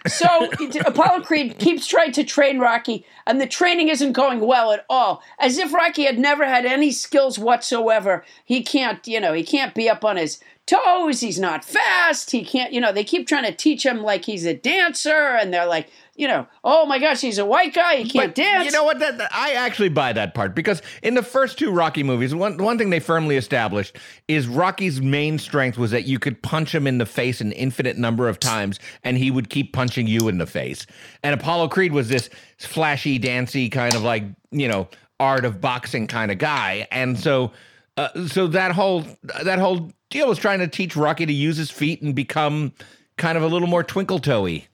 So 0.09 0.51
Apollo 0.85 1.21
Creed 1.23 1.59
keeps 1.61 1.87
trying 1.87 2.11
to 2.13 2.25
train 2.25 2.59
Rocky, 2.59 3.07
and 3.25 3.41
the 3.41 3.47
training 3.47 3.87
isn't 3.89 4.15
going 4.15 4.41
well 4.41 4.73
at 4.73 4.85
all. 4.91 5.23
As 5.39 5.59
if 5.59 5.73
Rocky 5.73 6.03
had 6.07 6.19
never 6.19 6.45
had 6.45 6.67
any 6.67 6.91
skills 6.91 7.39
whatsoever. 7.39 8.25
He 8.45 8.65
can't, 8.65 9.07
you 9.07 9.21
know, 9.21 9.33
he 9.33 9.45
can't 9.45 9.77
be 9.77 9.89
up 9.89 10.05
on 10.05 10.17
his 10.17 10.41
toes. 10.67 11.21
He's 11.21 11.39
not 11.39 11.65
fast. 11.65 12.33
He 12.33 12.45
can't, 12.45 12.73
you 12.73 12.81
know, 12.81 12.91
they 12.93 13.05
keep 13.05 13.29
trying 13.29 13.45
to 13.45 13.55
teach 13.55 13.87
him 13.87 14.03
like 14.03 14.25
he's 14.25 14.45
a 14.45 14.55
dancer, 14.55 15.37
and 15.37 15.55
they're 15.55 15.67
like, 15.67 15.89
you 16.15 16.29
know, 16.29 16.47
oh 16.63 16.85
my 16.85 16.99
gosh, 16.99 17.21
he's 17.21 17.39
a 17.39 17.45
white 17.47 17.73
guy. 17.73 17.97
He 17.97 18.09
can't 18.09 18.29
But 18.29 18.35
dance. 18.35 18.67
You 18.67 18.71
know 18.71 18.85
what? 18.85 18.99
That, 18.99 19.19
that- 19.19 19.31
I 19.33 19.53
actually 19.53 19.89
buy 19.89 20.13
that 20.13 20.35
part 20.35 20.55
because 20.55 20.83
in 21.03 21.15
the 21.15 21.23
first 21.23 21.59
two 21.59 21.71
Rocky 21.71 22.03
movies, 22.03 22.35
one 22.35 22.59
one 22.59 22.77
thing 22.77 22.91
they 22.91 23.01
firmly 23.01 23.37
established 23.37 23.97
is 24.29 24.47
Rocky's 24.47 25.01
main 25.01 25.39
strength 25.39 25.79
was 25.79 25.91
that 25.91 26.05
you 26.05 26.19
could 26.19 26.43
punch 26.43 26.75
him 26.75 26.87
in 26.87 26.99
the 26.99 27.07
face 27.07 27.41
an 27.41 27.53
infinite 27.53 27.97
number 27.97 28.29
of 28.29 28.39
times, 28.39 28.79
and 29.03 29.17
he 29.17 29.31
would 29.31 29.49
keep 29.49 29.73
punching 29.73 30.07
you 30.07 30.29
in 30.29 30.39
the 30.39 30.47
face. 30.47 30.87
And 31.23 31.35
Apollo 31.35 31.69
Creed 31.69 31.93
was 31.93 32.09
this 32.09 32.29
flashy, 32.59 33.19
dancy 33.19 33.69
kind 33.71 33.95
of 33.95 34.03
like 34.03 34.25
you 34.51 34.69
know 34.69 34.89
art 35.19 35.45
of 35.45 35.61
boxing 35.61 36.07
kind 36.07 36.31
of 36.31 36.37
guy, 36.39 36.87
and 36.91 37.19
so 37.19 37.53
uh, 37.97 38.27
so 38.27 38.47
that 38.49 38.73
whole 38.73 39.05
that 39.45 39.59
whole 39.59 39.91
deal 40.11 40.29
was 40.29 40.39
trying 40.39 40.59
to 40.59 40.69
teach 40.69 40.95
Rocky 40.95 41.25
to 41.25 41.33
use 41.33 41.57
his 41.57 41.71
feet 41.71 42.03
and 42.03 42.15
become 42.15 42.73
kind 43.17 43.37
of 43.39 43.43
a 43.45 43.47
little 43.47 43.69
more 43.69 43.83
twinkle 43.83 44.19
toey. 44.19 44.69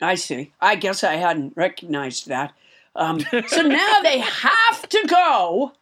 I 0.00 0.14
see. 0.14 0.52
I 0.60 0.76
guess 0.76 1.02
I 1.02 1.14
hadn't 1.14 1.56
recognized 1.56 2.28
that. 2.28 2.52
Um, 2.94 3.20
so 3.48 3.62
now 3.62 4.00
they 4.02 4.18
have 4.20 4.88
to 4.88 5.06
go 5.08 5.72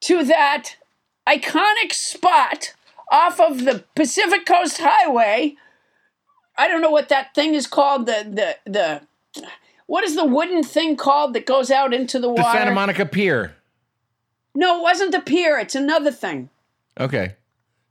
to 0.00 0.24
that 0.24 0.76
iconic 1.26 1.92
spot 1.92 2.74
off 3.10 3.40
of 3.40 3.64
the 3.64 3.84
Pacific 3.94 4.44
Coast 4.46 4.78
Highway. 4.80 5.56
I 6.58 6.68
don't 6.68 6.80
know 6.80 6.90
what 6.90 7.08
that 7.10 7.34
thing 7.34 7.54
is 7.54 7.66
called. 7.66 8.06
The 8.06 8.56
the 8.64 8.70
the 8.70 9.42
what 9.86 10.04
is 10.04 10.16
the 10.16 10.24
wooden 10.24 10.62
thing 10.62 10.96
called 10.96 11.34
that 11.34 11.46
goes 11.46 11.70
out 11.70 11.94
into 11.94 12.18
the 12.18 12.28
water? 12.28 12.42
The 12.42 12.46
water? 12.46 12.58
Santa 12.58 12.72
Monica 12.72 13.06
Pier. 13.06 13.54
no, 14.54 14.78
it 14.78 14.82
wasn't 14.82 15.12
the 15.12 15.20
pier. 15.20 15.58
It's 15.58 15.74
another 15.74 16.10
thing. 16.10 16.48
Okay. 16.98 17.36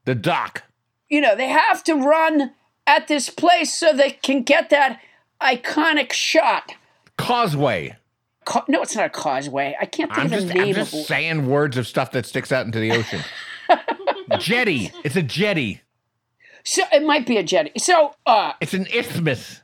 The 0.06 0.16
dock. 0.16 0.64
You 1.10 1.22
know, 1.22 1.36
they 1.36 1.50
have 1.50 1.84
to 1.86 1.94
run 1.94 2.52
at 2.88 3.08
this 3.08 3.30
place 3.30 3.74
so 3.74 3.94
they 3.94 4.12
can 4.12 4.44
get 4.44 4.70
that 4.72 5.00
iconic 5.46 6.12
shot. 6.14 6.74
Causeway. 7.18 7.96
Ca- 8.46 8.66
no, 8.68 8.82
it's 8.82 8.96
not 8.96 9.06
a 9.06 9.10
causeway. 9.10 9.76
I 9.80 9.86
can't 9.86 10.14
think 10.14 10.32
I'm 10.32 10.34
of 10.34 10.48
the 10.48 10.54
just, 10.54 10.68
I'm 10.68 10.74
just 10.74 10.94
of 10.94 11.00
saying 11.02 11.48
words 11.48 11.78
of 11.78 11.88
stuff 11.88 12.12
that 12.12 12.26
sticks 12.26 12.52
out 12.52 12.66
into 12.66 12.80
the 12.80 12.92
ocean. 12.92 13.22
jetty. 14.40 14.92
It's 15.04 15.16
a 15.16 15.24
jetty. 15.24 15.82
So 16.64 16.84
it 16.92 17.04
might 17.04 17.26
be 17.26 17.38
a 17.38 17.44
jetty. 17.44 17.72
So 17.78 18.16
uh, 18.26 18.54
It's 18.62 18.74
an 18.74 18.88
isthmus. 18.94 19.62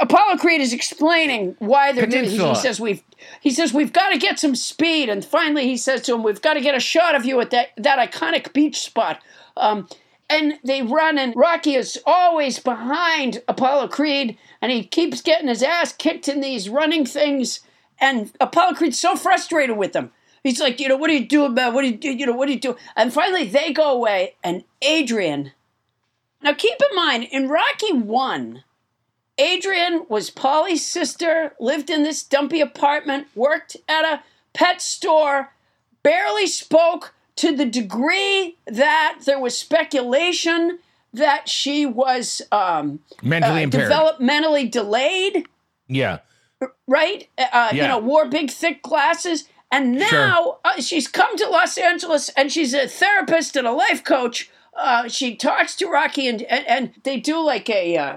Apollo 0.00 0.38
Creed 0.38 0.60
is 0.60 0.72
explaining 0.72 1.54
why 1.58 1.92
they're 1.92 2.06
doing 2.06 2.24
this. 2.24 2.32
He 2.40 2.54
says 2.54 2.80
we've 2.80 3.02
he 3.40 3.50
says 3.50 3.74
we've 3.74 3.92
got 3.92 4.10
to 4.10 4.18
get 4.18 4.38
some 4.38 4.54
speed, 4.54 5.08
and 5.10 5.22
finally 5.24 5.64
he 5.64 5.76
says 5.76 6.00
to 6.02 6.14
him, 6.14 6.22
"We've 6.22 6.40
got 6.40 6.54
to 6.54 6.60
get 6.62 6.74
a 6.74 6.80
shot 6.80 7.14
of 7.14 7.26
you 7.26 7.38
at 7.40 7.50
that 7.50 7.68
that 7.76 8.10
iconic 8.10 8.54
beach 8.54 8.78
spot." 8.78 9.20
Um, 9.56 9.86
and 10.28 10.54
they 10.64 10.82
run, 10.82 11.18
and 11.18 11.34
Rocky 11.36 11.74
is 11.74 12.00
always 12.06 12.58
behind 12.58 13.42
Apollo 13.48 13.88
Creed, 13.88 14.38
and 14.66 14.72
he 14.72 14.82
keeps 14.82 15.22
getting 15.22 15.46
his 15.46 15.62
ass 15.62 15.92
kicked 15.92 16.26
in 16.26 16.40
these 16.40 16.68
running 16.68 17.06
things. 17.06 17.60
And 18.00 18.32
Apollo 18.40 18.74
Creed's 18.74 18.98
so 18.98 19.14
frustrated 19.14 19.76
with 19.76 19.92
them. 19.92 20.10
He's 20.42 20.58
like, 20.58 20.80
you 20.80 20.88
know, 20.88 20.96
what 20.96 21.06
do 21.06 21.12
you 21.12 21.24
doing, 21.24 21.54
man? 21.54 21.72
What 21.72 21.82
do 21.82 21.86
you 21.86 21.96
do? 21.96 22.10
You 22.10 22.26
know, 22.26 22.32
what 22.32 22.46
do 22.46 22.52
you 22.52 22.58
do? 22.58 22.76
And 22.96 23.12
finally, 23.12 23.46
they 23.46 23.72
go 23.72 23.92
away, 23.92 24.34
and 24.42 24.64
Adrian. 24.82 25.52
Now, 26.42 26.52
keep 26.52 26.78
in 26.90 26.96
mind, 26.96 27.28
in 27.30 27.48
Rocky 27.48 27.92
One, 27.92 28.64
Adrian 29.38 30.04
was 30.08 30.30
Paulie's 30.30 30.84
sister, 30.84 31.54
lived 31.60 31.88
in 31.88 32.02
this 32.02 32.24
dumpy 32.24 32.60
apartment, 32.60 33.28
worked 33.36 33.76
at 33.88 34.04
a 34.04 34.24
pet 34.52 34.82
store, 34.82 35.52
barely 36.02 36.48
spoke 36.48 37.14
to 37.36 37.54
the 37.54 37.66
degree 37.66 38.56
that 38.66 39.20
there 39.26 39.38
was 39.38 39.56
speculation 39.56 40.80
that 41.12 41.48
she 41.48 41.86
was 41.86 42.42
um, 42.52 43.00
Mentally 43.22 43.60
uh, 43.60 43.64
impaired. 43.64 43.90
developmentally 43.90 44.70
delayed, 44.70 45.46
yeah. 45.88 46.18
right? 46.86 47.28
Uh, 47.38 47.70
You 47.72 47.82
know, 47.82 47.98
wore 47.98 48.26
big, 48.26 48.50
thick 48.50 48.82
glasses. 48.82 49.48
And 49.70 49.94
now 49.98 50.08
Sure. 50.08 50.58
uh, 50.64 50.80
she's 50.80 51.08
come 51.08 51.36
to 51.36 51.48
Los 51.48 51.76
Angeles 51.76 52.28
and 52.30 52.52
she's 52.52 52.72
a 52.74 52.86
therapist 52.86 53.56
and 53.56 53.66
a 53.66 53.72
life 53.72 54.04
coach. 54.04 54.48
Uh, 54.78 55.08
she 55.08 55.34
talks 55.34 55.74
to 55.76 55.88
Rocky 55.88 56.28
and, 56.28 56.42
and, 56.42 56.66
and 56.66 56.92
they 57.04 57.18
do 57.18 57.40
like 57.44 57.68
a. 57.70 57.96
Uh, 57.96 58.16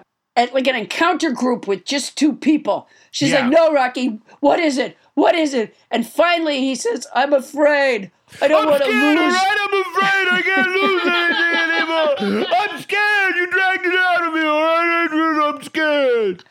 like 0.53 0.67
an 0.67 0.75
encounter 0.75 1.31
group 1.31 1.67
with 1.67 1.83
just 1.83 2.17
two 2.17 2.31
people. 2.31 2.87
She's 3.11 3.31
Yeah. 3.31 3.41
like, 3.41 3.49
"No, 3.51 3.73
Rocky, 3.73 4.21
what 4.39 4.57
is 4.57 4.77
it? 4.77 4.95
What 5.13 5.35
is 5.35 5.53
it?" 5.53 5.75
And 5.91 6.07
finally, 6.07 6.59
he 6.61 6.75
says, 6.75 7.05
"I'm 7.13 7.33
afraid. 7.33 8.09
I 8.41 8.47
don't 8.47 8.69
want 8.69 8.83
to 8.83 8.89
lose." 8.89 9.35
I'm 9.35 9.81
afraid 9.81 10.27
I 10.31 10.41
can't 10.43 10.71
lose 10.71 11.03
anything 11.05 11.53
anymore. 11.65 12.47
I'm 12.55 12.81
scared. 12.81 13.35
You 13.35 13.47
dragged 13.51 13.85
it 13.85 13.97
out 13.99 14.27
of 14.27 14.33
me, 14.33 14.41
all 14.41 14.61
right? 14.61 15.05
Adrian, 15.05 15.41
I'm 15.55 15.63
scared. 15.63 16.43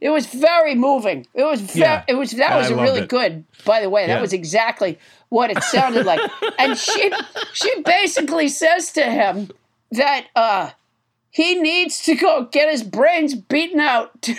It 0.00 0.08
was 0.10 0.26
very 0.26 0.74
moving. 0.74 1.26
It 1.34 1.44
was 1.44 1.60
very, 1.60 1.80
Yeah. 1.80 2.04
it 2.08 2.14
was 2.14 2.30
that 2.32 2.56
was 2.56 2.70
loved 2.70 2.82
really 2.82 3.00
it. 3.02 3.08
good. 3.08 3.44
By 3.66 3.80
the 3.82 3.90
way, 3.90 4.06
that 4.06 4.14
Yeah. 4.14 4.20
was 4.20 4.32
exactly 4.32 4.98
what 5.28 5.50
it 5.50 5.62
sounded 5.62 6.06
like. 6.06 6.20
and 6.58 6.76
she 6.78 7.12
she 7.52 7.82
basically 7.82 8.48
says 8.48 8.92
to 8.92 9.02
him 9.04 9.50
that 9.92 10.26
uh 10.34 10.70
he 11.30 11.54
needs 11.60 12.02
to 12.04 12.14
go 12.14 12.44
get 12.50 12.70
his 12.70 12.82
brains 12.82 13.34
beaten 13.34 13.78
out. 13.80 14.28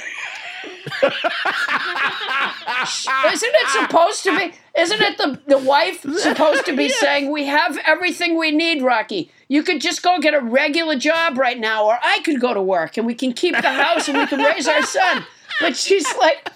Isn't 3.33 3.51
it 3.53 3.69
supposed 3.69 4.23
to 4.23 4.37
be? 4.37 4.53
Isn't 4.77 5.01
it 5.01 5.17
the, 5.17 5.39
the 5.47 5.57
wife 5.57 6.01
supposed 6.01 6.65
to 6.65 6.75
be 6.75 6.89
saying, 7.01 7.31
We 7.31 7.45
have 7.45 7.77
everything 7.85 8.37
we 8.37 8.51
need, 8.51 8.81
Rocky? 8.81 9.31
You 9.47 9.63
could 9.63 9.81
just 9.81 10.01
go 10.03 10.19
get 10.19 10.33
a 10.33 10.39
regular 10.39 10.95
job 10.97 11.37
right 11.37 11.59
now, 11.59 11.85
or 11.85 11.97
I 12.01 12.19
could 12.23 12.39
go 12.39 12.53
to 12.53 12.61
work 12.61 12.97
and 12.97 13.05
we 13.05 13.13
can 13.15 13.33
keep 13.33 13.55
the 13.55 13.71
house 13.71 14.07
and 14.07 14.17
we 14.17 14.25
can 14.27 14.39
raise 14.39 14.67
our 14.67 14.83
son. 14.83 15.25
But 15.59 15.75
she's 15.75 16.05
like, 16.17 16.49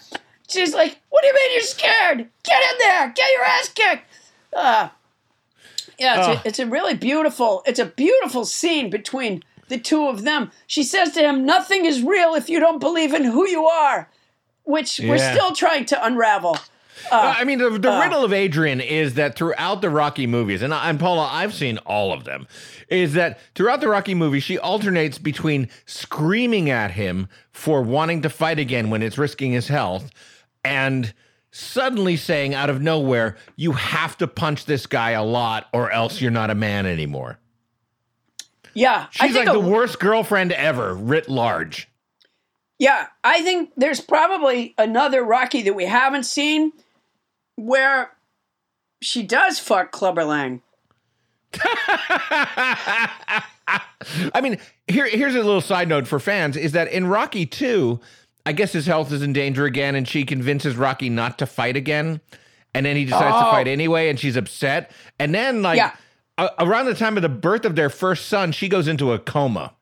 She's 0.48 0.74
like, 0.74 1.00
What 1.10 1.22
do 1.22 1.28
you 1.28 1.34
mean 1.34 1.52
you're 1.54 1.62
scared? 1.62 2.28
Get 2.44 2.62
in 2.72 2.78
there, 2.80 3.10
get 3.16 3.32
your 3.32 3.44
ass 3.44 3.70
kicked. 3.70 4.04
Uh, 4.56 4.90
yeah, 5.98 6.20
it's, 6.20 6.28
Oh. 6.28 6.32
a, 6.32 6.42
it's 6.48 6.60
a 6.60 6.66
really 6.68 6.94
beautiful, 6.94 7.64
it's 7.66 7.80
a 7.80 7.86
beautiful 7.86 8.46
scene 8.46 8.90
between 8.90 9.44
the 9.68 9.80
two 9.80 10.08
of 10.08 10.24
them. 10.24 10.52
She 10.68 10.84
says 10.84 11.12
to 11.12 11.22
him, 11.22 11.46
Nothing 11.46 11.86
is 11.86 12.02
real 12.02 12.36
if 12.36 12.50
you 12.50 12.60
don't 12.60 12.80
believe 12.80 13.14
in 13.14 13.24
who 13.24 13.48
you 13.48 13.66
are, 13.66 14.10
which 14.64 15.00
we're 15.04 15.18
still 15.18 15.54
trying 15.54 15.86
to 15.86 16.06
unravel. 16.06 16.58
I 17.12 17.44
mean, 17.44 17.60
the, 17.60 17.70
the 17.70 17.92
uh. 17.92 18.02
riddle 18.02 18.24
of 18.24 18.34
Adrian 18.34 18.82
is 18.82 19.16
that 19.16 19.36
throughout 19.36 19.82
the 19.82 19.90
Rocky 19.90 20.28
movies, 20.28 20.62
and, 20.62 20.74
and 20.74 21.00
Paula, 21.00 21.30
I've 21.32 21.54
seen 21.54 21.78
all 21.80 22.14
of 22.14 22.24
them, 22.24 22.48
is 22.88 23.14
that 23.14 23.40
throughout 23.54 23.82
the 23.82 23.90
Rocky 23.90 24.16
movies, 24.16 24.44
she 24.44 24.58
alternates 24.58 25.18
between 25.18 25.70
screaming 25.86 26.70
at 26.70 26.92
him 26.92 27.28
for 27.52 27.82
wanting 27.82 28.22
to 28.24 28.30
fight 28.30 28.60
again 28.60 28.90
when 28.90 29.02
it's 29.02 29.18
risking 29.18 29.52
his 29.52 29.68
health 29.68 30.10
and 30.64 31.14
suddenly 31.52 32.18
saying 32.18 32.54
out 32.54 32.70
of 32.70 32.82
nowhere, 32.82 33.38
you 33.56 33.74
have 33.74 34.18
to 34.18 34.28
punch 34.28 34.66
this 34.66 34.88
guy 34.88 35.12
a 35.12 35.24
lot 35.24 35.68
or 35.74 35.92
else 35.92 36.20
you're 36.20 36.32
not 36.32 36.50
a 36.50 36.56
man 36.56 36.86
anymore. 36.86 37.40
Yeah, 38.76 39.08
I 39.20 39.28
She's 39.28 39.34
think 39.36 39.48
like 39.48 39.56
a- 39.58 39.60
the 39.60 39.66
worst 39.68 40.00
girlfriend 40.00 40.52
ever, 40.52 40.94
writ 40.94 41.28
large. 41.30 41.88
Yeah, 42.78 43.08
I 43.24 43.42
think 43.42 43.72
there's 43.78 44.02
probably 44.02 44.76
another 44.78 45.24
Rocky 45.24 45.62
that 45.64 45.74
we 45.74 45.86
haven't 45.86 46.26
seen 46.26 46.74
where 47.56 48.12
she 49.02 49.24
does 49.24 49.60
fuck 49.60 49.92
Clubber 49.92 50.26
Lang. 50.26 50.62
I 54.34 54.42
mean, 54.42 54.58
here 54.88 55.08
here's 55.08 55.36
a 55.36 55.40
little 55.42 55.62
side 55.62 55.88
note 55.88 56.08
for 56.08 56.20
fans 56.20 56.56
is 56.58 56.74
that 56.74 56.90
in 56.92 57.08
Rocky 57.08 57.46
2, 57.46 58.00
I 58.46 58.52
guess 58.52 58.74
his 58.74 58.86
health 58.86 59.12
is 59.12 59.22
in 59.22 59.34
danger 59.34 59.66
again 59.66 59.96
and 59.96 60.08
she 60.08 60.24
convinces 60.26 60.76
Rocky 60.76 61.10
not 61.10 61.38
to 61.40 61.46
fight 61.46 61.76
again. 61.76 62.22
And 62.74 62.86
then 62.86 62.96
he 62.96 63.06
decides 63.06 63.34
to 63.36 63.48
Oh. 63.48 63.52
fight 63.52 63.68
anyway 63.68 64.10
and 64.10 64.20
she's 64.20 64.36
upset. 64.36 64.92
And 65.18 65.34
then 65.34 65.62
like 65.62 65.78
Yeah. 65.78 65.92
Around 66.38 66.86
the 66.86 66.96
time 66.96 67.18
of 67.18 67.22
the 67.24 67.30
birth 67.30 67.66
of 67.66 67.76
their 67.76 67.90
first 67.90 68.28
son, 68.28 68.52
she 68.52 68.68
goes 68.68 68.88
into 68.88 69.14
a 69.14 69.20
coma. 69.20 69.74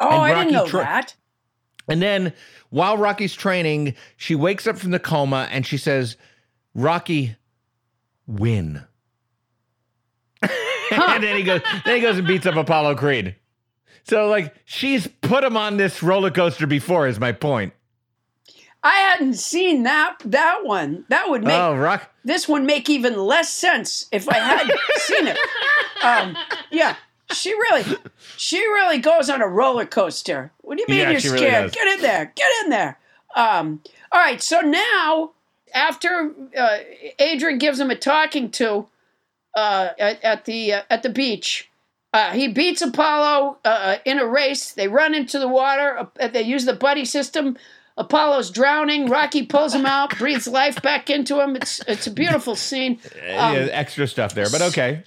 Oh, 0.00 0.08
And 0.08 0.14
I 0.22 0.32
Rocky 0.32 0.44
didn't 0.44 0.52
know 0.52 0.66
tr- 0.66 0.76
that. 0.78 1.14
And 1.88 2.02
then 2.02 2.32
while 2.70 2.96
Rocky's 2.98 3.34
training, 3.34 3.94
she 4.16 4.34
wakes 4.34 4.66
up 4.66 4.78
from 4.78 4.90
the 4.90 4.98
coma 4.98 5.48
and 5.50 5.64
she 5.66 5.78
says, 5.78 6.16
"Rocky, 6.74 7.36
win." 8.26 8.84
and 10.42 11.22
then 11.22 11.36
he 11.36 11.42
goes, 11.42 11.62
then 11.84 11.96
he 11.96 12.02
goes 12.02 12.18
and 12.18 12.26
beats 12.26 12.46
up 12.46 12.54
Apollo 12.56 12.94
Creed. 12.96 13.34
So 14.04 14.28
like 14.28 14.54
she's 14.64 15.06
put 15.22 15.42
him 15.44 15.56
on 15.56 15.76
this 15.76 16.02
roller 16.02 16.30
coaster 16.30 16.66
before. 16.66 17.08
Is 17.08 17.18
my 17.18 17.32
point. 17.32 17.72
I 18.82 18.94
hadn't 18.94 19.34
seen 19.34 19.82
that 19.82 20.18
that 20.24 20.60
one. 20.64 21.04
That 21.08 21.28
would 21.28 21.44
make 21.44 21.58
oh, 21.58 21.74
Rock. 21.74 22.10
this 22.24 22.48
one 22.48 22.64
make 22.66 22.88
even 22.88 23.18
less 23.18 23.52
sense 23.52 24.06
if 24.12 24.28
I 24.28 24.38
had 24.38 24.70
seen 24.96 25.26
it. 25.26 25.38
Um, 26.02 26.36
yeah, 26.70 26.96
she 27.32 27.52
really, 27.52 27.84
she 28.36 28.58
really 28.58 28.98
goes 28.98 29.28
on 29.28 29.42
a 29.42 29.48
roller 29.48 29.86
coaster. 29.86 30.52
What 30.62 30.76
do 30.76 30.82
you 30.82 30.86
mean 30.88 31.00
Yeah, 31.00 31.10
you're 31.10 31.20
she 31.20 31.28
really 31.30 31.46
scared? 31.46 31.72
Get 31.72 31.86
in 31.88 32.02
there, 32.02 32.32
get 32.34 32.50
in 32.64 32.70
there. 32.70 32.98
Um, 33.34 33.82
all 34.12 34.20
right, 34.20 34.40
so 34.40 34.60
now 34.60 35.32
after 35.74 36.32
uh, 36.56 36.78
Adrian 37.18 37.58
gives 37.58 37.80
him 37.80 37.90
a 37.90 37.96
talking 37.96 38.50
to 38.52 38.86
uh, 39.56 39.90
at, 39.98 40.22
at 40.22 40.44
the 40.44 40.72
uh, 40.72 40.82
at 40.88 41.02
the 41.02 41.10
beach. 41.10 41.68
Uh, 42.14 42.30
he 42.30 42.48
beats 42.48 42.80
Apollo 42.80 43.58
uh, 43.66 43.96
in 44.06 44.18
a 44.18 44.26
race. 44.26 44.72
They 44.72 44.88
run 44.88 45.14
into 45.14 45.38
the 45.38 45.48
water. 45.48 46.08
Uh, 46.18 46.28
they 46.28 46.42
use 46.42 46.64
the 46.64 46.72
buddy 46.72 47.04
system. 47.04 47.58
Apollo's 47.98 48.50
drowning. 48.50 49.10
Rocky 49.10 49.44
pulls 49.44 49.74
him 49.74 49.84
out, 49.84 50.16
breathes 50.16 50.46
life 50.46 50.80
back 50.80 51.10
into 51.10 51.40
him. 51.42 51.56
It's 51.56 51.80
it's 51.86 52.06
a 52.06 52.10
beautiful 52.10 52.56
scene. 52.56 53.00
Um, 53.38 53.54
yeah, 53.54 53.68
extra 53.72 54.06
stuff 54.06 54.34
there, 54.34 54.48
but 54.50 54.62
okay. 54.62 55.02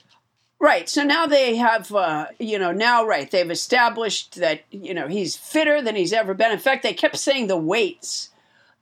Right. 0.62 0.88
So 0.88 1.04
now 1.04 1.26
they 1.26 1.56
have, 1.56 1.94
uh, 1.94 2.28
you 2.40 2.60
know, 2.60 2.72
now, 2.72 3.04
right, 3.04 3.30
they've 3.30 3.50
established 3.50 4.36
that, 4.36 4.62
you 4.70 4.94
know, 4.94 5.08
he's 5.08 5.36
fitter 5.36 5.82
than 5.82 5.96
he's 5.96 6.14
ever 6.14 6.36
been. 6.36 6.52
In 6.52 6.60
fact, 6.60 6.84
they 6.84 6.94
kept 6.94 7.18
saying 7.18 7.48
the 7.48 7.58
weights. 7.58 8.30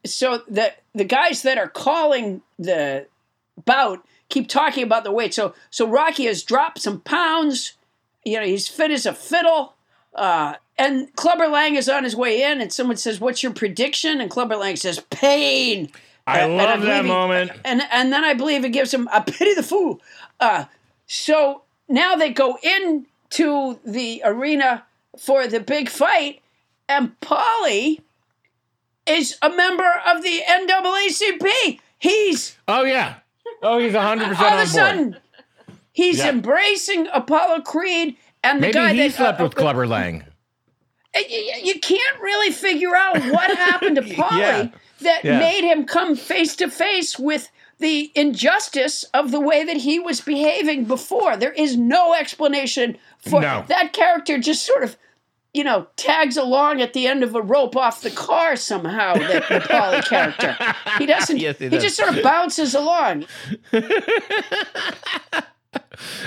So 0.05 0.41
the, 0.49 0.73
the 0.93 1.05
guys 1.05 1.41
that 1.43 1.57
are 1.57 1.69
calling 1.69 2.41
the 2.57 3.07
bout 3.63 4.05
keep 4.27 4.49
talking 4.49 4.83
about 4.83 5.05
the 5.05 5.11
weight. 5.13 5.33
So, 5.33 5.53
so 5.69 5.87
Rocky 5.87 6.25
has 6.25 6.43
dropped 6.43 6.81
some 6.81 6.99
pounds. 6.99 7.77
You 8.25 8.41
know, 8.41 8.45
he's 8.45 8.67
fit 8.67 8.91
as 8.91 9.05
a 9.05 9.13
fiddle. 9.13 9.75
Uh, 10.13 10.55
and 10.79 11.15
Clubber 11.15 11.47
Lang 11.47 11.75
is 11.75 11.87
on 11.87 12.03
his 12.03 12.15
way 12.15 12.41
in, 12.41 12.59
and 12.61 12.73
someone 12.73 12.97
says, 12.97 13.19
What's 13.19 13.43
your 13.43 13.53
prediction? 13.53 14.19
And 14.21 14.31
Clubber 14.31 14.55
Lang 14.55 14.75
says, 14.77 14.99
Pain. 15.11 15.91
I 16.25 16.39
And- 16.39 16.51
and 16.53 16.57
love 16.57 16.81
that 16.81 17.03
he- 17.05 17.07
moment. 17.09 17.51
and 17.65 17.81
and 17.91 18.11
then 18.13 18.23
I 18.23 18.33
believe 18.33 18.63
it 18.65 18.69
gives 18.69 18.93
him 18.93 19.07
a 19.13 19.21
pity 19.21 19.53
the 19.53 19.63
fool. 19.63 20.01
Uh, 20.39 20.65
so 21.07 21.63
now 21.87 22.15
they 22.15 22.29
go 22.31 22.57
into 22.63 23.79
the 23.85 24.21
arena 24.25 24.83
for 25.17 25.47
the 25.47 25.59
big 25.59 25.89
fight, 25.89 26.41
and 26.87 27.19
Paulie 27.19 27.99
is 29.07 29.37
a 29.41 29.49
member 29.49 29.91
of 30.05 30.21
the 30.23 30.41
NAACP. 30.47 31.79
He's 31.97 32.57
Oh 32.67 32.83
yeah. 32.83 33.15
Oh, 33.63 33.79
he's 33.79 33.93
hundred 33.95 34.27
percent 34.29 34.45
all 34.47 34.53
on 34.53 34.59
of 34.63 34.67
a 34.67 34.71
sudden 34.71 35.17
he's 35.91 36.19
Yeah. 36.19 36.29
embracing 36.29 37.07
Apollo 37.11 37.61
Creed 37.61 38.15
and 38.43 38.59
the 38.59 38.67
Maybe 38.67 38.73
guy 38.73 38.93
he 38.93 38.99
that 39.07 39.13
slept 39.15 39.41
uh, 39.41 39.43
with 39.43 39.55
Clubber 39.55 39.85
Lang. 39.87 40.23
You, 41.15 41.53
you- 41.63 41.79
can't 41.79 42.19
really 42.21 42.51
figure 42.51 42.95
out 42.95 43.15
what 43.31 43.55
happened 43.57 43.95
to 43.95 44.01
Paulie 44.15 44.37
Yeah. 44.39 44.67
that 45.01 45.23
Yeah. 45.25 45.39
made 45.39 45.63
him 45.63 45.85
come 45.85 46.15
face 46.15 46.55
to 46.57 46.69
face 46.69 47.17
with 47.17 47.49
the 47.79 48.11
injustice 48.15 49.05
of 49.13 49.31
the 49.31 49.39
way 49.39 49.63
that 49.63 49.77
he 49.77 49.99
was 49.99 50.21
behaving 50.21 50.83
before. 50.85 51.37
There 51.37 51.53
is 51.53 51.77
no 51.77 52.13
explanation 52.13 52.97
for 53.19 53.41
No. 53.41 53.63
that 53.69 53.93
character 53.93 54.37
just 54.37 54.65
sort 54.65 54.83
of 54.83 54.97
you 55.51 55.63
know, 55.63 55.87
tags 55.95 56.37
along 56.37 56.79
at 56.79 56.93
the 56.93 57.07
end 57.07 57.23
of 57.23 57.33
a 57.33 57.41
rope 57.41 57.75
off 57.75 58.01
the 58.03 58.11
car 58.11 58.55
somehow, 58.55 59.15
the, 59.15 59.43
the 59.49 59.59
Paulie 59.67 60.05
character. 60.07 60.55
He 60.99 61.07
doesn't, 61.07 61.37
Yes, 61.39 61.57
he 61.57 61.65
he, 61.65 61.69
does. 61.71 61.81
just 61.81 61.95
sort 61.97 62.15
of 62.15 62.21
bounces 62.23 62.75
along. 62.75 63.25
All 65.75 65.81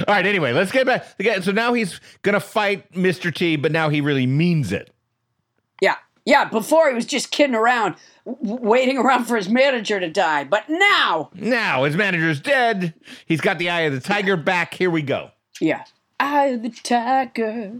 right. 0.08 0.26
Anyway, 0.26 0.52
let's 0.52 0.70
get 0.72 0.86
back. 0.86 1.42
So 1.42 1.52
now 1.52 1.72
he's 1.72 2.00
gonna 2.22 2.40
fight 2.40 2.90
Mr. 2.92 3.34
T, 3.34 3.56
but 3.56 3.72
now 3.72 3.88
he 3.88 4.00
really 4.00 4.26
means 4.26 4.72
it. 4.72 4.92
Yeah. 5.80 5.96
Yeah. 6.24 6.44
Before 6.44 6.88
he 6.88 6.94
was 6.94 7.06
just 7.06 7.30
kidding 7.30 7.56
around, 7.56 7.96
w- 8.24 8.58
waiting 8.60 8.98
around 8.98 9.24
for 9.24 9.36
his 9.36 9.48
manager 9.48 9.98
to 9.98 10.08
die. 10.08 10.44
But 10.44 10.68
now, 10.68 11.30
Now 11.34 11.84
his 11.84 11.96
manager's 11.96 12.40
dead. 12.40 12.94
He's 13.26 13.40
got 13.40 13.58
the 13.58 13.70
eye 13.70 13.80
of 13.82 13.92
the 13.92 14.00
tiger 14.00 14.36
back. 14.36 14.74
Here 14.74 14.90
we 14.90 15.02
go. 15.02 15.30
yeah. 15.60 15.84
Eye 16.20 16.46
of 16.48 16.62
the 16.62 16.70
tiger. 16.70 17.72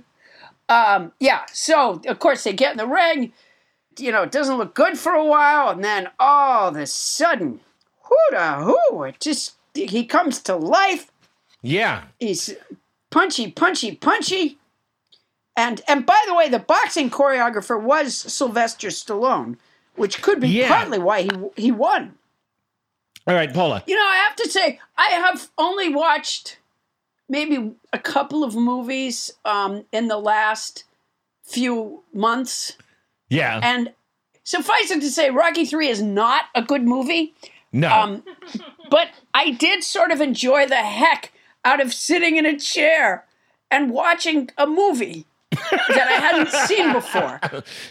Um, 0.69 1.13
yeah. 1.21 1.43
So, 1.53 2.01
of 2.09 2.19
course, 2.19 2.43
they 2.43 2.53
get 2.53 2.73
in 2.73 2.79
the 2.79 2.89
ring. 2.89 3.33
You 4.01 4.11
know, 4.11 4.23
it 4.25 4.33
doesn't 4.33 4.57
look 4.59 4.75
good 4.75 4.99
for 4.99 5.13
a 5.13 5.25
while. 5.25 5.69
And 5.69 5.85
then 5.85 6.09
all 6.19 6.69
of 6.71 6.77
a 6.77 6.87
sudden, 6.87 7.61
whoo 8.11 8.17
da 8.33 8.65
whoo, 8.91 9.05
it 9.05 9.21
just, 9.21 9.53
he 9.75 10.05
comes 10.05 10.41
to 10.41 10.57
life. 10.57 11.12
Yeah. 11.63 12.05
He's 12.19 12.55
punchy, 13.11 13.51
punchy, 13.51 13.95
punchy. 13.95 14.59
And 15.57 15.81
and 15.87 16.07
by 16.07 16.21
the 16.27 16.35
way, 16.35 16.49
the 16.49 16.59
boxing 16.59 17.11
choreographer 17.11 17.81
was 17.81 18.15
Sylvester 18.15 18.89
Stallone, 18.89 19.57
which 19.97 20.23
could 20.23 20.41
be 20.41 20.49
Yeah. 20.49 20.69
partly 20.69 20.99
why 20.99 21.23
he 21.23 21.31
he 21.57 21.71
won. 21.73 22.17
All 23.27 23.35
right, 23.35 23.53
Paula. 23.53 23.85
You 23.87 23.95
know, 23.95 24.01
I 24.07 24.17
have 24.17 24.35
to 24.37 24.49
say, 24.51 24.81
I 24.97 25.09
have 25.11 25.49
only 25.57 25.89
watched 25.95 26.59
maybe 27.29 27.73
a 27.93 27.99
couple 27.99 28.43
of 28.43 28.55
movies 28.57 29.31
um, 29.45 29.85
in 29.93 30.09
the 30.09 30.17
last 30.19 30.85
few 31.45 32.03
months, 32.13 32.77
Yeah. 33.29 33.61
and 33.63 33.93
suffice 34.43 34.91
it 34.91 35.01
to 35.03 35.11
say, 35.11 35.31
Rocky 35.31 35.65
Three 35.65 35.89
is 35.89 36.03
not 36.03 36.47
a 36.55 36.63
good 36.63 36.83
movie. 36.83 37.35
no. 37.73 37.89
Um, 37.93 38.25
but 38.91 39.09
I 39.33 39.51
did 39.53 39.85
sort 39.85 40.11
of 40.11 40.21
enjoy 40.21 40.67
the 40.67 40.77
heck 40.77 41.33
out 41.65 41.81
of 41.81 41.93
sitting 41.93 42.37
in 42.37 42.47
a 42.47 42.59
chair 42.59 43.25
and 43.71 43.91
watching 43.91 44.51
a 44.59 44.67
movie 44.67 45.27
that 45.51 46.09
I 46.09 46.13
hadn't 46.13 46.51
seen 46.69 46.93
before. 46.93 47.41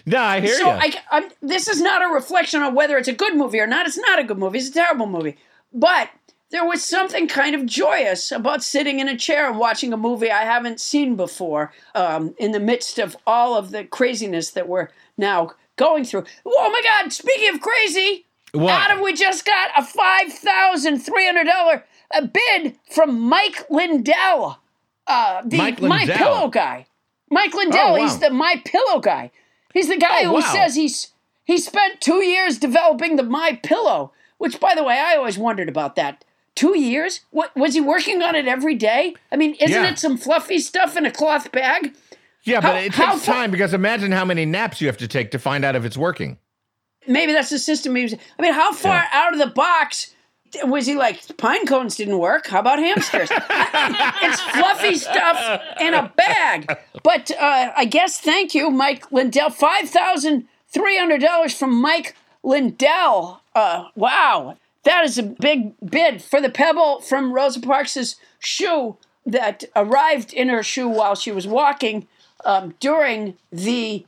No, 0.06 0.22
I 0.22 0.42
hear 0.42 0.56
so 0.56 0.80
you. 0.82 0.92
So 0.92 1.30
this 1.42 1.68
is 1.68 1.82
not 1.82 2.04
a 2.04 2.14
reflection 2.14 2.62
on 2.62 2.76
whether 2.76 2.98
it's 2.98 3.08
a 3.08 3.14
good 3.14 3.36
movie 3.36 3.60
or 3.60 3.68
not. 3.68 3.86
It's 3.86 3.98
not 3.98 4.20
a 4.20 4.24
good 4.24 4.38
movie. 4.38 4.60
It's 4.60 4.70
a 4.70 4.74
terrible 4.74 5.08
movie. 5.08 5.38
But 5.74 6.10
there 6.52 6.66
was 6.66 6.84
something 6.84 7.28
kind 7.28 7.56
of 7.56 7.66
joyous 7.66 8.32
about 8.32 8.64
sitting 8.64 9.00
in 9.00 9.08
a 9.08 9.18
chair 9.18 9.50
and 9.50 9.58
watching 9.58 9.92
a 9.94 9.98
movie 9.98 10.30
I 10.30 10.44
haven't 10.44 10.82
seen 10.82 11.16
before 11.16 11.72
um, 11.96 12.36
in 12.38 12.52
the 12.52 12.60
midst 12.60 13.00
of 13.00 13.18
all 13.26 13.58
of 13.58 13.72
the 13.72 13.86
craziness 13.86 14.52
that 14.52 14.68
we're 14.68 14.90
now 15.18 15.54
going 15.78 16.04
through. 16.04 16.26
Oh 16.46 16.70
my 16.70 16.82
God, 16.84 17.14
speaking 17.14 17.56
of 17.56 17.62
crazy, 17.62 18.26
what? 18.52 18.74
Adam, 18.74 19.02
we 19.02 19.14
just 19.14 19.46
got 19.46 19.72
a 19.78 19.82
$5,300 19.82 21.84
a 22.14 22.26
bid 22.26 22.76
from 22.90 23.20
Mike 23.20 23.66
Lindell, 23.70 24.60
uh, 25.08 25.42
the 25.46 25.58
Mike 25.58 25.80
Lindell. 25.80 25.90
My 25.90 26.06
Pillow 26.06 26.48
guy. 26.50 26.86
Mike 27.30 27.54
Lindell, 27.54 27.88
oh, 27.88 27.92
wow. 27.94 27.98
he's 27.98 28.20
the 28.20 28.30
My 28.30 28.62
Pillow 28.66 29.00
guy. 29.00 29.32
He's 29.74 29.88
the 29.88 29.98
guy 29.98 30.24
oh, 30.24 30.28
who 30.28 30.34
wow. 30.36 30.54
says 30.54 30.76
he's 30.76 31.12
he 31.44 31.58
spent 31.58 32.02
two 32.02 32.24
years 32.24 32.58
developing 32.58 33.16
the 33.16 33.24
My 33.24 33.60
Pillow, 33.64 34.12
which, 34.38 34.60
by 34.60 34.76
the 34.76 34.84
way, 34.84 35.00
I 35.00 35.16
always 35.16 35.38
wondered 35.38 35.70
about 35.70 35.96
that. 35.96 36.24
Two 36.56 36.78
years? 36.78 37.22
What 37.32 37.56
was 37.56 37.74
he 37.74 37.82
working 37.82 38.22
on 38.22 38.36
it 38.36 38.48
every 38.48 38.76
day? 38.76 39.16
I 39.32 39.38
mean, 39.38 39.56
isn't 39.56 39.70
yeah. 39.70 39.90
it 39.90 40.00
some 40.00 40.18
fluffy 40.18 40.60
stuff 40.60 40.98
in 40.98 41.06
a 41.06 41.12
cloth 41.12 41.52
bag? 41.52 41.96
Yeah, 42.44 42.60
how, 42.60 42.74
but 42.74 42.84
it 42.84 42.94
takes 42.94 43.26
time 43.26 43.52
because 43.52 43.74
imagine 43.74 44.12
how 44.12 44.26
many 44.26 44.46
naps 44.46 44.82
you 44.82 44.88
have 44.88 44.98
to 44.98 45.08
take 45.08 45.32
to 45.32 45.40
find 45.40 45.64
out 45.64 45.76
if 45.76 45.86
it's 45.86 45.98
working. 45.98 46.38
Maybe 47.08 47.32
that's 47.34 47.50
the 47.50 47.60
system. 47.60 47.96
He 47.96 48.04
was, 48.04 48.14
I 48.14 48.42
mean, 48.42 48.54
how 48.54 48.74
far 48.74 48.96
yeah. 48.96 49.10
out 49.12 49.34
of 49.34 49.40
the 49.40 49.48
box 49.48 50.14
was 50.64 50.86
he 50.86 50.96
like, 50.96 51.38
pine 51.38 51.66
cones 51.66 51.96
didn't 51.96 52.20
work? 52.20 52.48
How 52.48 52.60
about 52.60 52.80
hamsters? 52.80 53.30
it's 53.32 54.42
fluffy 54.42 54.96
stuff 54.96 55.62
in 55.80 55.94
a 55.94 56.12
bag. 56.16 56.78
But 57.04 57.32
uh, 57.32 57.72
I 57.76 57.86
guess, 57.86 58.20
thank 58.20 58.54
you, 58.54 58.70
Mike 58.70 59.12
Lindell. 59.12 59.50
$5,300 59.50 61.58
from 61.58 61.82
Mike 61.82 62.16
Lindell. 62.44 63.42
Uh, 63.56 63.86
wow. 63.96 64.58
That 64.84 65.06
is 65.06 65.18
a 65.18 65.24
big 65.24 65.74
bid 65.86 66.22
for 66.22 66.42
the 66.42 66.50
pebble 66.50 67.02
from 67.02 67.34
Rosa 67.34 67.60
Parks' 67.60 68.16
shoe 68.40 68.98
that 69.26 69.64
arrived 69.76 70.34
in 70.34 70.50
her 70.50 70.64
shoe 70.64 70.90
while 70.90 71.16
she 71.16 71.32
was 71.32 71.48
walking 71.48 72.08
um, 72.46 72.74
during 72.80 73.38
the 73.52 74.06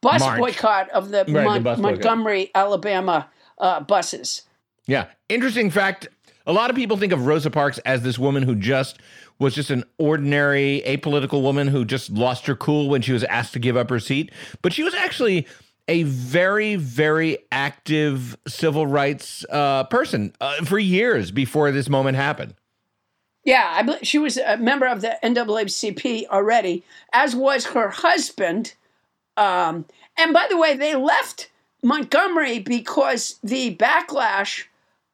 bus 0.00 0.20
March. 0.20 0.38
boycott 0.38 0.88
of 0.90 1.10
the, 1.10 1.24
the 1.24 1.42
Mon- 1.42 1.62
boycott. 1.62 1.78
Montgomery, 1.78 2.50
Alabama 2.54 3.28
uh, 3.58 3.80
buses. 3.80 4.42
Yeah. 4.86 5.06
Interesting 5.28 5.70
fact. 5.70 6.08
A 6.46 6.52
lot 6.52 6.70
of 6.70 6.76
people 6.76 6.96
think 6.96 7.12
of 7.12 7.26
Rosa 7.26 7.50
Parks 7.50 7.78
as 7.80 8.02
this 8.02 8.18
woman 8.18 8.42
who 8.42 8.54
just 8.54 8.98
was 9.38 9.54
just 9.54 9.70
an 9.70 9.84
ordinary 9.98 10.82
apolitical 10.86 11.42
woman 11.42 11.68
who 11.68 11.84
just 11.84 12.10
lost 12.10 12.46
her 12.46 12.54
cool 12.54 12.88
when 12.88 13.02
she 13.02 13.12
was 13.12 13.24
asked 13.24 13.52
to 13.52 13.58
give 13.58 13.76
up 13.76 13.90
her 13.90 14.00
seat. 14.00 14.32
But 14.62 14.72
she 14.72 14.82
was 14.82 14.94
actually 14.94 15.46
a 15.88 16.04
very, 16.04 16.76
very 16.76 17.38
active 17.50 18.36
civil 18.46 18.86
rights 18.86 19.44
uh, 19.50 19.84
person 19.84 20.32
uh, 20.40 20.64
for 20.64 20.78
years 20.78 21.30
before 21.30 21.72
this 21.72 21.88
moment 21.88 22.16
happened. 22.16 22.54
Yeah, 23.44 23.72
I 23.74 23.82
believe 23.82 24.06
she 24.06 24.18
was 24.18 24.36
a 24.36 24.58
member 24.58 24.86
of 24.86 25.00
the 25.00 25.18
NAACP 25.22 26.28
already, 26.28 26.84
as 27.12 27.34
was 27.34 27.66
her 27.66 27.88
husband. 27.88 28.74
Um, 29.36 29.86
and 30.18 30.32
by 30.32 30.46
the 30.50 30.58
way, 30.58 30.76
they 30.76 30.94
left 30.94 31.50
Montgomery 31.82 32.58
because 32.58 33.38
the 33.42 33.74
backlash, 33.76 34.64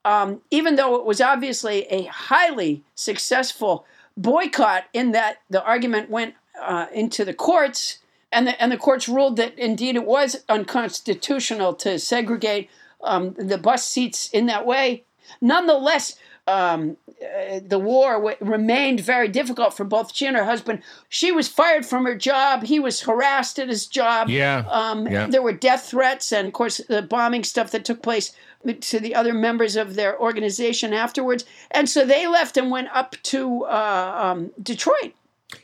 um, 0.06 0.40
even 0.50 0.76
though 0.76 0.94
it 0.96 1.04
was 1.04 1.20
obviously 1.20 1.78
a 1.86 2.04
highly 2.04 2.82
successful 2.94 3.84
boycott, 4.16 4.84
in 4.92 5.12
that 5.12 5.38
the 5.50 5.62
argument 5.64 6.08
went 6.08 6.34
uh, 6.62 6.86
into 6.94 7.24
the 7.24 7.34
courts, 7.34 7.98
and 8.30 8.46
the 8.46 8.62
and 8.62 8.70
the 8.70 8.76
courts 8.76 9.08
ruled 9.08 9.36
that 9.36 9.58
indeed 9.58 9.96
it 9.96 10.06
was 10.06 10.44
unconstitutional 10.48 11.74
to 11.74 11.98
segregate 11.98 12.70
um, 13.02 13.34
the 13.34 13.58
bus 13.58 13.84
seats 13.84 14.30
in 14.30 14.46
that 14.46 14.64
way. 14.64 15.02
Nonetheless, 15.40 16.16
um, 16.46 16.96
uh, 17.20 17.60
the 17.66 17.78
war 17.78 18.14
w- 18.14 18.36
remained 18.40 19.00
very 19.00 19.28
difficult 19.28 19.74
for 19.74 19.84
both 19.84 20.14
she 20.14 20.26
and 20.26 20.36
her 20.36 20.44
husband. 20.44 20.82
She 21.08 21.32
was 21.32 21.48
fired 21.48 21.84
from 21.84 22.04
her 22.04 22.14
job. 22.14 22.62
He 22.62 22.78
was 22.78 23.00
harassed 23.00 23.58
at 23.58 23.68
his 23.68 23.86
job. 23.86 24.28
Yeah, 24.28 24.64
Um, 24.70 25.06
yeah. 25.08 25.26
There 25.26 25.42
were 25.42 25.52
death 25.52 25.90
threats 25.90 26.32
and, 26.32 26.46
of 26.46 26.52
course, 26.52 26.80
the 26.88 27.02
bombing 27.02 27.42
stuff 27.44 27.72
that 27.72 27.84
took 27.84 28.02
place 28.02 28.32
to 28.74 29.00
the 29.00 29.14
other 29.14 29.32
members 29.32 29.76
of 29.76 29.94
their 29.94 30.18
organization 30.20 30.92
afterwards. 30.92 31.44
And 31.70 31.88
so 31.88 32.04
they 32.04 32.26
left 32.26 32.56
and 32.56 32.70
went 32.70 32.88
up 32.92 33.16
to 33.24 33.64
uh, 33.64 34.18
um, 34.22 34.52
Detroit. 34.62 35.14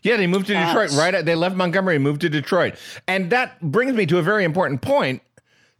Yeah, 0.03 0.16
they 0.16 0.26
moved 0.26 0.46
to 0.46 0.55
Detroit. 0.55 0.90
Yes. 0.90 0.98
Right, 0.98 1.24
they 1.24 1.34
left 1.34 1.57
Montgomery 1.57 1.96
and 1.96 2.05
moved 2.05 2.20
to 2.20 2.28
Detroit, 2.28 2.76
and 3.09 3.30
that 3.30 3.61
brings 3.61 3.94
me 3.94 4.07
to 4.07 4.18
a 4.18 4.22
very 4.22 4.44
important 4.44 4.80
point. 4.80 5.22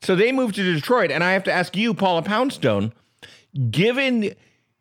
So 0.01 0.17
they 0.17 0.33
moved 0.33 0.57
to 0.57 0.75
Detroit, 0.75 1.13
and 1.13 1.23
I 1.23 1.33
have 1.33 1.45
to 1.45 1.53
ask 1.53 1.77
you, 1.77 1.95
Paula 1.95 2.23
Poundstone, 2.23 2.93
given 3.71 4.35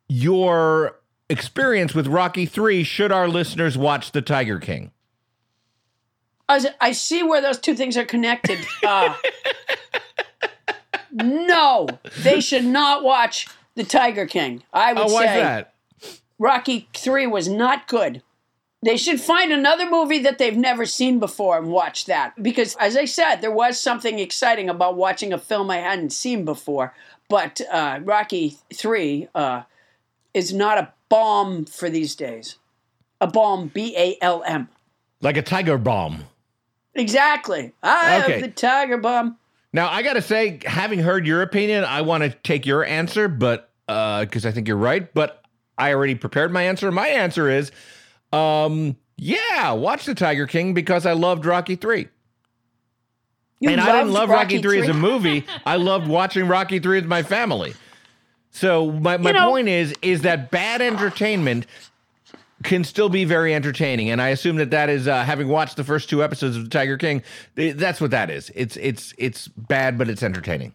your 0.09 0.99
experience 1.29 1.93
with 1.93 2.07
Rocky 2.07 2.47
Three, 2.47 2.83
should 2.83 3.11
our 3.11 3.27
listeners 3.27 3.77
watch 3.77 4.11
The 4.11 4.23
Tiger 4.23 4.59
King? 4.59 4.91
I, 6.49 6.65
I 6.81 6.91
see 6.91 7.23
where 7.23 7.41
those 7.41 7.59
two 7.59 7.75
things 7.75 7.97
are 7.97 8.05
connected. 8.05 8.59
Uh, 8.83 9.13
no, 11.13 11.87
they 12.23 12.39
should 12.41 12.65
not 12.65 13.03
watch 13.03 13.47
The 13.75 13.83
Tiger 13.83 14.25
King. 14.25 14.63
I 14.73 14.93
would 14.93 15.03
Oh, 15.09 15.13
why 15.13 15.25
say 15.25 15.39
that? 15.39 15.73
Rocky 16.39 16.87
3 16.95 17.27
was 17.27 17.47
not 17.47 17.87
good. 17.87 18.21
They 18.83 18.97
should 18.97 19.21
find 19.21 19.51
another 19.51 19.87
movie 19.87 20.17
that 20.19 20.39
they've 20.39 20.57
never 20.57 20.87
seen 20.87 21.19
before 21.19 21.57
and 21.59 21.67
watch 21.67 22.05
that. 22.05 22.41
Because, 22.41 22.75
as 22.77 22.97
I 22.97 23.05
said, 23.05 23.35
there 23.37 23.51
was 23.51 23.79
something 23.79 24.17
exciting 24.17 24.69
about 24.69 24.95
watching 24.97 25.31
a 25.33 25.37
film 25.37 25.69
I 25.69 25.77
hadn't 25.77 26.09
seen 26.11 26.45
before. 26.45 26.95
But 27.29 27.61
uh, 27.71 27.99
Rocky 28.03 28.57
3 28.73 29.27
uh, 29.35 29.61
is 30.33 30.51
not 30.51 30.79
a 30.79 30.91
balm 31.09 31.65
for 31.65 31.89
these 31.91 32.15
days. 32.15 32.55
A 33.21 33.27
balm, 33.27 33.67
B 33.67 33.93
A 33.95 34.17
L 34.19 34.43
M. 34.47 34.67
Like 35.21 35.37
a 35.37 35.43
tiger 35.43 35.77
balm. 35.77 36.23
Exactly. 36.95 37.73
I 37.83 38.21
Okay. 38.23 38.31
have 38.33 38.41
the 38.41 38.47
tiger 38.49 38.97
balm. 38.97 39.37
Now, 39.73 39.89
I 39.89 40.01
got 40.01 40.13
to 40.13 40.21
say, 40.21 40.59
having 40.65 40.99
heard 40.99 41.25
your 41.25 41.41
opinion, 41.41 41.83
I 41.85 42.01
want 42.01 42.23
to 42.23 42.29
take 42.29 42.65
your 42.65 42.83
answer, 42.83 43.27
but 43.27 43.69
because 43.87 44.45
I 44.45 44.51
think 44.51 44.67
you're 44.67 44.77
right, 44.77 45.13
but 45.13 45.43
I 45.77 45.93
already 45.93 46.15
prepared 46.15 46.51
my 46.51 46.63
answer. 46.63 46.91
My 46.91 47.07
answer 47.07 47.49
is, 47.49 47.71
um, 48.33 48.95
yeah, 49.17 49.71
watch 49.71 50.05
The 50.05 50.15
Tiger 50.15 50.47
King 50.47 50.73
because 50.73 51.05
I 51.05 51.13
loved 51.13 51.45
Rocky 51.45 51.75
3. 51.75 52.07
You 53.59 53.69
and 53.69 53.79
I 53.79 53.97
didn't 53.99 54.11
love 54.13 54.29
Rocky, 54.29 54.55
Rocky 54.55 54.61
3 54.63 54.81
as 54.81 54.87
a 54.89 54.93
movie. 54.93 55.45
I 55.65 55.75
loved 55.75 56.07
watching 56.07 56.47
Rocky 56.47 56.79
3 56.79 56.97
with 56.99 57.05
my 57.05 57.21
family. 57.23 57.73
So 58.49 58.91
my, 58.91 59.17
my 59.17 59.29
You 59.29 59.33
know- 59.33 59.49
point 59.49 59.67
is 59.69 59.93
is 60.01 60.21
that 60.23 60.51
bad 60.51 60.81
entertainment 60.81 61.67
can 62.63 62.83
still 62.83 63.09
be 63.09 63.23
very 63.25 63.53
entertaining 63.55 64.09
and 64.09 64.21
I 64.21 64.29
assume 64.29 64.55
that 64.57 64.71
that 64.71 64.89
is 64.89 65.07
uh, 65.07 65.23
having 65.23 65.47
watched 65.47 65.77
the 65.77 65.83
first 65.83 66.09
two 66.09 66.23
episodes 66.23 66.55
of 66.57 66.69
Tiger 66.69 66.97
King 66.97 67.23
that's 67.55 67.99
what 68.01 68.11
that 68.11 68.29
is. 68.29 68.51
It's 68.55 68.77
it's 68.77 69.13
it's 69.17 69.47
bad 69.47 69.97
but 69.97 70.09
it's 70.09 70.23
entertaining. 70.23 70.73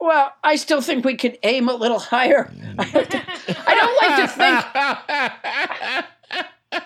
Well, 0.00 0.32
I 0.44 0.56
still 0.56 0.82
think 0.82 1.04
we 1.04 1.16
could 1.16 1.38
aim 1.44 1.68
a 1.68 1.74
little 1.74 1.98
higher. 1.98 2.52
I 2.78 3.74
don't 3.74 4.02
like 4.02 4.16
to 4.20 4.28
think. 4.28 6.04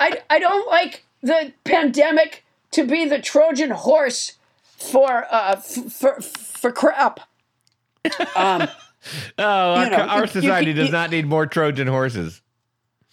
I, 0.00 0.18
I 0.30 0.38
don't 0.38 0.66
like 0.68 1.04
the 1.22 1.52
pandemic 1.64 2.44
to 2.72 2.84
be 2.86 3.06
the 3.06 3.18
Trojan 3.18 3.70
horse 3.70 4.32
for 4.62 5.26
uh, 5.30 5.56
f- 5.58 5.92
for 5.92 6.20
for 6.20 6.72
crap. 6.72 7.20
Um, 8.36 8.68
Oh, 9.38 9.42
our, 9.44 9.84
You 9.84 9.90
know, 9.92 9.96
our 9.96 10.16
you- 10.18 10.22
you 10.24 10.28
society 10.28 10.72
does 10.74 10.90
not 10.90 11.10
need 11.10 11.24
more 11.26 11.46
Trojan 11.46 11.86
horses. 11.86 12.42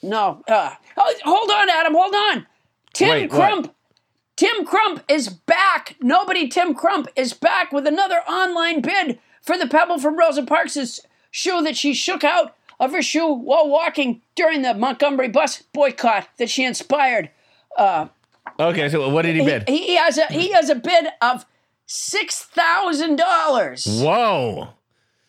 No, 0.02 0.44
uh, 0.48 0.72
hold 0.98 1.52
on, 1.52 1.70
Adam, 1.70 1.94
hold 1.94 2.14
on. 2.16 2.46
Tim 2.94 3.10
Wait, 3.10 3.32
what? 3.32 3.38
Crump. 3.38 3.76
Tim 4.36 4.66
Crump 4.66 5.04
is 5.08 5.30
back. 5.30 5.96
Nobody 6.02 6.48
Tim 6.48 6.74
Crump 6.76 7.08
is 7.16 7.34
back 7.34 7.72
with 7.72 7.88
another 7.88 8.18
online 8.30 8.82
bid 8.82 9.20
for 9.42 9.58
the 9.58 9.68
pebble 9.68 9.98
from 10.00 10.18
Rosa 10.18 10.44
Parks' 10.44 11.00
shoe 11.32 11.62
that 11.64 11.76
she 11.76 11.94
shook 11.96 12.24
out 12.24 12.56
of 12.80 12.92
her 12.92 13.02
shoe 13.02 13.28
while 13.34 13.68
walking 13.68 14.22
during 14.36 14.62
the 14.62 14.76
Montgomery 14.76 15.28
bus 15.30 15.64
boycott 15.74 16.28
that 16.38 16.50
she 16.52 16.64
inspired. 16.64 17.32
Okay, 18.60 18.90
so 18.90 19.10
what 19.10 19.24
did 19.24 19.36
he 19.36 19.42
He, 19.42 19.48
bid? 19.48 19.68
he 19.68 19.96
has 19.96 20.18
a 20.18 20.26
he 20.28 20.52
has 20.52 20.70
a 20.70 20.76
bid 20.76 21.08
of 21.22 21.46
six 21.86 22.44
thousand 22.44 23.16
dollars. 23.18 23.86
Whoa. 23.86 24.70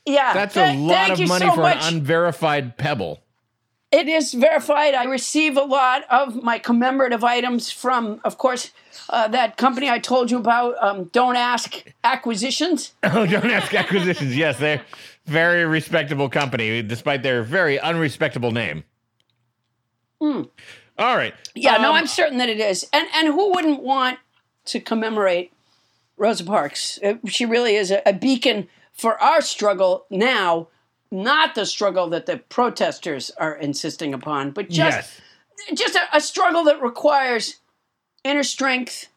Yeah, 0.07 0.33
That's 0.33 0.55
th- 0.55 0.75
a 0.75 0.79
lot 0.79 1.11
of 1.11 1.29
money 1.29 1.47
so 1.47 1.53
for 1.55 1.61
much. 1.63 1.87
an 1.87 1.95
unverified 1.97 2.79
pebble. 2.79 3.21
It 3.91 4.07
is 4.07 4.35
verified. 4.35 4.93
I 4.95 5.05
receive 5.05 5.57
a 5.57 5.63
lot 5.63 6.05
of 6.11 6.43
my 6.43 6.59
commemorative 6.59 7.25
items 7.25 7.71
from, 7.71 8.21
of 8.23 8.37
course, 8.37 8.71
uh, 9.09 9.29
that 9.29 9.57
company 9.57 9.89
I 9.89 9.99
told 9.99 10.31
you 10.31 10.37
about. 10.39 10.75
Um, 10.83 11.05
Don't 11.05 11.37
ask 11.37 11.85
acquisitions. 12.05 12.93
Oh, 13.03 13.25
don't 13.25 13.51
ask 13.51 13.73
acquisitions. 13.75 14.37
Yes, 14.37 14.59
they're 14.59 14.83
very 15.25 15.65
respectable 15.65 16.29
company, 16.29 16.83
despite 16.83 17.23
their 17.23 17.43
very 17.43 17.79
unrespectable 17.81 18.51
name. 18.51 18.85
All 20.21 21.17
right. 21.17 21.33
Yeah, 21.55 21.77
no, 21.79 21.91
Um, 21.91 21.95
I'm 21.97 22.07
certain 22.07 22.39
that 22.39 22.49
it 22.49 22.61
is. 22.61 22.87
And 22.93 23.07
and 23.15 23.29
who 23.29 23.51
wouldn't 23.53 23.83
want 23.83 24.19
to 24.67 24.81
commemorate 24.81 25.53
Rosa 26.17 26.45
Parks? 26.45 26.99
Uh, 27.03 27.15
She 27.27 27.47
really 27.47 27.77
is 27.77 27.91
a, 27.91 28.03
a 28.05 28.13
beacon 28.13 28.69
for 28.93 29.19
our 29.23 29.41
struggle 29.41 30.05
now, 30.11 30.67
not 31.11 31.55
the 31.55 31.67
struggle 31.67 32.09
that 32.11 32.27
the 32.27 32.39
protesters 32.39 33.31
are 33.39 33.57
insisting 33.57 34.15
upon, 34.15 34.51
but 34.51 34.69
just 34.69 35.21
yes. 35.69 35.79
just 35.79 35.95
a, 35.95 36.17
a 36.17 36.21
struggle 36.21 36.65
that 36.65 36.81
requires 36.83 37.57
inner 38.25 38.43
strength 38.43 39.09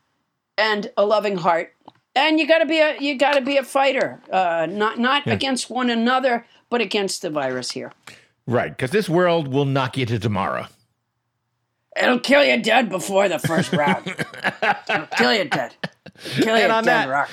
and 0.58 0.92
a 0.98 1.06
loving 1.06 1.38
heart. 1.38 1.74
and 2.16 2.39
you 2.39 2.48
got 2.48 2.60
to 2.60 2.66
be 2.66 2.80
a 2.80 2.98
you 3.00 3.18
got 3.18 3.34
to 3.34 3.42
be 3.42 3.58
a 3.58 3.64
fighter, 3.64 4.22
uh, 4.32 4.68
not 4.70 5.00
not 5.00 5.28
against 5.28 5.70
one 5.70 5.89
another, 5.89 6.46
but 6.70 6.82
against 6.82 7.22
the 7.22 7.30
virus 7.30 7.72
here. 7.72 7.92
Right, 8.48 8.70
because 8.70 8.92
this 8.92 9.08
world 9.08 9.48
will 9.48 9.66
knock 9.66 9.98
you 9.98 10.06
to 10.08 10.20
tomorrow. 10.20 10.68
It'll 12.02 12.20
kill 12.20 12.44
you 12.44 12.62
dead 12.62 12.89
before 12.89 13.28
the 13.28 13.38
first 13.38 13.74
round. 13.74 14.08
It'll 14.89 15.06
kill 15.18 15.34
you 15.34 15.46
dead. 15.46 15.76
Kill 16.24 16.55
And 16.55 16.72
on 16.72 16.86
that- 16.86 17.09
Rock. 17.09 17.30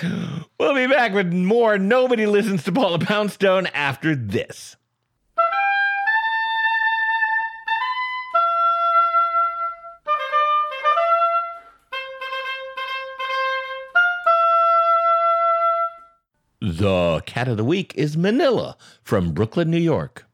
We'll 0.58 0.74
be 0.74 0.86
back 0.86 1.12
with 1.12 1.32
more 1.32 1.78
Nobody 1.78 2.26
Listens 2.26 2.64
to 2.64 2.72
Paula 2.72 2.98
Poundstone 2.98 3.66
after 3.68 4.16
this. 4.16 4.76
The 16.60 17.22
cat 17.24 17.46
of 17.48 17.56
the 17.56 17.64
week 17.64 17.94
is 17.94 18.16
Manila 18.16 18.76
from 19.02 19.32
Brooklyn, 19.32 19.70
New 19.70 19.78
York. 19.78 20.26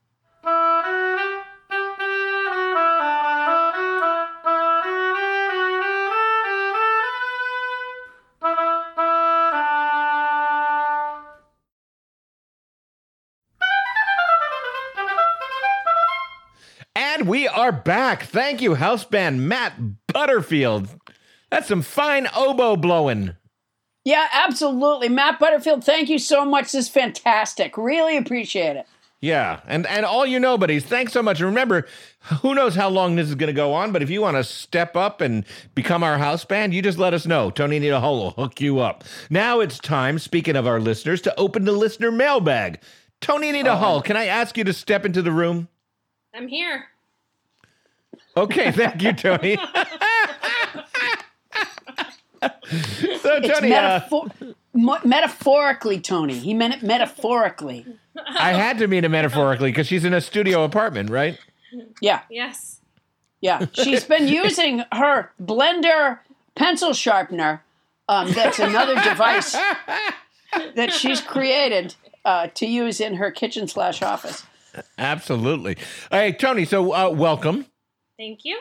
And 17.24 17.30
we 17.30 17.48
are 17.48 17.72
back. 17.72 18.24
Thank 18.24 18.60
you, 18.60 18.74
house 18.74 19.02
band 19.02 19.48
Matt 19.48 19.72
Butterfield. 20.08 20.90
That's 21.50 21.68
some 21.68 21.80
fine 21.80 22.28
oboe 22.36 22.76
blowing. 22.76 23.34
Yeah, 24.04 24.28
absolutely, 24.30 25.08
Matt 25.08 25.38
Butterfield. 25.38 25.84
Thank 25.84 26.10
you 26.10 26.18
so 26.18 26.44
much. 26.44 26.64
This 26.64 26.74
is 26.74 26.88
fantastic. 26.90 27.78
Really 27.78 28.18
appreciate 28.18 28.76
it. 28.76 28.86
Yeah, 29.22 29.60
and 29.66 29.86
and 29.86 30.04
all 30.04 30.26
you 30.26 30.38
nobodies, 30.38 30.84
thanks 30.84 31.14
so 31.14 31.22
much. 31.22 31.40
And 31.40 31.46
remember, 31.46 31.86
who 32.42 32.54
knows 32.54 32.74
how 32.74 32.90
long 32.90 33.16
this 33.16 33.30
is 33.30 33.36
going 33.36 33.46
to 33.46 33.54
go 33.54 33.72
on, 33.72 33.90
but 33.90 34.02
if 34.02 34.10
you 34.10 34.20
want 34.20 34.36
to 34.36 34.44
step 34.44 34.94
up 34.94 35.22
and 35.22 35.46
become 35.74 36.02
our 36.02 36.18
house 36.18 36.44
band, 36.44 36.74
you 36.74 36.82
just 36.82 36.98
let 36.98 37.14
us 37.14 37.24
know. 37.24 37.50
Tony 37.50 37.78
Anita 37.78 38.00
Hall 38.00 38.18
will 38.18 38.30
hook 38.32 38.60
you 38.60 38.80
up. 38.80 39.02
Now 39.30 39.60
it's 39.60 39.78
time, 39.78 40.18
speaking 40.18 40.56
of 40.56 40.66
our 40.66 40.78
listeners, 40.78 41.22
to 41.22 41.40
open 41.40 41.64
the 41.64 41.72
listener 41.72 42.12
mailbag. 42.12 42.82
Tony 43.22 43.48
Anita 43.48 43.76
Hall, 43.76 43.96
oh, 43.96 44.02
can 44.02 44.18
I 44.18 44.26
ask 44.26 44.58
you 44.58 44.64
to 44.64 44.74
step 44.74 45.06
into 45.06 45.22
the 45.22 45.32
room? 45.32 45.68
I'm 46.34 46.48
here. 46.48 46.88
Okay, 48.36 48.72
thank 48.72 49.00
you, 49.02 49.12
Tony. 49.12 49.56
so, 52.42 52.50
It's 53.36 53.48
Tony, 53.48 53.72
uh, 53.72 54.00
mo- 54.72 54.98
metaphorically, 55.04 56.00
Tony. 56.00 56.34
He 56.38 56.52
meant 56.54 56.74
it 56.74 56.82
metaphorically. 56.82 57.86
I 58.38 58.52
had 58.52 58.78
to 58.78 58.86
mean 58.88 59.04
it 59.04 59.10
metaphorically 59.10 59.70
because 59.70 59.86
she's 59.86 60.04
in 60.04 60.12
a 60.14 60.20
studio 60.20 60.64
apartment, 60.64 61.10
right? 61.10 61.38
Yeah, 62.00 62.20
Yes. 62.30 62.80
yeah. 63.40 63.66
She's 63.72 64.04
been 64.04 64.28
using 64.28 64.84
her 64.92 65.32
blender 65.42 66.20
pencil 66.54 66.92
sharpener. 66.92 67.62
Um, 68.08 68.30
that's 68.32 68.58
another 68.58 68.94
device 69.02 69.52
that 70.74 70.92
she's 70.92 71.20
created 71.20 71.94
uh, 72.24 72.48
to 72.54 72.66
use 72.66 73.00
in 73.00 73.14
her 73.14 73.30
kitchen 73.30 73.66
slash 73.66 74.02
office. 74.02 74.44
Absolutely. 74.98 75.76
Hey, 76.10 76.32
Tony, 76.32 76.64
so 76.64 76.92
uh, 76.92 77.10
welcome. 77.10 77.66
Thank 78.16 78.44
you. 78.44 78.58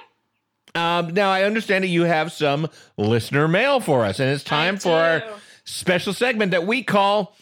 Um, 0.76 1.14
now 1.14 1.30
I 1.30 1.44
understand 1.44 1.84
that 1.84 1.90
you 1.90 2.04
have 2.04 2.32
some 2.32 2.68
listener 2.98 3.48
mail 3.48 3.80
for 3.80 4.04
us, 4.06 4.20
and 4.20 4.30
it's 4.30 4.44
time 4.44 4.78
for 4.78 4.94
our 4.94 5.24
special 5.66 6.14
segment 6.14 6.52
that 6.52 6.66
we 6.66 6.84
call 6.84 7.36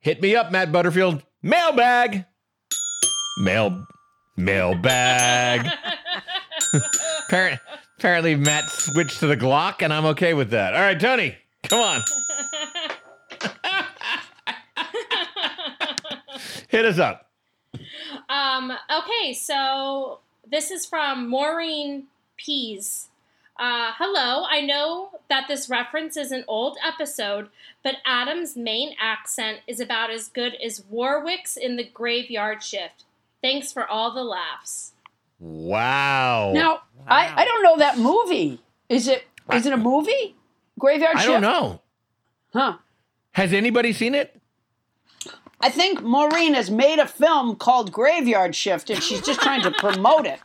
"Hit 0.00 0.20
Me 0.20 0.34
Up, 0.34 0.50
Matt 0.50 0.72
Butterfield 0.72 1.22
Mailbag." 1.42 2.24
Mail, 3.38 3.86
mailbag. 4.36 5.66
Appar- 7.28 7.60
Apparently, 7.98 8.34
Matt 8.34 8.68
switched 8.70 9.20
to 9.20 9.26
the 9.26 9.36
Glock, 9.36 9.82
and 9.82 9.92
I'm 9.92 10.06
okay 10.06 10.34
with 10.34 10.50
that. 10.50 10.74
All 10.74 10.80
right, 10.80 10.98
Tony, 10.98 11.36
come 11.68 11.80
on, 11.80 12.02
hit 16.68 16.84
us 16.84 16.98
up. 16.98 17.30
Um, 18.28 18.72
okay, 18.90 19.32
so 19.34 20.20
this 20.50 20.70
is 20.70 20.86
from 20.86 21.28
Maureen 21.28 22.04
Pease. 22.36 23.08
Uh, 23.58 23.92
hello, 23.96 24.44
I 24.48 24.60
know 24.60 25.10
that 25.28 25.48
this 25.48 25.70
reference 25.70 26.16
is 26.16 26.30
an 26.30 26.44
old 26.46 26.76
episode, 26.86 27.48
but 27.82 27.96
Adam's 28.04 28.54
Maine 28.54 28.94
accent 29.00 29.60
is 29.66 29.80
about 29.80 30.10
as 30.10 30.28
good 30.28 30.54
as 30.62 30.84
Warwick's 30.90 31.56
in 31.56 31.76
the 31.76 31.84
graveyard 31.84 32.62
shift. 32.62 33.04
Thanks 33.40 33.72
for 33.72 33.86
all 33.86 34.12
the 34.12 34.24
laughs. 34.24 34.92
Wow. 35.38 36.52
Now, 36.54 36.80
I, 37.06 37.42
I 37.42 37.44
don't 37.44 37.62
know 37.62 37.78
that 37.78 37.98
movie. 37.98 38.60
Is 38.88 39.08
it 39.08 39.24
is 39.52 39.64
it 39.66 39.72
a 39.72 39.76
movie? 39.76 40.34
Graveyard 40.78 41.16
I 41.16 41.20
Shift? 41.20 41.30
I 41.30 41.32
don't 41.32 41.42
know. 41.42 41.80
Huh. 42.52 42.76
Has 43.32 43.52
anybody 43.52 43.92
seen 43.92 44.14
it? 44.14 44.35
I 45.66 45.68
think 45.68 46.00
Maureen 46.00 46.54
has 46.54 46.70
made 46.70 47.00
a 47.00 47.08
film 47.08 47.56
called 47.56 47.90
Graveyard 47.90 48.54
Shift, 48.54 48.88
and 48.88 49.02
she's 49.02 49.20
just 49.20 49.40
trying 49.40 49.62
to 49.62 49.72
promote 49.72 50.24
it. 50.24 50.38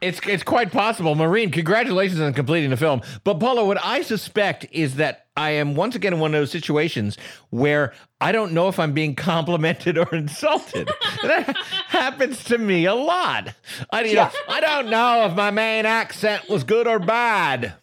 It's 0.00 0.18
it's 0.26 0.42
quite 0.42 0.72
possible. 0.72 1.14
Maureen. 1.14 1.52
congratulations 1.52 2.20
on 2.20 2.34
completing 2.34 2.70
the 2.70 2.76
film. 2.76 3.02
But 3.22 3.38
Paula, 3.38 3.64
what 3.64 3.78
I 3.84 4.02
suspect 4.02 4.66
is 4.72 4.96
that 4.96 5.26
I 5.36 5.50
am 5.50 5.76
once 5.76 5.94
again 5.94 6.12
in 6.12 6.18
one 6.18 6.34
of 6.34 6.40
those 6.40 6.50
situations 6.50 7.16
where 7.50 7.94
I 8.20 8.32
don't 8.32 8.50
know 8.50 8.66
if 8.66 8.80
I'm 8.80 8.92
being 8.92 9.14
complimented 9.14 9.96
or 9.96 10.08
insulted. 10.12 10.90
that 11.22 11.56
happens 11.86 12.42
to 12.44 12.58
me 12.58 12.84
a 12.86 12.96
lot. 12.96 13.54
I, 13.92 14.02
you 14.02 14.16
know, 14.16 14.28
I 14.48 14.60
don't 14.60 14.90
know 14.90 15.26
if 15.26 15.36
my 15.36 15.52
Maine 15.52 15.86
accent 15.86 16.48
was 16.48 16.64
good 16.64 16.88
or 16.88 16.98
bad. 16.98 17.74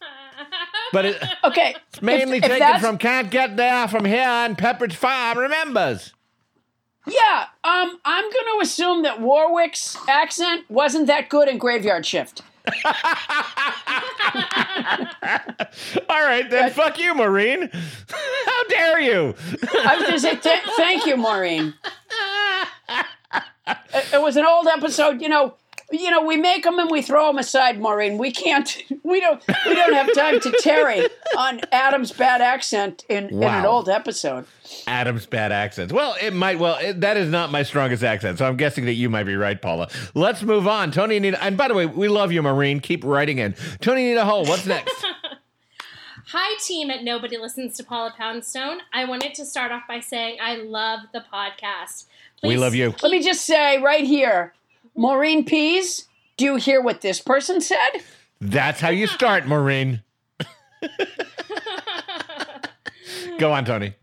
But 0.92 1.06
it, 1.06 1.22
Okay, 1.42 1.74
it's 1.88 2.02
mainly 2.02 2.36
if, 2.38 2.44
if 2.44 2.50
taken 2.50 2.80
from 2.80 2.98
Can't 2.98 3.30
Get 3.30 3.56
There 3.56 3.88
From 3.88 4.04
Here 4.04 4.20
and 4.20 4.58
Pepperidge 4.58 4.92
Farm 4.92 5.38
remembers. 5.38 6.12
Yeah, 7.06 7.46
um, 7.62 7.98
I'm 8.04 8.24
going 8.24 8.32
to 8.32 8.58
assume 8.62 9.02
that 9.04 9.20
Warwick's 9.20 9.96
accent 10.08 10.64
wasn't 10.68 11.06
that 11.06 11.28
good 11.28 11.48
in 11.48 11.58
Graveyard 11.58 12.04
Shift. 12.04 12.42
All 16.08 16.24
right, 16.24 16.48
then 16.50 16.70
fuck 16.72 16.98
you, 16.98 17.14
Maureen. 17.14 17.70
How 18.10 18.64
dare 18.68 19.00
you? 19.00 19.34
I 19.84 19.96
was 19.96 20.02
going 20.02 20.12
to 20.14 20.20
say 20.20 20.36
th- 20.42 20.64
thank 20.76 21.06
you, 21.06 21.16
Maureen. 21.16 21.74
It, 23.68 24.14
it 24.14 24.20
was 24.20 24.36
an 24.36 24.44
old 24.44 24.66
episode, 24.66 25.20
you 25.22 25.28
know. 25.28 25.54
You 25.92 26.10
know, 26.10 26.24
we 26.24 26.36
make 26.36 26.64
them 26.64 26.78
and 26.80 26.90
we 26.90 27.00
throw 27.00 27.28
them 27.28 27.38
aside, 27.38 27.78
Maureen. 27.80 28.18
We 28.18 28.30
can't. 28.32 28.82
We 29.06 29.20
don't. 29.20 29.40
We 29.66 29.74
don't 29.74 29.94
have 29.94 30.12
time 30.14 30.40
to 30.40 30.50
tarry 30.60 31.06
on 31.38 31.60
Adam's 31.70 32.10
bad 32.10 32.40
accent 32.40 33.04
in, 33.08 33.28
in 33.28 33.44
an 33.44 33.64
old 33.64 33.88
episode. 33.88 34.46
Adam's 34.88 35.26
bad 35.26 35.52
accents. 35.52 35.92
Well, 35.92 36.16
it 36.20 36.32
might. 36.32 36.58
Well, 36.58 36.76
it, 36.80 37.00
that 37.02 37.16
is 37.16 37.30
not 37.30 37.52
my 37.52 37.62
strongest 37.62 38.02
accent, 38.02 38.38
so 38.38 38.46
I'm 38.46 38.56
guessing 38.56 38.84
that 38.86 38.94
you 38.94 39.08
might 39.08 39.22
be 39.22 39.36
right, 39.36 39.62
Paula. 39.62 39.88
Let's 40.14 40.42
move 40.42 40.66
on. 40.66 40.90
Tony 40.90 41.18
Anita, 41.18 41.40
and 41.40 41.56
by 41.56 41.68
the 41.68 41.74
way, 41.74 41.86
we 41.86 42.08
love 42.08 42.32
you, 42.32 42.42
Maureen. 42.42 42.80
Keep 42.80 43.04
writing 43.04 43.38
in. 43.38 43.54
Tony 43.80 44.06
Anita 44.06 44.24
Hall, 44.24 44.44
what's 44.44 44.66
next? 44.66 45.06
Hi, 46.30 46.58
team 46.58 46.90
at 46.90 47.04
Nobody 47.04 47.38
Listens 47.38 47.76
to 47.76 47.84
Paula 47.84 48.12
Poundstone. 48.16 48.78
I 48.92 49.04
wanted 49.04 49.34
to 49.34 49.44
start 49.46 49.70
off 49.70 49.84
by 49.86 50.00
saying 50.00 50.38
I 50.42 50.56
love 50.56 51.00
the 51.12 51.24
podcast. 51.32 52.06
we 52.42 52.56
love 52.56 52.74
you. 52.74 52.92
Let 53.00 53.12
me 53.12 53.22
just 53.22 53.44
say 53.46 53.80
right 53.80 54.04
here, 54.04 54.52
Maureen 54.96 55.44
Pease. 55.44 56.08
Do 56.36 56.44
you 56.44 56.56
hear 56.56 56.80
what 56.80 57.02
this 57.02 57.20
person 57.20 57.60
said? 57.60 57.90
That's 58.40 58.80
how 58.80 58.90
you 58.90 59.06
start, 59.06 59.46
Maureen. 59.46 60.02
Go 63.38 63.52
on, 63.52 63.64
Tony. 63.64 63.94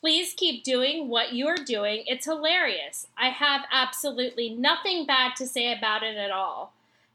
Please 0.00 0.34
keep 0.34 0.64
doing 0.64 1.08
what 1.08 1.32
you 1.32 1.46
are 1.46 1.56
doing. 1.56 2.04
It's 2.06 2.26
hilarious. 2.26 3.06
I 3.18 3.28
have 3.28 3.62
absolutely 3.72 4.50
nothing 4.50 5.04
bad 5.04 5.36
to 5.36 5.46
say 5.46 5.76
about 5.76 6.02
it 6.02 6.16
at 6.16 6.30
all. 6.30 6.72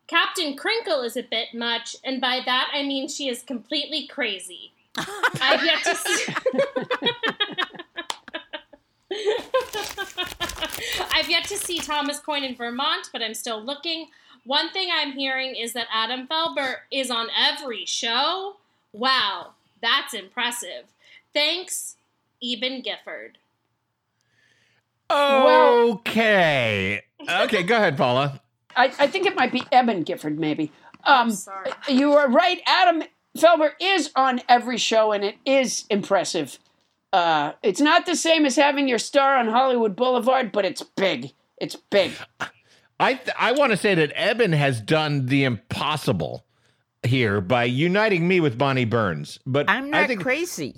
Captain 0.07 0.57
Crinkle 0.57 1.03
is 1.03 1.15
a 1.15 1.23
bit 1.23 1.53
much, 1.53 1.95
and 2.03 2.19
by 2.19 2.41
that 2.45 2.69
I 2.73 2.83
mean 2.83 3.07
she 3.07 3.29
is 3.29 3.43
completely 3.43 4.07
crazy. 4.07 4.73
I've 4.97 5.63
yet 5.63 5.83
to 5.83 5.95
see. 5.95 6.33
I've 11.11 11.29
yet 11.29 11.45
to 11.45 11.57
see 11.57 11.79
Thomas 11.79 12.19
Coyne 12.19 12.43
in 12.43 12.55
Vermont, 12.55 13.09
but 13.11 13.21
I'm 13.21 13.33
still 13.33 13.63
looking. 13.63 14.07
One 14.45 14.71
thing 14.71 14.89
I'm 14.91 15.11
hearing 15.11 15.55
is 15.55 15.73
that 15.73 15.87
Adam 15.93 16.27
Felber 16.27 16.75
is 16.91 17.11
on 17.11 17.27
every 17.37 17.85
show. 17.85 18.57
Wow, 18.93 19.51
that's 19.81 20.13
impressive. 20.13 20.85
Thanks, 21.33 21.97
Eben 22.41 22.81
Gifford. 22.81 23.37
Okay. 25.11 27.01
Okay, 27.29 27.63
go 27.63 27.75
ahead, 27.75 27.97
Paula. 27.97 28.41
I, 28.75 28.85
I 28.97 29.07
think 29.07 29.25
it 29.25 29.35
might 29.35 29.51
be 29.51 29.63
Eben 29.71 30.03
Gifford, 30.03 30.39
maybe. 30.39 30.71
Um, 31.03 31.31
sorry. 31.31 31.71
You 31.87 32.13
are 32.13 32.29
right. 32.29 32.61
Adam 32.65 33.03
Felber 33.37 33.71
is 33.79 34.11
on 34.15 34.41
every 34.47 34.77
show, 34.77 35.11
and 35.11 35.23
it 35.23 35.35
is 35.45 35.85
impressive. 35.89 36.59
Uh, 37.13 37.53
it's 37.61 37.81
not 37.81 38.05
the 38.05 38.15
same 38.15 38.45
as 38.45 38.55
having 38.55 38.87
your 38.87 38.99
star 38.99 39.37
on 39.37 39.47
Hollywood 39.47 39.95
Boulevard, 39.95 40.51
but 40.51 40.65
it's 40.65 40.81
big. 40.81 41.31
It's 41.59 41.75
big. 41.75 42.11
I 42.99 43.15
th- 43.15 43.35
I 43.37 43.51
want 43.51 43.71
to 43.71 43.77
say 43.77 43.95
that 43.95 44.11
Eben 44.15 44.53
has 44.53 44.79
done 44.79 45.25
the 45.25 45.43
impossible 45.43 46.45
here 47.03 47.41
by 47.41 47.63
uniting 47.65 48.27
me 48.27 48.39
with 48.39 48.57
Bonnie 48.57 48.85
Burns. 48.85 49.39
But 49.45 49.69
I'm 49.69 49.89
not 49.89 50.03
I 50.03 50.07
think, 50.07 50.21
crazy. 50.21 50.75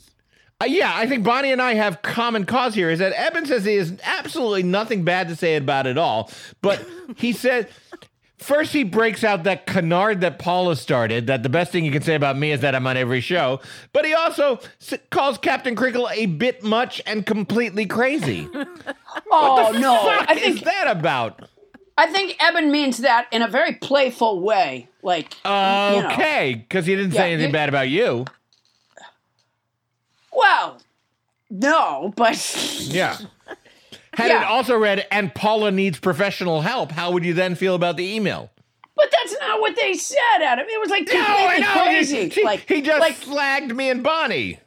Uh, 0.62 0.66
yeah, 0.66 0.92
I 0.96 1.06
think 1.06 1.24
Bonnie 1.24 1.52
and 1.52 1.62
I 1.62 1.74
have 1.74 2.02
common 2.02 2.46
cause 2.46 2.74
here. 2.74 2.90
Is 2.90 3.00
that 3.00 3.14
Eben 3.14 3.46
says 3.46 3.66
he 3.66 3.76
has 3.76 3.94
absolutely 4.04 4.64
nothing 4.64 5.04
bad 5.04 5.28
to 5.28 5.36
say 5.36 5.56
about 5.58 5.86
it 5.86 5.98
all, 5.98 6.32
but 6.62 6.86
he 7.18 7.34
said. 7.34 7.70
First, 8.44 8.74
he 8.74 8.84
breaks 8.84 9.24
out 9.24 9.46
that 9.46 9.66
canard 9.66 10.20
that 10.22 10.38
Paula 10.38 10.76
started. 10.76 11.28
That 11.28 11.44
the 11.44 11.50
best 11.50 11.72
thing 11.72 11.86
you 11.86 11.92
can 11.92 12.02
say 12.02 12.14
about 12.16 12.38
me 12.38 12.52
is 12.52 12.60
that 12.60 12.76
I'm 12.76 12.86
on 12.86 12.98
every 12.98 13.22
show. 13.22 13.62
But 13.94 14.04
he 14.06 14.14
also 14.14 14.60
s- 14.82 15.00
calls 15.12 15.38
Captain 15.38 15.76
Crinkle 15.76 16.10
a 16.12 16.26
bit 16.26 16.62
much 16.62 17.02
and 17.06 17.26
completely 17.26 17.86
crazy. 17.86 18.50
Oh 19.32 19.72
no! 19.80 19.94
What 19.94 20.30
I 20.30 20.34
is 20.34 20.40
think 20.42 20.64
that 20.66 20.88
about? 20.88 21.48
I 21.98 22.08
think 22.12 22.36
Eben 22.44 22.72
means 22.72 22.98
that 23.00 23.28
in 23.32 23.42
a 23.44 23.48
very 23.48 23.74
playful 23.76 24.42
way. 24.42 24.90
Like, 25.04 25.34
you 25.46 25.50
know. 25.52 26.10
Okay, 26.14 26.56
because 26.68 26.86
he 26.88 26.96
didn't 26.96 27.14
Yeah, 27.14 27.20
say 27.22 27.32
anything 27.34 27.50
you- 27.50 27.54
bad 27.54 27.70
about 27.70 27.90
you. 27.90 28.26
well, 30.32 30.80
no, 31.50 32.12
but 32.18 32.36
Yeah. 32.88 33.18
Had 34.16 34.30
Yeah. 34.30 34.42
it 34.42 34.46
also 34.48 34.78
read, 34.78 35.06
and 35.12 35.34
Paula 35.34 35.72
needs 35.72 36.00
professional 36.00 36.62
help, 36.62 36.92
how 36.92 37.12
would 37.12 37.24
you 37.26 37.34
then 37.34 37.56
feel 37.56 37.76
about 37.76 37.98
the 37.98 38.16
email? 38.16 38.50
but 38.96 39.12
that's 39.12 39.36
not 39.42 39.60
what 39.60 39.76
they 39.76 39.96
said, 39.96 40.42
Adam. 40.44 40.68
It 40.70 40.80
was 40.80 40.90
like 40.92 41.08
completely 41.08 41.64
crazy. 41.66 42.30
He, 42.30 42.44
like, 42.44 42.68
he 42.70 42.82
just 42.82 43.00
like 43.00 43.16
slagged 43.20 43.76
me 43.76 43.90
and 43.90 44.04
Bonnie. 44.04 44.60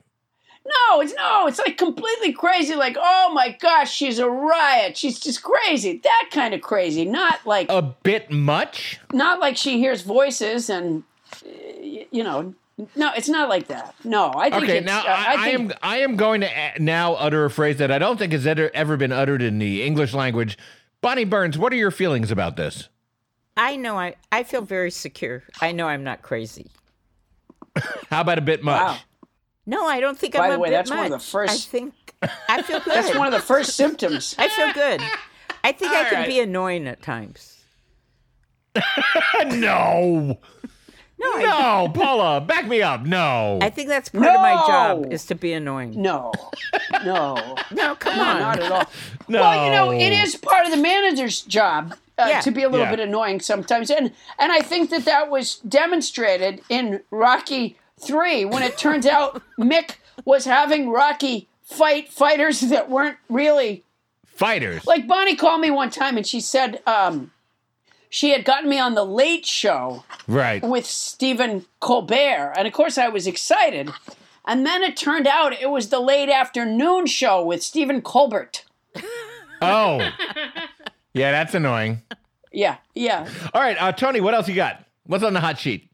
no, 0.67 1.01
it's 1.01 1.15
no, 1.15 1.47
it's 1.47 1.61
like 1.61 1.79
completely 1.79 2.33
crazy. 2.33 2.75
Like, 2.75 2.97
oh 2.99 3.31
my 3.33 3.57
gosh, 3.61 3.93
she's 3.95 4.19
a 4.19 4.29
riot. 4.29 4.97
She's 4.97 5.21
just 5.21 5.45
crazy. 5.45 5.99
That 6.03 6.31
kind 6.33 6.55
of 6.55 6.61
crazy. 6.61 7.05
Not 7.05 7.47
like 7.47 7.69
A 7.71 7.81
bit 7.83 8.31
much? 8.33 8.99
not 9.13 9.39
like 9.39 9.57
she 9.57 9.79
hears 9.79 10.03
voices 10.03 10.69
and 10.69 11.05
you 11.81 12.25
know. 12.25 12.53
No, 12.95 13.11
it's 13.17 13.29
not 13.29 13.49
like 13.49 13.69
that. 13.69 13.95
No, 14.05 14.33
I 14.37 14.51
think 14.51 14.65
Okay, 14.65 14.79
it's, 14.79 14.87
now 14.87 15.01
uh, 15.01 15.05
I, 15.09 15.35
I 15.39 15.45
think, 15.51 15.71
am 15.73 15.79
I 15.83 15.97
am 15.99 16.17
going 16.17 16.43
to 16.43 16.47
a- 16.47 16.79
now 16.79 17.15
utter 17.15 17.45
a 17.47 17.51
phrase 17.51 17.79
that 17.79 17.91
I 17.91 17.99
don't 17.99 18.19
think 18.19 18.33
has 18.33 18.47
ever, 18.47 18.71
ever 18.75 18.97
been 18.99 19.13
uttered 19.13 19.41
in 19.41 19.59
the 19.59 19.83
English 19.83 20.13
language. 20.13 20.59
Bonnie 21.01 21.25
Burns, 21.25 21.57
what 21.57 21.73
are 21.73 21.77
your 21.77 21.91
feelings 21.91 22.31
about 22.31 22.57
this? 22.57 22.89
I 23.57 23.77
know 23.77 23.99
I, 23.99 24.17
I 24.31 24.43
feel 24.43 24.61
very 24.61 24.91
secure. 24.91 25.43
I 25.63 25.73
know 25.73 25.89
I'm 25.89 26.05
not 26.05 26.21
crazy. 26.21 26.71
How 28.11 28.21
about 28.21 28.37
a 28.39 28.43
bit 28.43 28.63
much? 28.63 28.81
Wow. 28.83 28.99
No, 29.65 29.87
I 29.87 29.99
don't 30.01 30.19
think 30.19 30.35
By 30.35 30.45
I'm 30.45 30.51
the 30.51 30.57
a 30.57 30.59
way, 30.59 30.69
bit 30.69 30.75
that's 30.75 30.91
one 30.91 30.99
of 31.01 31.05
the 31.11 31.17
much. 31.17 31.25
first- 31.31 31.53
I 31.69 31.71
think 31.71 31.95
I 32.49 32.61
feel 32.63 32.81
good. 32.85 32.93
That's 32.95 33.17
one 33.17 33.27
of 33.27 33.33
the 33.33 33.41
first 33.41 33.75
symptoms. 33.75 34.35
I 34.39 34.49
feel 34.51 34.73
good. 34.75 35.01
I 35.65 35.73
think 35.73 35.93
I 35.93 35.99
All 36.01 36.11
can 36.11 36.19
right. 36.21 36.29
be 36.29 36.41
annoying 36.41 36.87
at 36.87 37.01
times. 37.03 37.55
no. 39.47 40.39
No, 41.19 41.27
I, 41.35 41.43
No, 41.43 41.89
Paula, 41.95 42.41
back 42.41 42.67
me 42.67 42.83
up. 42.83 43.05
No. 43.05 43.59
I 43.63 43.71
think 43.71 43.89
that's 43.89 44.09
part 44.11 44.27
of 44.27 44.41
my 44.41 44.55
job 44.67 45.13
is 45.13 45.25
to 45.27 45.35
be 45.35 45.53
annoying. 45.53 46.01
No, 46.01 46.33
no, 47.05 47.35
No, 47.71 47.95
come 47.97 48.17
no, 48.17 48.23
on. 48.25 48.39
not 48.41 48.61
at 48.61 48.73
all. 48.73 48.85
no. 49.29 49.41
Well, 49.41 49.65
you 49.65 49.71
know, 49.71 49.93
it 49.93 50.13
is 50.13 50.37
part 50.37 50.65
of 50.67 50.71
the 50.73 50.77
manager's 50.77 51.41
job 51.43 51.95
uh, 52.19 52.27
Yeah. 52.29 52.41
to 52.41 52.51
be 52.51 52.63
a 52.63 52.69
little 52.69 52.87
Yeah. 52.87 52.91
bit 52.91 53.01
annoying 53.01 53.41
sometimes, 53.41 53.91
and 53.91 54.13
and 54.39 54.53
I 54.53 54.61
think 54.61 54.91
that 54.91 55.05
that 55.07 55.31
was 55.31 55.57
demonstrated 55.69 56.61
in 56.69 57.01
Rocky 57.11 57.77
Three 57.99 58.45
when 58.45 58.63
it 58.63 58.77
turns 58.77 59.07
out 59.17 59.43
Mick 59.59 59.97
was 60.27 60.45
having 60.45 60.91
Rocky 60.91 61.49
fight 61.63 62.11
fighters 62.13 62.61
that 62.61 62.91
weren't 62.91 63.17
really 63.31 63.85
Fighters. 64.27 64.87
like 64.87 65.07
Bonnie 65.09 65.35
called 65.35 65.63
me 65.63 65.71
one 65.71 65.89
time 65.91 66.17
and 66.19 66.27
she 66.27 66.41
said 66.41 66.83
um, 66.87 67.31
she 68.09 68.31
had 68.31 68.45
gotten 68.45 68.69
me 68.69 68.79
on 68.79 68.95
the 68.95 69.05
Late 69.05 69.47
Show 69.47 70.05
right. 70.27 70.63
with 70.63 70.87
Stephen 70.87 71.67
Colbert. 71.81 72.55
And 72.57 72.67
of 72.67 72.73
course, 72.73 72.99
I 72.99 73.09
was 73.09 73.27
excited. 73.27 73.91
And 74.47 74.65
then 74.65 74.83
it 74.83 74.97
turned 74.97 75.27
out 75.27 75.61
it 75.61 75.71
was 75.71 75.89
the 75.89 76.01
late 76.01 76.29
afternoon 76.29 77.07
show 77.07 77.45
with 77.45 77.63
Stephen 77.63 78.01
Colbert. 78.01 78.65
Oh. 79.61 79.99
yeah, 81.15 81.33
that's 81.33 81.55
annoying. 81.55 82.03
Yeah, 82.53 82.77
yeah. 82.95 83.29
All 83.55 83.61
right, 83.61 83.77
uh, 83.81 83.93
Tony, 83.93 84.21
what 84.21 84.35
else 84.35 84.49
you 84.49 84.55
got? 84.55 84.85
What's 85.07 85.25
on 85.25 85.33
the 85.33 85.41
hot 85.41 85.59
sheet? 85.59 85.91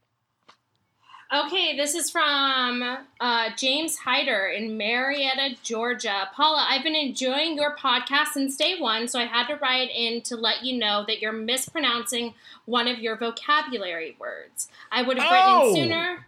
Okay, 1.33 1.75
this 1.75 1.95
is 1.95 2.11
from 2.11 2.83
uh, 3.19 3.49
James 3.57 3.97
Hyder 3.97 4.45
in 4.49 4.77
Marietta, 4.77 5.55
Georgia. 5.63 6.29
Paula, 6.35 6.67
I've 6.69 6.83
been 6.83 6.93
enjoying 6.95 7.55
your 7.55 7.75
podcast 7.75 8.33
since 8.33 8.55
day 8.55 8.75
one, 8.79 9.07
so 9.07 9.19
I 9.19 9.25
had 9.25 9.47
to 9.47 9.55
write 9.55 9.89
in 9.89 10.21
to 10.23 10.35
let 10.35 10.63
you 10.63 10.77
know 10.77 11.03
that 11.07 11.21
you're 11.23 11.31
mispronouncing 11.31 12.35
one 12.65 12.87
of 12.87 12.99
your 12.99 13.17
vocabulary 13.17 14.15
words. 14.19 14.67
I 14.91 15.01
would 15.01 15.17
have 15.17 15.31
Oh! 15.31 15.59
written 15.61 15.75
sooner. 15.75 16.27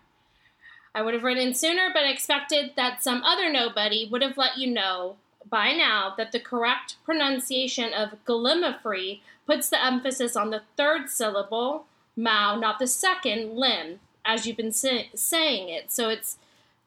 I 0.95 1.03
would 1.03 1.13
have 1.13 1.23
written 1.23 1.53
sooner, 1.53 1.91
but 1.93 2.09
expected 2.09 2.71
that 2.75 3.03
some 3.03 3.21
other 3.21 3.51
nobody 3.51 4.09
would 4.11 4.23
have 4.23 4.39
let 4.39 4.57
you 4.57 4.71
know 4.71 5.17
by 5.47 5.71
now 5.71 6.15
that 6.17 6.31
the 6.31 6.39
correct 6.39 6.95
pronunciation 7.05 7.93
of 7.93 8.15
gallimafree 8.25 9.19
puts 9.45 9.69
the 9.69 9.83
emphasis 9.85 10.35
on 10.35 10.49
the 10.49 10.63
third 10.75 11.11
syllable, 11.11 11.85
mao, 12.15 12.57
not 12.57 12.79
the 12.79 12.87
second, 12.87 13.55
limb, 13.55 13.99
as 14.25 14.45
you've 14.45 14.57
been 14.57 14.71
say- 14.71 15.09
saying 15.15 15.69
it. 15.69 15.91
So 15.91 16.09
it's 16.09 16.37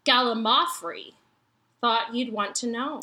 gallimaufry. 0.04 1.12
Thought 1.80 2.14
you'd 2.14 2.32
want 2.32 2.54
to 2.56 2.66
know. 2.66 3.00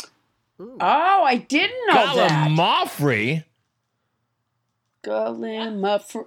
Hmm. 0.58 0.78
Oh, 0.80 1.24
I 1.24 1.38
didn't 1.38 1.88
know 1.88 2.16
that. 2.16 2.50
Gallimaufry. 2.50 3.44
Gallimafri. 5.04 6.26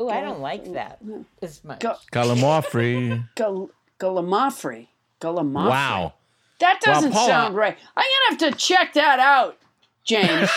Oh, 0.00 0.08
I 0.08 0.20
don't 0.20 0.40
like 0.40 0.72
that 0.72 0.98
as 1.40 1.62
much. 1.64 1.80
Ga- 1.80 1.96
Gallimaufry. 2.12 3.28
Gal- 3.36 3.70
Gallimafri. 3.98 4.88
Gallimafri. 5.20 5.68
wow. 5.68 6.14
That 6.60 6.80
doesn't 6.80 7.12
Paula- 7.12 7.26
sound 7.28 7.54
right. 7.56 7.76
I'm 7.96 8.04
going 8.04 8.38
to 8.38 8.44
have 8.46 8.52
to 8.54 8.58
check 8.58 8.92
that 8.94 9.18
out, 9.18 9.58
James. 10.04 10.48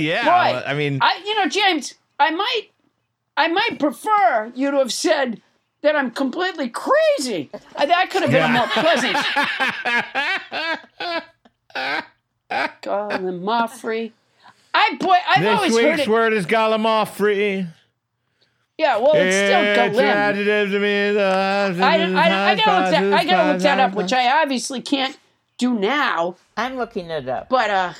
yeah. 0.00 0.24
Boy, 0.24 0.62
I 0.66 0.74
mean, 0.74 0.98
I, 1.00 1.20
you 1.24 1.34
know, 1.36 1.48
James, 1.48 1.94
I 2.18 2.30
might, 2.30 2.68
I 3.36 3.48
might 3.48 3.78
prefer 3.78 4.52
you 4.54 4.70
to 4.72 4.78
have 4.78 4.92
said 4.92 5.40
that 5.82 5.94
I'm 5.96 6.10
completely 6.10 6.68
crazy. 6.70 7.50
Uh, 7.76 7.86
That 7.86 8.10
could 8.10 8.22
have 8.22 8.30
been 8.30 8.50
a 8.50 8.54
more 8.54 8.66
pleasant. 8.68 9.16
Gallimaufry. 12.82 14.12
I 14.74 14.96
boy, 15.00 15.14
I've 15.28 15.42
this 15.42 15.56
always 15.56 15.76
heard 15.76 15.90
week's 15.96 16.02
it. 16.02 16.08
word 16.08 16.32
is 16.32 16.46
Gallimaufry. 16.46 17.66
Yeah, 18.76 18.98
well, 18.98 19.12
it's 19.14 19.34
still 19.34 19.60
Galim. 19.60 20.04
adjectives 20.04 20.72
mean 20.72 21.14
the- 21.14 21.80
I, 21.82 21.96
I, 21.96 22.50
I 22.52 22.54
gotta 22.56 22.80
look 22.82 22.90
that. 22.92 23.12
I 23.12 23.24
gotta 23.24 23.52
look 23.52 23.62
that 23.62 23.80
up, 23.80 23.94
which 23.94 24.12
I 24.12 24.40
obviously 24.42 24.80
can't 24.80 25.18
do 25.56 25.78
now. 25.78 26.36
I'm 26.56 26.76
looking 26.76 27.10
it 27.10 27.28
up. 27.28 27.48
But 27.48 27.70
uh, 27.70 27.92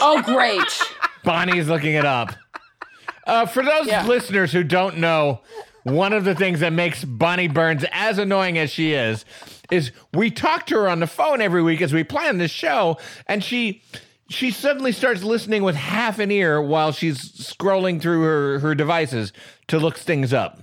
oh 0.00 0.22
great. 0.24 0.62
Bonnie's 1.24 1.68
looking 1.68 1.94
it 1.94 2.04
up. 2.04 2.34
Uh, 3.26 3.46
for 3.46 3.64
those 3.64 3.86
Yeah. 3.86 4.06
listeners 4.06 4.52
who 4.52 4.62
don't 4.64 4.98
know, 4.98 5.40
one 5.84 6.12
of 6.12 6.24
the 6.24 6.34
things 6.34 6.60
that 6.60 6.72
makes 6.72 7.04
Bonnie 7.04 7.48
Burns 7.48 7.84
as 7.90 8.18
annoying 8.18 8.58
as 8.58 8.70
she 8.70 8.92
is 8.92 9.24
is 9.70 9.90
we 10.12 10.30
talk 10.30 10.66
to 10.66 10.76
her 10.76 10.88
on 10.88 11.00
the 11.00 11.06
phone 11.06 11.40
every 11.40 11.62
week 11.62 11.80
as 11.80 11.92
we 11.92 12.04
plan 12.04 12.38
this 12.38 12.50
show, 12.50 12.98
and 13.26 13.42
she 13.42 13.82
she 14.28 14.50
suddenly 14.50 14.92
starts 14.92 15.22
listening 15.22 15.62
with 15.62 15.76
half 15.76 16.18
an 16.18 16.30
ear 16.30 16.60
while 16.60 16.92
she's 16.92 17.32
scrolling 17.32 18.00
through 18.00 18.22
her, 18.22 18.58
her 18.60 18.74
devices 18.74 19.32
to 19.68 19.78
look 19.78 19.98
things 19.98 20.32
up. 20.32 20.60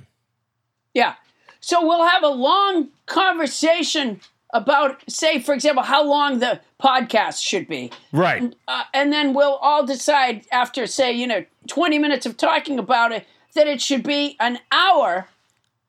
Yeah. 0.94 1.16
So 1.60 1.86
we'll 1.86 2.08
have 2.08 2.24
a 2.24 2.30
long 2.30 2.90
conversation 3.06 4.22
about, 4.54 5.04
say, 5.08 5.40
for 5.40 5.54
example, 5.54 5.84
how 5.84 6.04
long 6.04 6.40
the 6.40 6.60
podcast 6.82 7.44
should 7.44 7.68
be. 7.68 7.91
Right. 8.12 8.56
Uh, 8.68 8.84
and 8.94 9.14
then 9.14 9.34
we'll 9.34 9.56
all 9.56 9.86
decide 9.86 10.46
after, 10.52 10.88
say, 10.88 11.12
you 11.12 11.28
know, 11.28 11.46
20 11.68 12.00
minutes 12.00 12.26
of 12.26 12.38
talking 12.38 12.80
about 12.80 13.12
it, 13.12 13.28
that 13.60 13.68
it 13.68 13.81
should 13.81 14.03
be 14.03 14.38
an 14.40 14.57
hour. 14.72 15.27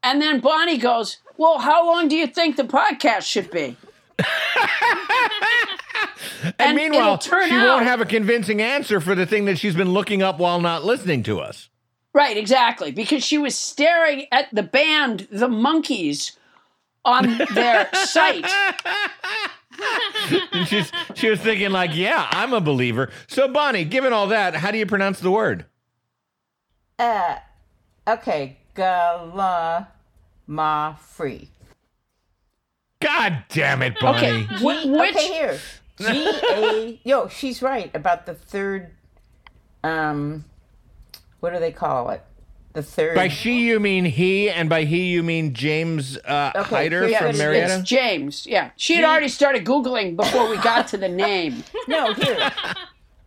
And 0.03 0.21
then 0.21 0.41
Bonnie 0.41 0.77
goes, 0.77 1.19
Well, 1.37 1.59
how 1.61 1.87
long 1.87 2.09
do 2.09 2.17
you 2.17 2.27
think 2.27 2.57
the 2.57 2.65
podcast 2.65 3.23
should 3.23 3.51
be? 3.51 3.77
And, 6.43 6.55
And 6.59 6.77
meanwhile, 6.77 7.21
she 7.21 7.31
out- 7.33 7.67
won't 7.67 7.85
have 7.85 8.01
a 8.01 8.07
convincing 8.07 8.63
answer 8.63 8.99
for 9.01 9.15
the 9.15 9.27
thing 9.27 9.45
that 9.45 9.59
she's 9.59 9.75
been 9.75 9.93
looking 9.93 10.23
up 10.23 10.39
while 10.39 10.59
not 10.61 10.85
listening 10.85 11.23
to 11.25 11.39
us. 11.39 11.69
Right, 12.15 12.37
exactly. 12.37 12.93
Because 12.93 13.23
she 13.23 13.37
was 13.37 13.55
staring 13.59 14.27
at 14.33 14.47
the 14.53 14.63
band, 14.63 15.29
the 15.31 15.49
Monkees, 15.49 16.37
on 17.05 17.39
their 17.55 17.89
site. 17.95 18.47
And 20.53 20.67
she's 20.67 20.91
she 21.15 21.29
was 21.29 21.41
thinking 21.41 21.71
like, 21.73 21.95
yeah, 21.95 22.27
I'm 22.31 22.55
a 22.55 22.61
believer. 22.61 23.11
So 23.27 23.47
Bonnie, 23.47 23.85
given 23.85 24.13
all 24.15 24.29
that, 24.29 24.55
how 24.57 24.71
do 24.71 24.79
you 24.79 24.87
pronounce 24.87 25.21
the 25.21 25.31
word? 25.31 25.67
Uh, 26.99 27.37
okay, 28.19 28.57
Galama 28.75 29.87
free. 30.99 31.51
God 33.01 33.45
damn 33.49 33.83
it, 33.83 33.99
Bonnie. 34.01 34.19
Okay, 34.19 34.43
wh- 34.57 34.83
G- 34.83 34.91
which 34.91 35.17
okay, 35.17 35.29
here. 35.33 35.59
G 35.99 36.07
A. 36.51 37.01
Yo, 37.05 37.29
she's 37.29 37.63
right 37.63 37.91
about 37.95 38.27
the 38.27 38.35
third. 38.35 38.91
Um, 39.83 40.45
what 41.41 41.53
do 41.53 41.59
they 41.61 41.73
call 41.73 42.11
it? 42.11 42.23
The 42.73 42.83
third. 42.83 43.15
By 43.17 43.29
she 43.29 43.63
you 43.67 43.81
mean 43.81 44.05
he, 44.05 44.49
and 44.49 44.69
by 44.69 44.85
he 44.85 45.09
you 45.11 45.23
mean 45.23 45.55
James 45.55 46.17
uh, 46.19 46.53
Okay, 46.55 46.69
Hyder 46.77 47.07
here's 47.09 47.17
from 47.19 47.27
what. 47.29 47.37
Marietta. 47.39 47.79
it's 47.81 47.89
James. 47.89 48.47
Yeah, 48.47 48.71
she 48.77 48.95
had 48.97 49.05
already 49.05 49.29
started 49.29 49.65
googling 49.65 50.15
before 50.17 50.49
we 50.49 50.57
got 50.59 50.87
to 50.89 50.97
the 50.97 51.09
name. 51.09 51.65
No, 51.89 52.13
here. 52.15 52.53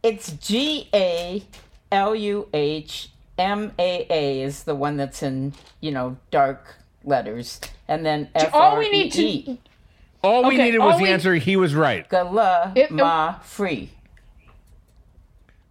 It's 0.04 0.32
G 0.34 0.88
A 0.94 1.44
L 1.92 2.16
U 2.16 2.48
H 2.54 3.10
M 3.38 3.72
A 3.80 4.06
A 4.10 4.42
is 4.42 4.64
the 4.64 4.76
one 4.76 4.98
that's 4.98 5.24
in 5.24 5.54
you 5.82 5.92
know 5.92 6.18
dark 6.32 6.76
letters, 7.04 7.60
and 7.88 8.06
then 8.06 8.30
F 8.36 8.54
all 8.54 8.78
we 8.78 8.90
need 8.90 9.12
to-. 9.14 9.58
All 10.24 10.44
we 10.44 10.56
Okay, 10.56 10.64
needed 10.66 10.80
was 10.80 10.98
the 10.98 11.04
we- 11.04 11.10
answer. 11.10 11.36
He 11.36 11.56
was 11.58 11.76
right. 11.76 12.08
Gala 12.10 12.72
It- 12.76 12.92
ma 12.92 13.40
free. 13.40 13.90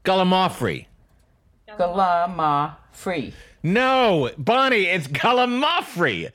Gallimafri. 0.04 0.86
Gala 1.78 2.28
ma 2.28 2.72
free. 2.90 3.32
No, 3.62 4.30
Bonnie, 4.36 4.86
it's 4.86 5.06
Gallimafri. 5.06 6.30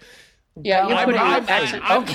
Yeah, 0.63 0.87
you 0.87 0.95
I'm- 0.95 1.05
put 1.05 1.15
in 1.15 1.21
I'm- 1.21 1.45
accent. 1.49 1.83
I'm- 1.89 2.05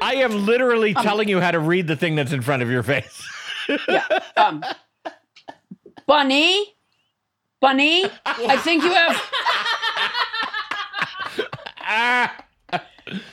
I 0.00 0.14
am 0.16 0.46
literally 0.46 0.94
telling 0.94 1.28
you 1.28 1.40
how 1.40 1.50
to 1.50 1.58
read 1.58 1.86
the 1.88 1.96
thing 1.96 2.14
that's 2.14 2.32
in 2.32 2.42
front 2.42 2.62
of 2.62 2.70
your 2.70 2.82
face. 2.84 3.22
Yeah. 3.88 4.04
Um, 4.36 4.62
Bunny, 6.06 6.75
Bunny, 7.60 8.04
I 8.24 8.56
think 8.58 8.82
you 8.84 8.92
have. 8.92 9.22
Ah, 11.88 12.44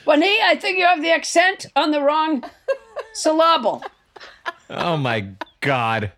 Bunny, 0.06 0.38
I 0.42 0.56
think 0.56 0.78
you 0.78 0.84
have 0.84 1.02
the 1.02 1.10
accent 1.10 1.66
on 1.76 1.90
the 1.90 2.00
wrong 2.00 2.44
syllable. 3.12 3.82
oh 4.70 4.96
my 4.96 5.28
God. 5.60 6.12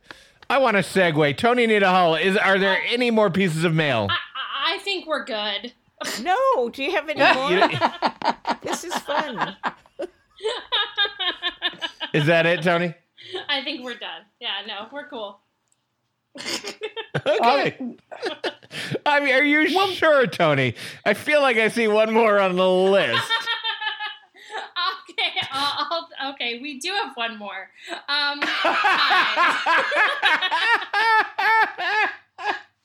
I 0.49 0.59
want 0.59 0.77
to 0.77 0.83
segue. 0.83 1.37
Tony 1.37 1.65
Anita 1.65 1.89
Hall, 1.89 2.15
is 2.15 2.37
are 2.37 2.59
there 2.59 2.79
any 2.89 3.11
more 3.11 3.31
pieces 3.31 3.65
of 3.65 3.75
mail? 3.75 4.07
I, 4.11 4.75
I 4.75 4.79
think 4.79 5.07
we're 5.07 5.25
good. 5.25 5.73
No, 6.21 6.69
do 6.69 6.85
you 6.85 6.91
have 6.91 7.09
any 7.09 7.21
more? 7.21 7.71
this 8.63 8.85
is 8.85 8.95
fun. 8.97 9.57
Is 12.13 12.27
that 12.27 12.45
it, 12.45 12.63
Tony? 12.63 12.95
I 13.49 13.65
think 13.65 13.83
we're 13.83 13.99
done. 13.99 14.23
Yeah, 14.39 14.51
no, 14.67 14.89
we're 14.93 15.09
cool. 15.09 15.41
Okay. 17.27 17.97
I 19.07 19.21
mean, 19.21 19.35
are 19.35 19.43
you 19.43 19.69
sure, 19.95 20.27
Tony? 20.27 20.75
I 21.05 21.15
feel 21.15 21.41
like 21.41 21.57
I 21.57 21.69
see 21.69 21.89
one 21.89 22.13
more 22.13 22.39
on 22.39 22.57
the 22.57 22.69
list. 22.69 23.15
okay, 25.11 25.41
I'll, 25.51 26.09
I'll, 26.21 26.33
okay, 26.35 26.61
we 26.61 26.79
do 26.79 26.91
have 26.91 27.17
one 27.17 27.39
more. 27.39 27.71
Um, 27.91 28.41
hi. 28.43 29.83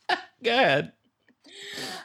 Go 0.44 0.52
ahead. 0.52 0.94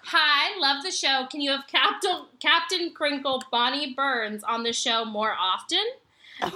Hi, 0.05 0.59
love 0.59 0.83
the 0.83 0.91
show. 0.91 1.27
Can 1.31 1.41
you 1.41 1.51
have 1.51 1.67
Captain 1.67 2.27
Captain 2.41 2.93
Crinkle 2.93 3.43
Bonnie 3.51 3.95
Burns 3.95 4.45
on 4.45 4.63
the 4.63 4.73
show 4.73 5.05
more 5.05 5.35
often? 5.39 5.85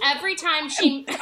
Every 0.05 0.37
time 0.37 0.69
she 0.69 1.07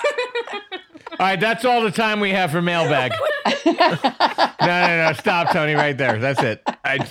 All 1.12 1.16
right, 1.20 1.40
that's 1.40 1.64
all 1.64 1.82
the 1.82 1.90
time 1.90 2.20
we 2.20 2.30
have 2.30 2.50
for 2.50 2.60
mailbag. 2.60 3.12
no, 3.66 3.72
no, 3.72 4.56
no. 4.60 5.12
Stop, 5.18 5.50
Tony, 5.52 5.74
right 5.74 5.96
there. 5.96 6.18
That's 6.18 6.42
it. 6.42 6.62
I, 6.84 7.06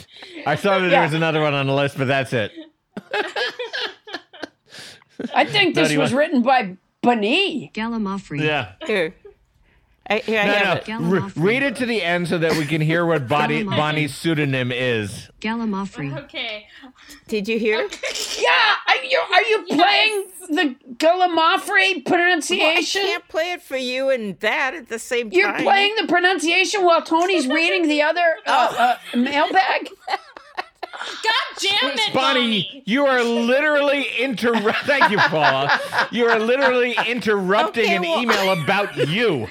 I 0.46 0.56
saw 0.56 0.80
that 0.80 0.90
there 0.90 1.02
was 1.02 1.14
another 1.14 1.42
one 1.42 1.54
on 1.54 1.68
the 1.68 1.74
list, 1.74 1.98
but 1.98 2.08
that's 2.08 2.32
it. 2.34 2.52
I 5.34 5.46
think 5.46 5.76
this 5.76 5.96
was 5.96 6.12
what- 6.14 6.18
written 6.20 6.42
by 6.42 6.78
Bunny. 7.02 7.72
Gallimaufry. 7.74 8.42
Yeah. 8.44 8.74
Here. 8.86 9.16
I, 10.10 10.20
here 10.20 10.40
I 10.40 10.46
No, 10.46 10.54
have 10.54 10.88
no. 10.88 11.16
it. 11.16 11.20
Re- 11.22 11.32
read 11.36 11.64
it 11.64 11.76
to 11.78 11.86
the 11.86 12.02
end 12.02 12.28
so 12.28 12.38
that 12.38 12.54
we 12.54 12.66
can 12.66 12.80
hear 12.82 13.06
what 13.06 13.28
Bonnie, 13.28 13.64
Bonnie's 13.64 14.16
pseudonym 14.16 14.72
is. 14.72 15.30
Gallimaufry. 15.42 16.18
Okay. 16.24 16.68
Did 17.28 17.48
you 17.48 17.60
hear? 17.60 17.82
Yeah, 18.40 18.76
are 18.88 19.04
you, 19.04 19.22
are 19.34 19.44
you 19.44 19.66
playing 19.70 20.26
the 20.50 20.76
Gallimafri 20.96 21.98
I 21.98 22.04
pronunciation? 22.06 23.02
can't 23.02 23.28
play 23.28 23.52
it 23.52 23.62
for 23.62 23.76
you 23.78 24.10
and 24.10 24.40
that 24.40 24.74
at 24.76 24.88
the 24.88 25.00
same 25.00 25.30
time. 25.30 25.38
You're 25.40 25.54
playing 25.60 25.96
the 26.00 26.08
pronunciation 26.08 26.84
while 26.86 27.02
Tony's 27.02 27.48
reading 27.50 27.88
the 27.90 28.02
other 28.02 28.38
uh, 28.46 28.98
uh, 29.14 29.18
mailbag? 29.18 29.90
God 31.24 31.60
damn 31.62 31.92
it, 31.92 32.14
Bonnie, 32.14 32.64
Bonnie. 32.64 32.84
you 32.86 33.06
are 33.06 33.24
literally 33.24 34.08
inter. 34.20 34.54
Thank 34.86 35.12
you, 35.12 35.18
Paula. 35.18 35.80
You 36.12 36.26
are 36.28 36.40
literally 36.40 36.96
interrupting 37.08 37.86
Okay, 37.86 37.96
an 37.96 38.02
well- 38.04 38.22
email 38.22 38.62
about 38.64 38.96
you. 39.08 39.48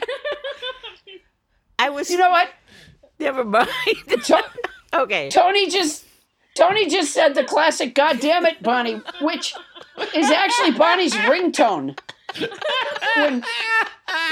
I 1.79 1.91
was. 1.91 2.11
You 2.11 2.19
know 2.19 2.31
what? 2.31 2.49
never 3.19 3.45
mind. 3.45 3.69
To- 4.25 4.45
okay. 4.95 5.29
Tony 5.31 5.69
just 5.71 6.05
Tony 6.55 6.89
just 6.89 7.13
said 7.13 7.35
the 7.35 7.45
classic 7.45 7.95
"God 7.95 8.21
damn 8.21 8.47
it, 8.47 8.63
Bonnie," 8.63 9.01
which 9.21 9.55
is 10.15 10.31
actually 10.31 10.73
Bonnie's 10.73 11.15
ringtone. 11.15 11.99
When 13.17 13.43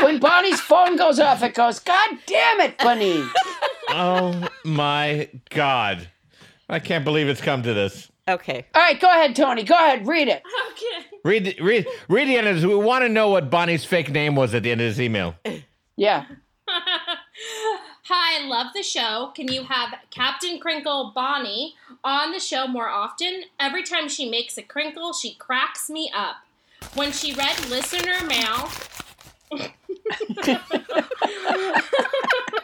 when 0.02 0.18
Bonnie's 0.20 0.60
phone 0.60 0.96
goes 0.96 1.20
off, 1.20 1.42
it 1.42 1.54
goes 1.54 1.80
"God 1.80 2.18
damn 2.26 2.60
it, 2.60 2.78
Bonnie." 2.78 3.24
Oh 3.90 4.48
my 4.64 5.28
God. 5.50 6.08
I 6.68 6.78
can't 6.78 7.04
believe 7.04 7.28
it's 7.28 7.40
come 7.40 7.62
to 7.62 7.74
this. 7.74 8.10
Okay. 8.26 8.64
All 8.74 8.80
right, 8.82 8.98
go 8.98 9.08
ahead, 9.10 9.36
Tony. 9.36 9.64
Go 9.64 9.74
ahead, 9.74 10.06
read 10.06 10.28
it. 10.28 10.42
Okay. 10.70 11.06
Read, 11.24 11.44
the- 11.44 11.60
read, 11.62 11.86
read 12.08 12.28
the 12.28 12.36
end 12.38 12.46
of 12.46 12.56
this. 12.56 12.64
We 12.64 12.74
want 12.74 13.04
to 13.04 13.08
know 13.08 13.28
what 13.28 13.50
Bonnie's 13.50 13.84
fake 13.84 14.10
name 14.10 14.34
was 14.34 14.54
at 14.54 14.62
the 14.62 14.70
end 14.72 14.80
of 14.80 14.88
this 14.88 14.98
email. 14.98 15.34
Yeah. 15.96 16.24
Hi, 18.06 18.46
love 18.46 18.68
the 18.74 18.82
show. 18.82 19.32
Can 19.34 19.50
you 19.52 19.64
have 19.64 19.94
Captain 20.10 20.58
Crinkle 20.58 21.12
Bonnie 21.14 21.74
on 22.02 22.32
the 22.32 22.40
show 22.40 22.66
more 22.66 22.88
often? 22.88 23.44
Every 23.60 23.82
time 23.82 24.08
she 24.08 24.28
makes 24.28 24.56
a 24.58 24.62
crinkle, 24.62 25.12
she 25.12 25.34
cracks 25.34 25.88
me 25.90 26.10
up. 26.14 26.36
When 26.94 27.12
she 27.12 27.34
read 27.34 27.68
listener 27.68 28.24
mail, 28.26 28.68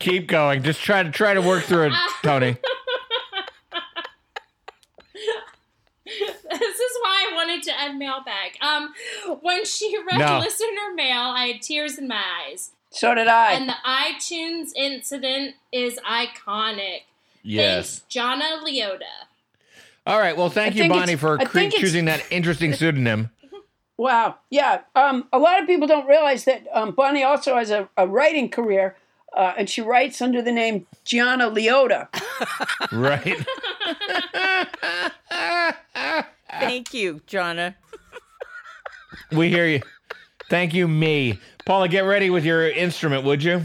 Keep 0.00 0.26
going. 0.28 0.62
Just 0.62 0.80
try 0.82 1.02
to 1.02 1.10
try 1.10 1.34
to 1.34 1.40
work 1.42 1.62
through 1.64 1.86
it, 1.88 1.92
Tony. 2.22 2.56
this 6.04 6.80
is 6.80 6.98
why 7.00 7.26
I 7.30 7.34
wanted 7.34 7.62
to 7.64 7.80
end 7.80 7.98
mailbag. 7.98 8.56
Um, 8.60 8.92
when 9.42 9.64
she 9.64 9.96
read 10.10 10.18
No. 10.18 10.38
listener 10.40 10.94
mail, 10.94 11.20
I 11.36 11.46
had 11.52 11.62
tears 11.62 11.98
in 11.98 12.08
my 12.08 12.22
eyes. 12.48 12.70
So 12.90 13.14
did 13.14 13.28
I. 13.28 13.52
And 13.52 13.68
the 13.68 13.74
iTunes 13.86 14.70
incident 14.74 15.54
is 15.72 15.98
iconic. 15.98 17.02
Yes. 17.42 18.00
Thanks, 18.00 18.14
Jonna 18.16 18.62
Leota. 18.64 19.00
All 20.06 20.18
right. 20.18 20.36
Well, 20.36 20.50
thank 20.50 20.74
I 20.76 20.78
you, 20.84 20.88
Bonnie, 20.88 21.14
for 21.16 21.38
cre- 21.38 21.68
choosing 21.70 22.06
that 22.06 22.24
interesting 22.30 22.72
pseudonym. 22.72 23.30
Wow. 23.96 24.36
Yeah. 24.48 24.80
Um, 24.96 25.28
a 25.30 25.38
lot 25.38 25.60
of 25.60 25.66
people 25.66 25.86
don't 25.86 26.08
realize 26.08 26.44
that 26.46 26.66
um, 26.72 26.92
Bonnie 26.92 27.22
also 27.22 27.56
has 27.56 27.70
a, 27.70 27.86
a 27.98 28.06
writing 28.06 28.48
career, 28.48 28.96
uh, 29.36 29.54
and 29.56 29.68
she 29.68 29.80
writes 29.80 30.20
under 30.20 30.42
the 30.42 30.52
name 30.52 30.86
Gianna 31.04 31.50
Leota. 31.50 32.08
Right. 32.92 33.36
Thank 36.50 36.92
you, 36.94 37.20
Gianna. 37.26 37.76
we 39.32 39.48
hear 39.48 39.66
you. 39.66 39.80
Thank 40.48 40.74
you, 40.74 40.88
me. 40.88 41.38
Paula, 41.64 41.88
get 41.88 42.00
ready 42.00 42.30
with 42.30 42.44
your 42.44 42.68
instrument, 42.68 43.24
would 43.24 43.42
you? 43.42 43.62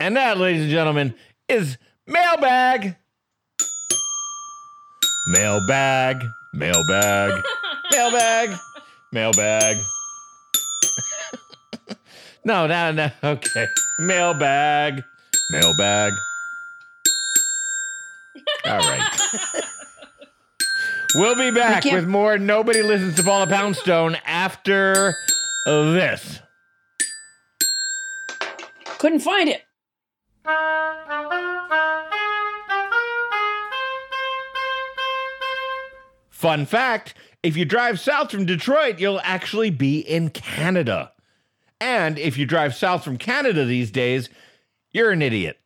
And 0.00 0.16
that, 0.16 0.38
ladies 0.38 0.62
and 0.62 0.70
gentlemen, 0.70 1.14
is 1.48 1.76
mailbag. 2.06 2.96
Mailbag. 5.28 6.24
Mailbag. 6.54 7.42
mailbag. 7.92 8.58
Mailbag. 9.12 9.76
no, 12.44 12.66
no, 12.66 12.92
no. 12.92 13.10
Okay. 13.22 13.66
Mailbag. 13.98 15.04
Mailbag. 15.50 16.12
All 18.66 18.78
right. 18.78 19.20
We'll 21.14 21.36
be 21.36 21.50
back 21.50 21.84
can't- 21.84 21.94
with 21.94 22.06
more 22.06 22.36
Nobody 22.36 22.82
Listens 22.82 23.14
to 23.14 23.22
Paula 23.22 23.46
Poundstone 23.46 24.18
after 24.26 25.14
this. 25.64 26.40
Couldn't 28.98 29.20
find 29.20 29.48
it. 29.48 29.62
Fun 36.30 36.66
fact 36.66 37.14
if 37.42 37.56
you 37.56 37.64
drive 37.64 37.98
south 37.98 38.30
from 38.30 38.44
Detroit, 38.44 38.98
you'll 38.98 39.20
actually 39.22 39.70
be 39.70 40.00
in 40.00 40.30
Canada. 40.30 41.12
And 41.80 42.18
if 42.18 42.38
you 42.38 42.46
drive 42.46 42.74
south 42.74 43.04
from 43.04 43.18
Canada 43.18 43.64
these 43.64 43.90
days, 43.90 44.28
you're 44.92 45.10
an 45.10 45.20
idiot. 45.20 45.58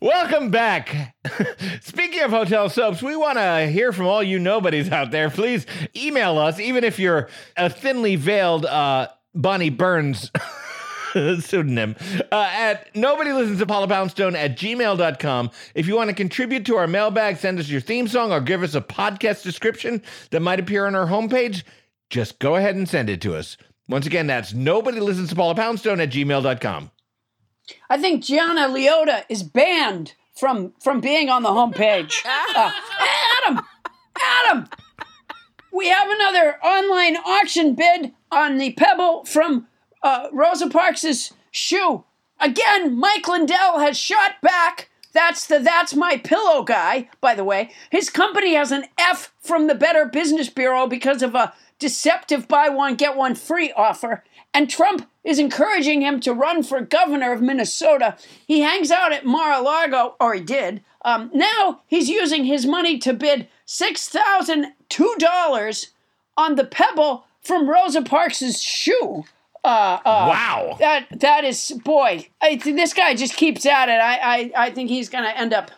Welcome 0.00 0.50
back. 0.50 1.16
Speaking 1.80 2.22
of 2.22 2.30
hotel 2.30 2.68
soaps, 2.70 3.02
we 3.02 3.16
want 3.16 3.36
to 3.36 3.66
hear 3.66 3.92
from 3.92 4.06
all 4.06 4.22
you 4.22 4.38
nobodies 4.38 4.90
out 4.90 5.10
there. 5.10 5.28
Please 5.28 5.66
email 5.96 6.38
us, 6.38 6.58
even 6.60 6.84
if 6.84 6.98
you're 6.98 7.28
a 7.56 7.68
thinly 7.68 8.16
veiled 8.16 8.64
uh, 8.64 9.08
Bonnie 9.34 9.70
Burns 9.70 10.30
pseudonym, 11.40 11.96
uh, 12.32 12.50
at 12.52 12.94
nobody 12.94 13.32
listens 13.32 13.58
to 13.58 13.66
Paula 13.66 13.88
Poundstone 13.88 14.36
at 14.36 14.56
gmail.com. 14.56 15.50
If 15.74 15.86
you 15.86 15.96
want 15.96 16.10
to 16.10 16.14
contribute 16.14 16.66
to 16.66 16.76
our 16.76 16.86
mailbag, 16.86 17.36
send 17.36 17.58
us 17.58 17.68
your 17.68 17.80
theme 17.80 18.08
song 18.08 18.32
or 18.32 18.40
give 18.40 18.62
us 18.62 18.74
a 18.74 18.80
podcast 18.80 19.42
description 19.42 20.02
that 20.30 20.40
might 20.40 20.60
appear 20.60 20.86
on 20.86 20.94
our 20.94 21.06
homepage, 21.06 21.62
just 22.10 22.38
go 22.38 22.56
ahead 22.56 22.74
and 22.74 22.88
send 22.88 23.10
it 23.10 23.20
to 23.22 23.34
us. 23.34 23.56
Once 23.88 24.06
again, 24.06 24.26
that's 24.26 24.52
nobody 24.52 25.00
listens 25.00 25.30
to 25.30 25.36
Paula 25.36 25.54
Poundstone 25.54 26.00
at 26.00 26.10
gmail.com. 26.10 26.90
I 27.90 27.98
think 27.98 28.24
Gianna 28.24 28.68
Leota 28.68 29.24
is 29.28 29.42
banned 29.42 30.14
from 30.34 30.72
from 30.80 31.00
being 31.00 31.28
on 31.28 31.42
the 31.42 31.50
homepage. 31.50 32.24
Uh, 32.56 32.72
Adam, 33.44 33.64
Adam, 34.20 34.68
we 35.72 35.88
have 35.88 36.08
another 36.10 36.58
online 36.64 37.16
auction 37.16 37.74
bid 37.74 38.12
on 38.32 38.58
the 38.58 38.72
pebble 38.72 39.24
from 39.24 39.68
uh, 40.02 40.28
Rosa 40.32 40.68
Parks's 40.68 41.32
shoe. 41.50 42.04
Again, 42.40 42.96
Mike 42.96 43.26
Lindell 43.26 43.80
has 43.80 43.98
shot 43.98 44.40
back. 44.42 44.90
That's 45.12 45.46
the 45.46 45.58
That's 45.58 45.94
My 45.94 46.18
Pillow 46.18 46.62
guy, 46.62 47.08
by 47.20 47.34
the 47.34 47.44
way. 47.44 47.72
His 47.90 48.10
company 48.10 48.54
has 48.54 48.70
an 48.70 48.84
F 48.96 49.32
from 49.40 49.66
the 49.66 49.74
Better 49.74 50.04
Business 50.04 50.48
Bureau 50.48 50.86
because 50.86 51.22
of 51.22 51.34
a 51.34 51.52
deceptive 51.78 52.46
buy 52.46 52.68
one, 52.68 52.94
get 52.94 53.16
one 53.16 53.34
free 53.34 53.72
offer. 53.72 54.22
And 54.54 54.70
Trump 54.70 55.08
is 55.24 55.38
encouraging 55.38 56.02
him 56.02 56.20
to 56.20 56.32
run 56.32 56.62
for 56.62 56.80
governor 56.80 57.32
of 57.32 57.42
Minnesota. 57.42 58.16
He 58.46 58.60
hangs 58.60 58.90
out 58.90 59.12
at 59.12 59.26
Mar 59.26 59.52
a 59.52 59.60
Lago, 59.60 60.14
or 60.20 60.34
he 60.34 60.40
did. 60.40 60.82
Um, 61.04 61.30
now 61.34 61.82
he's 61.86 62.08
using 62.08 62.44
his 62.44 62.66
money 62.66 62.98
to 62.98 63.12
bid 63.12 63.48
$6,002 63.66 65.86
on 66.36 66.54
the 66.54 66.64
pebble 66.64 67.24
from 67.40 67.68
Rosa 67.68 68.02
Parks' 68.02 68.60
shoe. 68.60 69.24
Uh, 69.68 70.00
uh, 70.04 70.26
Wow. 70.30 70.76
That 70.80 71.06
that 71.20 71.44
is 71.44 71.72
boy. 71.84 72.26
I, 72.40 72.56
this 72.56 72.94
guy 72.94 73.14
just 73.14 73.34
keeps 73.36 73.66
at 73.66 73.88
it. 73.88 73.92
I 74.00 74.16
I, 74.16 74.52
I 74.66 74.70
think 74.70 74.88
he's 74.90 75.08
going 75.08 75.24
to 75.24 75.36
end 75.38 75.52
up. 75.52 75.70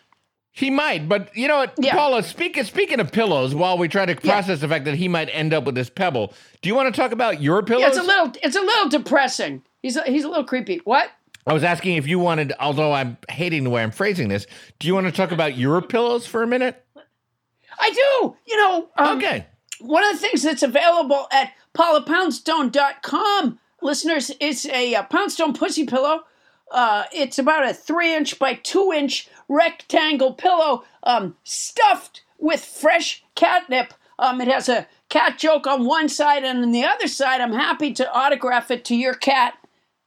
He 0.53 0.69
might, 0.69 1.09
but 1.09 1.35
you 1.37 1.47
know 1.49 1.59
what, 1.59 1.75
Yeah. 1.79 1.95
Paula. 1.95 2.23
Speaking 2.23 2.65
speaking 2.65 3.01
of 3.01 3.13
pillows, 3.13 3.55
while 3.55 3.79
we 3.79 3.89
try 3.89 4.05
to 4.05 4.17
process 4.17 4.61
the 4.61 4.69
fact 4.69 4.85
that 4.85 4.95
he 4.97 5.09
might 5.09 5.29
end 5.33 5.55
up 5.55 5.65
with 5.65 5.75
this 5.75 5.89
pebble, 5.89 6.33
do 6.61 6.69
you 6.69 6.75
want 6.75 6.93
to 6.93 7.01
talk 7.01 7.13
about 7.13 7.41
your 7.41 7.63
pillows? 7.63 7.83
Yeah, 7.83 7.89
it's 7.89 7.99
a 7.99 8.03
little 8.03 8.33
it's 8.43 8.57
a 8.57 8.61
little 8.61 8.89
depressing. 8.89 9.63
He's 9.83 9.97
a, 9.97 10.03
he's 10.03 10.25
a 10.25 10.29
little 10.29 10.45
creepy. 10.45 10.79
What? 10.85 11.09
I 11.47 11.53
was 11.53 11.65
asking 11.65 11.97
if 11.97 12.07
you 12.07 12.19
wanted, 12.19 12.53
although 12.61 12.93
I'm 12.93 13.17
hating 13.31 13.65
the 13.65 13.71
way 13.71 13.83
I'm 13.83 13.91
phrasing 13.93 14.29
this. 14.29 14.47
Do 14.79 14.87
you 14.89 14.95
want 14.95 15.07
to 15.07 15.13
talk 15.13 15.33
about 15.33 15.57
your 15.57 15.81
pillows 15.83 16.27
for 16.27 16.43
a 16.43 16.47
minute? 16.47 16.85
I 17.79 17.91
do. 17.91 18.37
You 18.47 18.57
know. 18.57 18.89
Um, 18.97 19.19
Okay. 19.19 19.47
One 19.81 20.05
of 20.05 20.13
the 20.13 20.19
things 20.19 20.43
that's 20.43 20.63
available 20.63 21.27
at 21.33 21.53
paulapoundstone.com, 21.75 23.59
listeners, 23.83 24.31
it's 24.41 24.67
a, 24.67 24.95
uh 24.95 25.03
Poundstone 25.05 25.55
pussy 25.55 25.87
pillow. 25.87 26.25
Uh, 26.71 27.05
it's 27.13 27.39
about 27.39 27.69
a 27.69 27.75
three 27.75 28.15
inch 28.15 28.39
by 28.39 28.55
two 28.55 28.93
inch 28.95 29.29
rectangle 29.49 30.33
pillow 30.35 30.85
um, 31.03 31.37
stuffed 31.43 32.23
with 32.39 32.65
fresh 32.65 33.25
catnip. 33.35 33.93
Um, 34.19 34.41
it 34.41 34.49
has 34.49 34.69
a 34.69 34.87
cat 35.09 35.39
joke 35.39 35.67
on 35.67 35.85
one 35.85 36.09
side, 36.09 36.45
and 36.45 36.63
on 36.63 36.73
the 36.73 36.85
other 36.85 37.09
side, 37.09 37.41
I'm 37.41 37.53
happy 37.53 37.93
to 37.95 38.13
autograph 38.13 38.71
it 38.71 38.85
to 38.87 38.95
your 38.95 39.15
cat. 39.15 39.55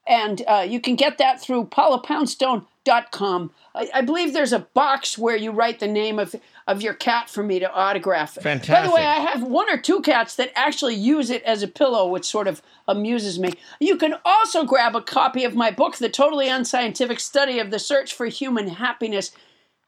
And 0.08 0.44
uh, 0.48 0.66
you 0.68 0.80
can 0.80 0.96
get 0.96 1.18
that 1.18 1.42
through 1.42 1.66
paulapoundstone.com. 1.66 3.52
I, 3.76 3.90
I 3.94 4.02
believe 4.02 4.34
there's 4.34 4.54
a 4.54 4.60
box 4.60 5.18
where 5.18 5.38
you 5.38 5.52
write 5.52 5.80
the 5.80 5.88
name 5.88 6.20
of, 6.20 6.36
of 6.68 6.82
your 6.82 6.94
cat 6.94 7.30
for 7.30 7.44
me 7.44 7.60
to 7.60 7.72
autograph 7.74 8.38
it. 8.38 8.44
By 8.44 8.82
the 8.88 8.92
way, 8.92 9.06
I 9.06 9.16
have 9.20 9.44
one 9.44 9.70
or 9.70 9.78
two 9.78 10.02
cats 10.02 10.36
that 10.38 10.52
actually 10.56 10.96
use 10.96 11.30
it 11.30 11.44
as 11.44 11.62
a 11.64 11.68
pillow, 11.68 12.08
which 12.08 12.26
sort 12.26 12.48
of 12.48 12.62
amuses 12.88 13.38
me. 13.40 13.54
You 13.80 13.98
can 13.98 14.16
also 14.24 14.64
grab 14.64 14.96
a 14.96 15.02
copy 15.02 15.44
of 15.44 15.56
my 15.56 15.72
book, 15.72 15.98
The 15.98 16.10
Totally 16.10 16.48
Unscientific 16.50 17.20
Study 17.20 17.60
of 17.60 17.70
the 17.72 17.80
Search 17.80 18.14
for 18.14 18.26
Human 18.28 18.68
Happiness, 18.70 19.32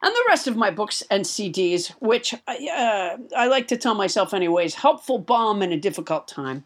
and 0.02 0.12
the 0.14 0.24
rest 0.28 0.46
of 0.46 0.56
my 0.56 0.70
books 0.70 1.02
and 1.10 1.24
CDs, 1.24 1.88
which 2.00 2.34
uh, 2.34 3.16
I 3.36 3.46
like 3.48 3.68
to 3.68 3.76
tell 3.78 3.94
myself, 3.94 4.34
anyways, 4.34 4.74
helpful 4.74 5.18
balm 5.18 5.62
in 5.62 5.72
a 5.72 5.78
difficult 5.78 6.28
time. 6.28 6.64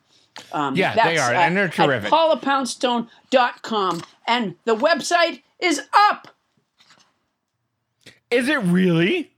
Um, 0.53 0.75
Yeah, 0.75 0.95
they 0.95 1.17
are, 1.19 1.33
at- 1.33 1.47
and 1.47 1.57
they're 1.57 1.69
terrific. 1.69 2.13
at 2.13 2.19
paulapoundstone.com. 2.19 4.03
And 4.27 4.57
the 4.65 4.75
website 4.77 5.43
is 5.61 5.81
up. 6.11 6.29
Is 8.31 8.49
it 8.49 8.59
really? 8.63 9.33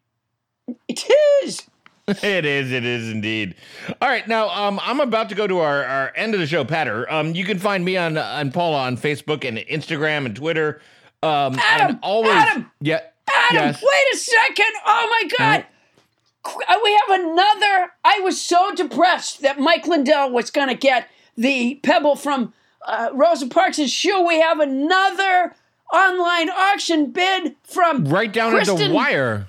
It 0.89 1.09
is. 1.45 1.63
it 2.09 2.45
is. 2.45 2.73
It 2.73 2.85
is 2.85 3.11
indeed. 3.11 3.55
All 4.01 4.09
right. 4.09 4.27
Now, 4.27 4.49
um, 4.49 4.81
I'm 4.83 5.01
about 5.01 5.29
to 5.29 5.35
go 5.35 5.47
to 5.47 5.61
our, 5.61 5.85
our 5.85 6.13
end 6.17 6.35
of 6.35 6.41
the 6.41 6.47
show, 6.47 6.65
Patter. 6.65 7.11
Um, 7.13 7.35
you 7.35 7.45
can 7.45 7.59
find 7.59 7.85
me 7.85 7.97
on 7.97 8.19
on 8.19 8.51
Paula 8.51 8.83
on 8.83 8.97
Facebook 8.97 9.47
and 9.47 9.59
Instagram 9.59 10.27
and 10.27 10.35
Twitter. 10.35 10.81
Um, 11.23 11.57
Adam, 11.61 11.91
and 11.91 11.99
always, 12.03 12.33
Adam, 12.33 12.71
yeah, 12.81 13.01
Adam, 13.29 13.57
yes. 13.69 13.83
wait 13.83 14.15
a 14.15 14.17
second. 14.17 14.73
Oh 14.85 15.09
my 15.23 15.31
God. 15.39 15.67
Qu- 16.43 16.61
uh, 16.69 16.77
We 16.83 17.01
have 17.07 17.21
another. 17.21 17.93
I 18.05 18.21
was 18.25 18.41
so 18.41 18.75
depressed 18.75 19.43
that 19.43 19.61
Mike 19.61 19.87
Lindell 19.87 20.31
was 20.33 20.51
going 20.51 20.69
to 20.69 20.75
get 20.75 21.09
the 21.37 21.77
pebble 21.85 22.17
from 22.17 22.53
uh, 22.87 23.11
Rosa 23.13 23.47
Parks' 23.47 23.89
shoe. 23.89 24.27
We 24.27 24.41
have 24.41 24.59
another 24.59 25.55
online 25.93 26.51
auction 26.51 27.13
bid 27.13 27.55
from 27.63 28.07
right 28.07 28.33
down 28.33 28.57
at 28.57 28.67
the 28.67 28.91
wire. 28.93 29.47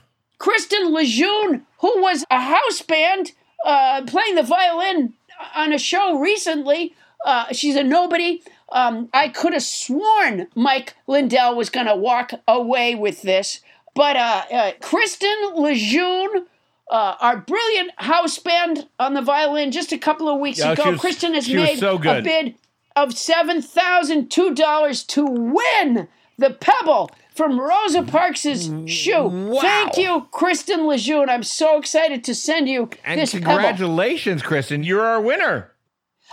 Kristen 0.48 0.91
Lejeune, 0.94 1.65
who 1.80 2.02
was 2.02 2.26
a 2.30 2.41
house 2.41 2.82
band 2.82 3.32
uh, 3.65 4.02
playing 4.06 4.36
the 4.36 4.44
violin 4.44 5.14
on 5.56 5.72
a 5.72 5.78
show 5.78 6.20
recently. 6.20 6.94
Uh, 7.26 7.45
she's 7.53 7.78
a 7.78 7.84
nobody. 7.84 8.44
Um, 8.70 9.07
I 9.14 9.30
could 9.30 9.53
have 9.53 9.64
sworn 9.64 10.48
Mike 10.53 10.95
Lindell 11.07 11.56
was 11.56 11.70
going 11.70 11.86
to 11.86 11.95
walk 11.95 12.32
away 12.45 12.94
with 12.94 13.22
this. 13.22 13.61
But 13.95 14.18
uh, 14.18 14.44
uh, 14.52 14.72
Kristen 14.82 15.34
Lejeune, 15.56 16.45
uh, 16.91 17.15
our 17.22 17.38
brilliant 17.38 17.91
house 17.95 18.38
band 18.38 18.90
on 18.99 19.14
the 19.14 19.22
violin 19.22 19.72
just 19.72 19.94
a 19.94 19.98
couple 19.98 20.28
of 20.28 20.41
weeks 20.41 20.60
ago, 20.74 20.91
was- 20.91 20.99
Kristen 20.99 21.36
has 21.36 21.48
made 21.48 21.80
so 21.80 21.95
a 21.95 22.22
bid 22.22 22.56
of 22.98 23.11
$7,002 23.11 25.07
to 25.07 25.26
win 25.26 26.10
the 26.38 26.49
Pebble 26.49 27.11
from 27.36 27.60
Rosa 27.60 28.04
Parks' 28.04 28.70
shoe. 28.86 29.24
Wow. 29.28 29.62
Thank 29.62 29.98
you, 29.98 30.28
Kristen 30.32 30.86
Lejeune. 30.88 31.30
I'm 31.30 31.44
so 31.44 31.78
excited 31.78 32.24
to 32.26 32.36
send 32.36 32.70
you 32.70 32.90
And 33.04 33.20
this 33.20 33.32
Pebble. 33.34 33.46
congratulations, 33.48 34.42
Kristen. 34.42 34.84
You're 34.84 35.02
our 35.06 35.22
winner. 35.22 35.72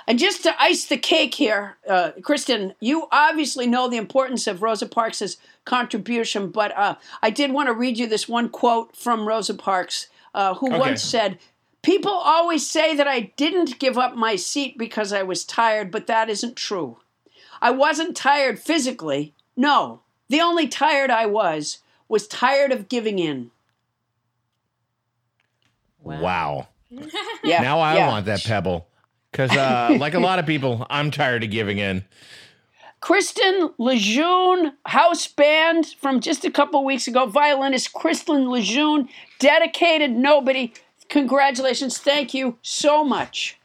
And 0.06 0.18
just 0.18 0.42
to 0.44 0.62
ice 0.62 0.86
the 0.86 0.96
cake 0.96 1.34
here, 1.34 1.76
uh, 1.88 2.12
Kristen, 2.22 2.74
you 2.80 3.06
obviously 3.12 3.66
know 3.66 3.88
the 3.88 3.96
importance 3.98 4.46
of 4.46 4.62
Rosa 4.62 4.86
Parks' 4.86 5.36
contribution, 5.64 6.50
but 6.50 6.76
uh, 6.76 6.94
I 7.22 7.30
did 7.30 7.52
want 7.52 7.68
to 7.68 7.74
read 7.74 7.98
you 7.98 8.06
this 8.06 8.28
one 8.28 8.48
quote 8.48 8.96
from 8.96 9.26
Rosa 9.28 9.54
Parks, 9.54 10.08
uh, 10.34 10.54
who 10.54 10.68
Okay. 10.68 10.78
once 10.78 11.02
said, 11.02 11.38
People 11.82 12.12
always 12.12 12.68
say 12.70 12.94
that 12.94 13.08
I 13.08 13.32
didn't 13.36 13.78
give 13.78 13.96
up 13.96 14.14
my 14.14 14.36
seat 14.36 14.76
because 14.76 15.14
I 15.14 15.22
was 15.22 15.44
tired, 15.44 15.90
but 15.90 16.06
that 16.08 16.28
isn't 16.28 16.56
true. 16.56 16.98
I 17.62 17.70
wasn't 17.70 18.14
tired 18.16 18.58
physically. 18.58 19.34
No, 19.56 20.00
the 20.30 20.40
only 20.40 20.68
tired 20.68 21.10
I 21.10 21.26
was 21.26 21.78
was 22.08 22.26
tired 22.26 22.72
of 22.72 22.88
giving 22.88 23.18
in. 23.18 23.50
Wow. 26.02 26.68
Yeah. 27.44 27.62
Now 27.62 27.78
I 27.78 27.94
yeah. 27.94 28.08
want 28.08 28.26
that 28.26 28.42
pebble. 28.42 28.88
Because, 29.30 29.56
uh, 29.56 29.96
like 29.98 30.14
a 30.14 30.18
lot 30.18 30.40
of 30.40 30.46
people, 30.46 30.86
I'm 30.90 31.10
tired 31.12 31.44
of 31.44 31.50
giving 31.50 31.78
in. 31.78 32.04
Kristen 33.00 33.70
Lejeune, 33.78 34.72
house 34.86 35.26
band 35.28 35.86
from 35.86 36.20
just 36.20 36.44
a 36.44 36.50
couple 36.50 36.84
weeks 36.84 37.06
ago. 37.06 37.26
Violinist 37.26 37.92
Kristen 37.92 38.50
Lejeune, 38.50 39.08
dedicated 39.38 40.10
nobody. 40.10 40.72
Congratulations. 41.08 41.98
Thank 41.98 42.34
you 42.34 42.58
so 42.62 43.04
much. 43.04 43.59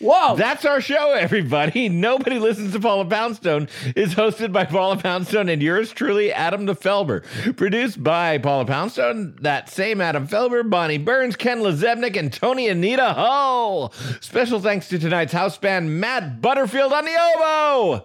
Whoa. 0.00 0.36
That's 0.36 0.64
our 0.64 0.80
show, 0.80 1.12
everybody. 1.12 1.88
Nobody 2.06 2.38
listens 2.38 2.72
to 2.72 2.80
Paula 2.80 3.06
Poundstone 3.06 3.68
is 3.94 4.14
hosted 4.14 4.52
by 4.52 4.64
Paula 4.64 4.96
Poundstone 4.96 5.48
and 5.48 5.62
yours 5.62 5.92
truly, 5.92 6.32
Adam 6.32 6.66
the 6.66 6.74
Felber. 6.74 7.24
Produced 7.56 8.02
by 8.02 8.38
Paula 8.38 8.66
Poundstone, 8.66 9.36
that 9.40 9.70
same 9.70 10.00
Adam 10.00 10.28
Felber, 10.28 10.68
Bonnie 10.68 10.98
Burns, 10.98 11.36
Ken 11.36 11.60
Lazebnik, 11.60 12.16
and 12.16 12.32
Tony 12.32 12.68
Anita 12.68 13.14
Hall. 13.14 13.92
Special 14.20 14.60
thanks 14.60 14.88
to 14.88 14.98
tonight's 14.98 15.32
house 15.32 15.56
band, 15.56 16.00
Matt 16.00 16.40
Butterfield 16.42 16.92
on 16.92 17.04
the 17.04 17.16
oboe. 17.36 18.04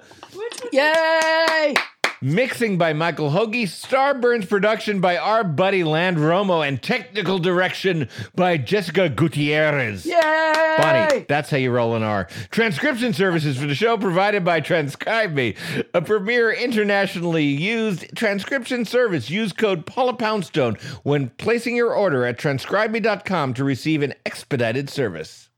Yay. 0.71 1.75
Mixing 2.23 2.77
by 2.77 2.93
Michael 2.93 3.31
Hoagie, 3.31 3.63
Starburns 3.63 4.47
production 4.47 5.01
by 5.01 5.17
our 5.17 5.43
buddy 5.43 5.83
Land 5.83 6.17
Romo, 6.17 6.67
and 6.67 6.79
technical 6.79 7.39
direction 7.39 8.07
by 8.35 8.57
Jessica 8.57 9.09
Gutierrez. 9.09 10.05
Yay! 10.05 10.75
Bonnie, 10.77 11.25
that's 11.27 11.49
how 11.49 11.57
you 11.57 11.71
roll 11.71 11.95
an 11.95 12.03
R. 12.03 12.27
Transcription 12.51 13.13
services 13.13 13.57
for 13.57 13.65
the 13.65 13.73
show 13.73 13.97
provided 13.97 14.45
by 14.45 14.59
Transcribe 14.59 15.33
Me, 15.33 15.55
a 15.95 16.01
premier 16.03 16.51
internationally 16.51 17.45
used 17.45 18.15
transcription 18.15 18.85
service. 18.85 19.31
Use 19.31 19.51
code 19.51 19.87
Paula 19.87 20.13
Poundstone 20.13 20.77
when 21.01 21.29
placing 21.39 21.75
your 21.75 21.95
order 21.95 22.23
at 22.23 22.37
transcribeme.com 22.37 23.55
to 23.55 23.63
receive 23.63 24.03
an 24.03 24.13
expedited 24.27 24.91
service. 24.91 25.49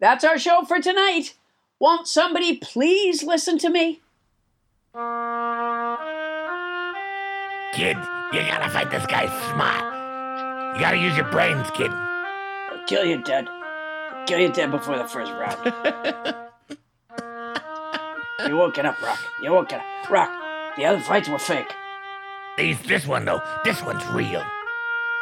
That's 0.00 0.24
our 0.24 0.38
show 0.38 0.64
for 0.68 0.80
tonight. 0.80 1.32
Won't 1.78 2.08
somebody 2.08 2.58
please 2.58 3.22
listen 3.22 3.56
to 3.56 3.70
me? 3.70 4.02
Kid, 7.72 7.96
you 8.32 8.40
gotta 8.40 8.68
fight 8.68 8.90
this 8.90 9.06
guy 9.06 9.28
smart. 9.52 10.74
You 10.74 10.80
gotta 10.80 10.98
use 10.98 11.16
your 11.16 11.30
brains, 11.30 11.70
kid. 11.70 11.92
I'll 11.92 12.84
kill 12.86 13.04
you 13.04 13.22
dead. 13.22 13.46
I'll 13.48 14.26
kill 14.26 14.40
you 14.40 14.50
dead 14.50 14.72
before 14.72 14.98
the 14.98 15.04
first 15.04 15.30
round. 15.32 15.64
you 18.48 18.56
won't 18.56 18.74
get 18.74 18.86
up, 18.86 19.00
Rock. 19.00 19.20
You 19.40 19.52
won't 19.52 19.68
get 19.68 19.80
up. 19.80 20.10
Rock, 20.10 20.32
the 20.76 20.84
other 20.84 20.98
fights 21.00 21.28
were 21.28 21.38
fake. 21.38 21.72
These, 22.58 22.82
this 22.82 23.06
one 23.06 23.24
though, 23.24 23.40
this 23.64 23.80
one's 23.84 24.04
real. 24.08 24.42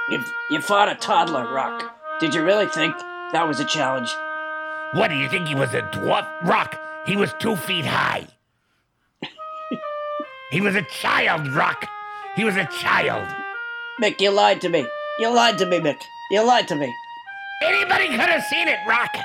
You, 0.09 0.24
you 0.51 0.62
fought 0.62 0.89
a 0.89 0.95
toddler, 0.95 1.53
Rock. 1.53 1.95
Did 2.20 2.35
you 2.35 2.43
really 2.43 2.66
think 2.66 2.97
that 3.32 3.47
was 3.47 3.61
a 3.61 3.65
challenge? 3.65 4.11
What 4.93 5.09
do 5.09 5.16
you 5.16 5.28
think 5.28 5.47
he 5.47 5.55
was 5.55 5.74
a 5.74 5.82
dwarf? 5.82 6.27
Rock, 6.43 6.81
he 7.07 7.16
was 7.16 7.35
two 7.39 7.57
feet 7.57 7.85
high. 7.85 8.27
He 10.51 10.61
was 10.61 10.75
a 10.75 10.83
child, 10.83 11.49
Rock. 11.55 11.87
He 12.37 12.45
was 12.45 12.57
a 12.57 12.66
child. 12.66 13.29
Mick, 14.01 14.20
you 14.20 14.31
lied 14.31 14.61
to 14.62 14.69
me. 14.69 14.87
You 15.19 15.35
lied 15.35 15.59
to 15.59 15.66
me, 15.66 15.79
Mick. 15.81 16.01
You 16.31 16.43
lied 16.45 16.69
to 16.69 16.77
me. 16.77 16.93
Anybody 17.62 18.07
could 18.09 18.20
have 18.20 18.45
seen 18.45 18.69
it, 18.69 18.79
Rock. 18.87 19.15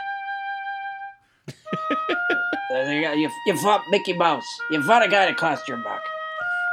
Uh, 2.74 2.90
You, 2.90 3.08
you, 3.14 3.30
you 3.45 3.56
fought 3.58 3.84
Mickey 3.91 4.14
Mouse. 4.14 4.48
You 4.72 4.82
fought 4.82 5.04
a 5.04 5.08
guy 5.08 5.20
that 5.26 5.28
in 5.28 5.34
a 5.36 5.38
costume, 5.38 5.84
Rock. 5.86 6.02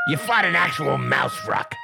You 0.09 0.17
fought 0.17 0.47
an 0.47 0.57
actual 0.57 0.97
mouse, 0.97 1.47
Rock. 1.47 1.75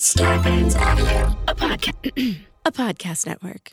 Starburns 0.00 0.76
Audio, 0.76 1.36
a 1.48 1.54
podcast, 1.54 2.38
a 2.64 2.72
podcast 2.72 3.26
network. 3.26 3.72